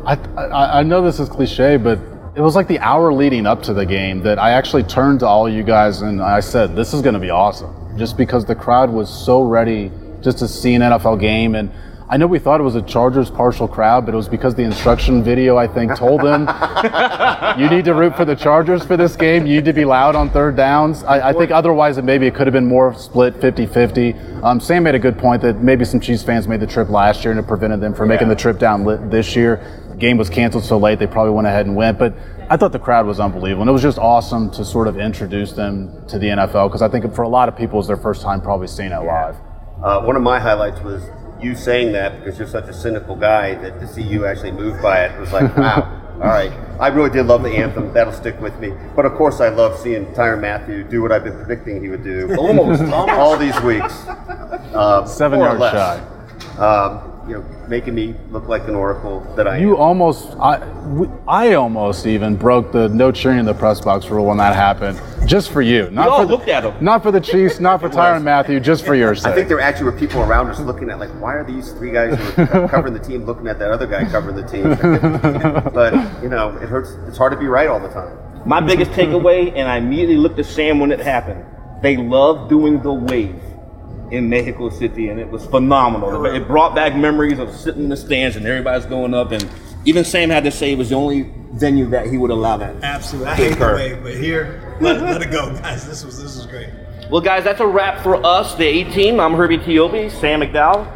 I, 0.07 0.15
I 0.41 0.79
I 0.81 0.83
know 0.83 1.03
this 1.03 1.21
is 1.21 1.29
cliche, 1.29 1.77
but 1.77 1.99
it 2.35 2.41
was 2.41 2.55
like 2.55 2.69
the 2.69 2.79
hour 2.79 3.13
leading 3.13 3.47
up 3.47 3.63
to 3.65 3.75
the 3.75 3.85
game 3.85 4.23
that 4.23 4.39
I 4.39 4.53
actually 4.53 4.85
turned 4.85 5.21
to 5.21 5.27
all 5.27 5.49
you 5.49 5.63
guys 5.63 6.03
and 6.03 6.23
I 6.23 6.41
said, 6.41 6.77
"This 6.77 6.95
is 6.95 7.03
going 7.03 7.15
to 7.15 7.21
be 7.21 7.31
awesome," 7.31 7.75
just 7.99 8.17
because 8.17 8.45
the 8.45 8.55
crowd 8.55 8.91
was 8.91 9.09
so 9.09 9.43
ready 9.43 9.91
just 10.21 10.39
to 10.39 10.49
see 10.49 10.75
an 10.75 10.83
NFL 10.83 11.19
game. 11.19 11.55
And 11.55 11.71
I 12.09 12.17
know 12.17 12.27
we 12.27 12.39
thought 12.39 12.61
it 12.61 12.65
was 12.65 12.77
a 12.77 12.83
Chargers 12.83 13.31
partial 13.31 13.67
crowd, 13.67 14.05
but 14.05 14.15
it 14.15 14.17
was 14.17 14.29
because 14.29 14.55
the 14.55 14.63
instruction 14.63 15.23
video 15.25 15.57
I 15.57 15.67
think 15.67 15.97
told 15.97 16.21
them 16.23 16.43
you 17.59 17.69
need 17.69 17.85
to 17.87 17.95
root 17.95 18.17
for 18.17 18.25
the 18.25 18.37
Chargers 18.37 18.85
for 18.85 18.97
this 18.97 19.17
game. 19.17 19.47
You 19.47 19.57
need 19.57 19.65
to 19.65 19.73
be 19.73 19.85
loud 19.85 20.15
on 20.15 20.31
third 20.31 20.57
downs. 20.57 21.03
I, 21.03 21.31
I 21.31 21.33
think 21.33 21.51
otherwise, 21.51 21.99
it 21.99 22.05
maybe 22.05 22.27
it 22.29 22.35
could 22.35 22.47
have 22.47 22.55
been 22.55 22.67
more 22.67 22.95
split 22.95 23.35
50-50. 23.41 24.45
Um, 24.45 24.61
Sam 24.61 24.85
made 24.85 24.95
a 24.95 25.01
good 25.01 25.19
point 25.19 25.43
that 25.43 25.63
maybe 25.63 25.85
some 25.85 26.01
Chiefs 26.01 26.23
fans 26.23 26.47
made 26.47 26.61
the 26.61 26.67
trip 26.67 26.91
last 26.91 27.25
year 27.25 27.33
and 27.33 27.41
it 27.41 27.47
prevented 27.47 27.81
them 27.81 27.95
from 27.95 28.09
making 28.09 28.29
the 28.29 28.37
trip 28.37 28.59
down 28.59 28.85
this 29.11 29.35
year. 29.35 29.80
Game 30.01 30.17
was 30.17 30.31
canceled 30.31 30.65
so 30.65 30.79
late, 30.79 30.99
they 30.99 31.07
probably 31.07 31.33
went 31.33 31.47
ahead 31.47 31.67
and 31.67 31.77
went. 31.77 31.99
But 31.99 32.15
I 32.49 32.57
thought 32.57 32.73
the 32.73 32.79
crowd 32.79 33.07
was 33.07 33.21
unbelievable, 33.21 33.63
and 33.63 33.69
it 33.69 33.73
was 33.73 33.83
just 33.83 33.99
awesome 33.99 34.51
to 34.53 34.65
sort 34.65 34.89
of 34.89 34.99
introduce 34.99 35.53
them 35.53 36.05
to 36.09 36.19
the 36.19 36.29
NFL 36.29 36.69
because 36.69 36.83
I 36.83 36.89
think 36.89 37.15
for 37.15 37.23
a 37.23 37.29
lot 37.29 37.49
of 37.49 37.57
people, 37.57 37.79
it's 37.79 37.87
their 37.87 37.97
first 37.97 38.23
time 38.23 38.41
probably 38.41 38.67
seeing 38.67 38.93
it 38.93 38.99
live. 38.99 39.37
Uh, 39.83 40.01
one 40.03 40.17
of 40.17 40.23
my 40.23 40.41
highlights 40.41 40.81
was 40.81 41.05
you 41.41 41.55
saying 41.55 41.93
that 41.93 42.19
because 42.19 42.39
you're 42.39 42.49
such 42.49 42.69
a 42.69 42.73
cynical 42.73 43.15
guy 43.17 43.55
that 43.55 43.79
to 43.81 43.87
see 43.87 44.03
you 44.03 44.27
actually 44.27 44.53
moved 44.53 44.83
by 44.83 45.05
it 45.05 45.19
was 45.21 45.33
like, 45.33 45.57
wow. 45.57 45.97
All 46.21 46.27
right, 46.27 46.53
I 46.79 46.89
really 46.89 47.09
did 47.09 47.25
love 47.25 47.43
the 47.43 47.49
anthem. 47.49 47.95
That'll 47.95 48.13
stick 48.13 48.39
with 48.43 48.59
me. 48.61 48.75
But 48.95 49.07
of 49.07 49.15
course, 49.15 49.41
I 49.41 49.49
love 49.49 49.79
seeing 49.79 50.05
Tyrann 50.09 50.43
Mathieu 50.43 50.85
do 50.85 51.01
what 51.01 51.13
I've 51.13 51.25
been 51.25 51.37
predicting 51.37 51.83
he 51.83 51.89
would 51.89 52.05
do 52.05 52.37
Almost. 52.37 52.83
all 52.93 53.39
these 53.39 53.59
weeks. 53.63 54.07
Um, 54.75 55.07
Seven 55.07 55.39
more 55.39 55.57
yards 55.57 55.73
shy. 55.73 56.63
Um, 56.63 57.10
you 57.27 57.35
know, 57.35 57.45
making 57.69 57.95
me 57.95 58.15
look 58.31 58.49
like 58.49 58.67
an 58.69 58.75
oracle 58.75 59.21
that 59.37 59.47
I 59.47 59.59
You 59.59 59.77
am. 59.77 59.81
almost, 59.83 60.37
I, 60.41 60.61
I 61.29 61.55
almost 61.55 62.07
even 62.07 62.37
broke 62.37 62.73
the 62.73 62.89
no 62.89 63.13
cheering 63.13 63.39
in 63.39 63.45
the 63.45 63.55
press 63.55 63.81
box 63.81 64.07
rule 64.09 64.27
when 64.27 64.39
that 64.39 64.55
happened, 64.55 65.01
just 65.29 65.51
for 65.51 65.63
you. 65.63 65.91
Not 65.91 66.09
all 66.09 66.21
for 66.21 66.27
the, 66.27 66.33
looked 66.33 66.49
at 66.49 66.65
him. 66.65 66.75
Not 66.83 67.03
for 67.03 67.11
the 67.11 67.21
Chiefs, 67.31 67.61
not 67.61 67.81
for 67.81 67.89
Tyrann 67.89 68.23
Mathieu, 68.23 68.61
just 68.61 68.85
for 68.85 68.95
your 68.95 69.15
sake. 69.15 69.33
I 69.33 69.35
think 69.35 69.49
there 69.49 69.61
actually 69.61 69.85
were 69.85 69.99
people 69.99 70.23
around 70.23 70.49
us 70.49 70.61
looking 70.61 70.91
at 70.91 70.99
like, 70.99 71.11
why 71.21 71.35
are 71.35 71.45
these 71.45 71.73
three 71.73 71.91
guys 71.93 72.19
who 72.19 72.43
are 72.43 72.69
covering 72.69 72.95
the 72.95 73.01
team 73.01 73.25
looking 73.25 73.47
at 73.47 73.59
that 73.59 73.71
other 73.71 73.87
guy 73.87 74.05
covering 74.11 74.37
the 74.37 74.47
team? 74.47 74.65
but 75.75 75.93
you 76.23 76.29
know, 76.29 76.57
it 76.57 76.69
hurts. 76.69 76.91
It's 77.07 77.19
hard 77.19 77.33
to 77.33 77.39
be 77.39 77.47
right 77.47 77.69
all 77.69 77.81
the 77.81 77.89
time. 77.89 78.17
My 78.47 78.61
biggest 78.61 78.93
takeaway, 78.93 79.53
and 79.55 79.69
I 79.69 79.77
immediately 79.77 80.17
looked 80.17 80.39
at 80.39 80.47
Sam 80.47 80.81
when 80.81 80.91
it 80.93 81.01
happened. 81.01 81.45
They 81.83 81.97
love 81.97 82.49
doing 82.49 82.83
the 82.83 82.93
wave 82.93 83.41
in 84.11 84.29
Mexico 84.29 84.71
City, 84.71 85.09
and 85.09 85.21
it 85.21 85.29
was 85.29 85.47
phenomenal. 85.47 86.25
It 86.27 86.47
brought 86.47 86.75
back 86.75 86.97
memories 86.97 87.39
of 87.39 87.55
sitting 87.55 87.85
in 87.85 87.89
the 87.89 87.97
stands 87.97 88.37
and 88.37 88.47
everybody's 88.47 88.87
going 88.87 89.15
up. 89.15 89.31
And 89.33 89.49
even 89.85 90.05
Sam 90.05 90.31
had 90.31 90.45
to 90.45 90.51
say 90.51 90.73
it 90.73 90.79
was 90.79 90.89
the 90.91 90.97
only 90.97 91.33
venue 91.53 91.87
that 91.91 92.07
he 92.09 92.17
would 92.19 92.31
allow 92.31 92.57
that. 92.57 92.75
Absolutely. 92.83 93.31
I 93.31 93.37
to 93.37 93.43
hate 93.45 93.59
the 93.59 93.67
wave, 93.67 94.03
but 94.03 94.15
here, 94.17 94.77
let, 94.81 95.01
let 95.01 95.23
it 95.23 95.31
go, 95.31 95.53
guys. 95.55 95.87
This 95.87 96.05
was 96.05 96.21
this 96.23 96.37
was 96.37 96.47
great. 96.47 96.69
Well, 97.11 97.21
guys, 97.21 97.45
that's 97.45 97.61
a 97.61 97.67
wrap 97.67 98.03
for 98.03 98.25
us, 98.25 98.55
the 98.55 98.65
A 98.67 98.85
team. 98.85 99.19
I'm 99.21 99.35
Herbie 99.35 99.59
Teope, 99.59 100.11
Sam 100.13 100.41
McDowell, 100.41 100.87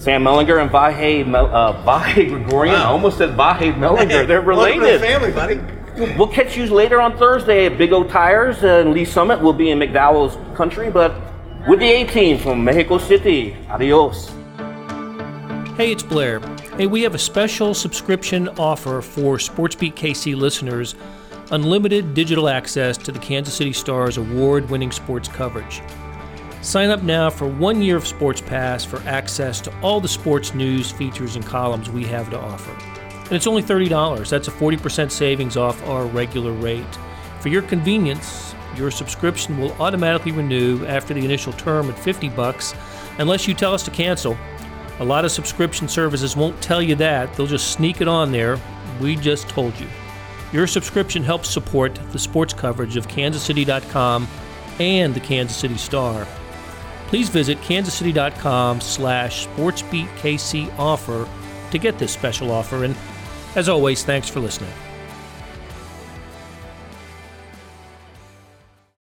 Sam 0.00 0.22
Mellinger, 0.22 0.60
and 0.60 0.70
Vahe, 0.70 1.26
Mel- 1.26 1.54
uh, 1.54 1.82
Vahe 1.84 2.28
Gregorian. 2.28 2.74
I 2.74 2.84
almost 2.84 3.16
said 3.18 3.30
Vahe 3.30 3.74
Mellinger. 3.74 4.26
They're 4.26 4.42
Welcome 4.42 4.74
to 4.74 4.80
the 4.80 4.86
related. 4.86 5.00
family, 5.00 5.32
buddy. 5.32 5.60
We'll 6.16 6.28
catch 6.28 6.56
you 6.56 6.66
later 6.66 7.00
on 7.00 7.16
Thursday 7.18 7.66
at 7.66 7.76
Big 7.76 7.92
O 7.92 8.04
Tires 8.04 8.62
and 8.62 8.92
Lee 8.92 9.04
Summit. 9.04 9.40
We'll 9.40 9.52
be 9.52 9.70
in 9.70 9.78
McDowell's 9.78 10.36
country, 10.56 10.90
but 10.90 11.12
with 11.66 11.80
the 11.80 11.86
A 11.86 12.06
team 12.06 12.38
from 12.38 12.62
Mexico 12.62 12.98
City. 12.98 13.56
Adios. 13.68 14.28
Hey, 15.76 15.92
it's 15.92 16.02
Blair. 16.02 16.40
Hey, 16.76 16.86
we 16.86 17.02
have 17.02 17.14
a 17.14 17.18
special 17.18 17.74
subscription 17.74 18.48
offer 18.58 19.00
for 19.00 19.36
SportsBeat 19.36 19.94
KC 19.94 20.36
listeners 20.36 20.94
unlimited 21.50 22.14
digital 22.14 22.48
access 22.48 22.96
to 22.98 23.12
the 23.12 23.18
Kansas 23.18 23.54
City 23.54 23.72
Stars 23.72 24.16
award 24.16 24.68
winning 24.70 24.92
sports 24.92 25.28
coverage. 25.28 25.80
Sign 26.60 26.90
up 26.90 27.02
now 27.02 27.30
for 27.30 27.46
one 27.46 27.80
year 27.80 27.96
of 27.96 28.06
Sports 28.06 28.40
Pass 28.40 28.84
for 28.84 28.98
access 29.06 29.60
to 29.62 29.80
all 29.80 30.00
the 30.00 30.08
sports 30.08 30.54
news, 30.54 30.90
features, 30.90 31.36
and 31.36 31.46
columns 31.46 31.88
we 31.88 32.04
have 32.04 32.28
to 32.30 32.38
offer. 32.38 32.72
And 33.24 33.32
it's 33.32 33.46
only 33.46 33.62
$30. 33.62 34.28
That's 34.28 34.48
a 34.48 34.50
40% 34.50 35.10
savings 35.10 35.56
off 35.56 35.82
our 35.86 36.06
regular 36.06 36.52
rate. 36.52 36.98
For 37.40 37.48
your 37.48 37.62
convenience, 37.62 38.47
your 38.76 38.90
subscription 38.90 39.58
will 39.58 39.72
automatically 39.80 40.32
renew 40.32 40.84
after 40.86 41.14
the 41.14 41.24
initial 41.24 41.52
term 41.54 41.90
at 41.90 41.98
50 41.98 42.28
bucks 42.30 42.74
unless 43.18 43.48
you 43.48 43.54
tell 43.54 43.74
us 43.74 43.82
to 43.84 43.90
cancel. 43.90 44.36
A 45.00 45.04
lot 45.04 45.24
of 45.24 45.30
subscription 45.30 45.88
services 45.88 46.36
won't 46.36 46.60
tell 46.60 46.82
you 46.82 46.94
that, 46.96 47.32
they'll 47.34 47.46
just 47.46 47.72
sneak 47.72 48.00
it 48.00 48.08
on 48.08 48.32
there. 48.32 48.58
We 49.00 49.16
just 49.16 49.48
told 49.48 49.78
you. 49.78 49.86
Your 50.52 50.66
subscription 50.66 51.22
helps 51.22 51.50
support 51.50 51.98
the 52.10 52.18
sports 52.18 52.54
coverage 52.54 52.96
of 52.96 53.06
kansascity.com 53.06 54.26
and 54.80 55.14
the 55.14 55.20
Kansas 55.20 55.56
City 55.56 55.76
Star. 55.76 56.26
Please 57.08 57.28
visit 57.28 57.58
kansascity.com 57.60 58.80
slash 58.80 59.46
sportsbeatkc 59.46 60.78
offer 60.78 61.28
to 61.70 61.78
get 61.78 61.98
this 61.98 62.12
special 62.12 62.50
offer. 62.50 62.84
And 62.84 62.96
as 63.54 63.68
always, 63.68 64.04
thanks 64.04 64.28
for 64.28 64.40
listening. 64.40 64.72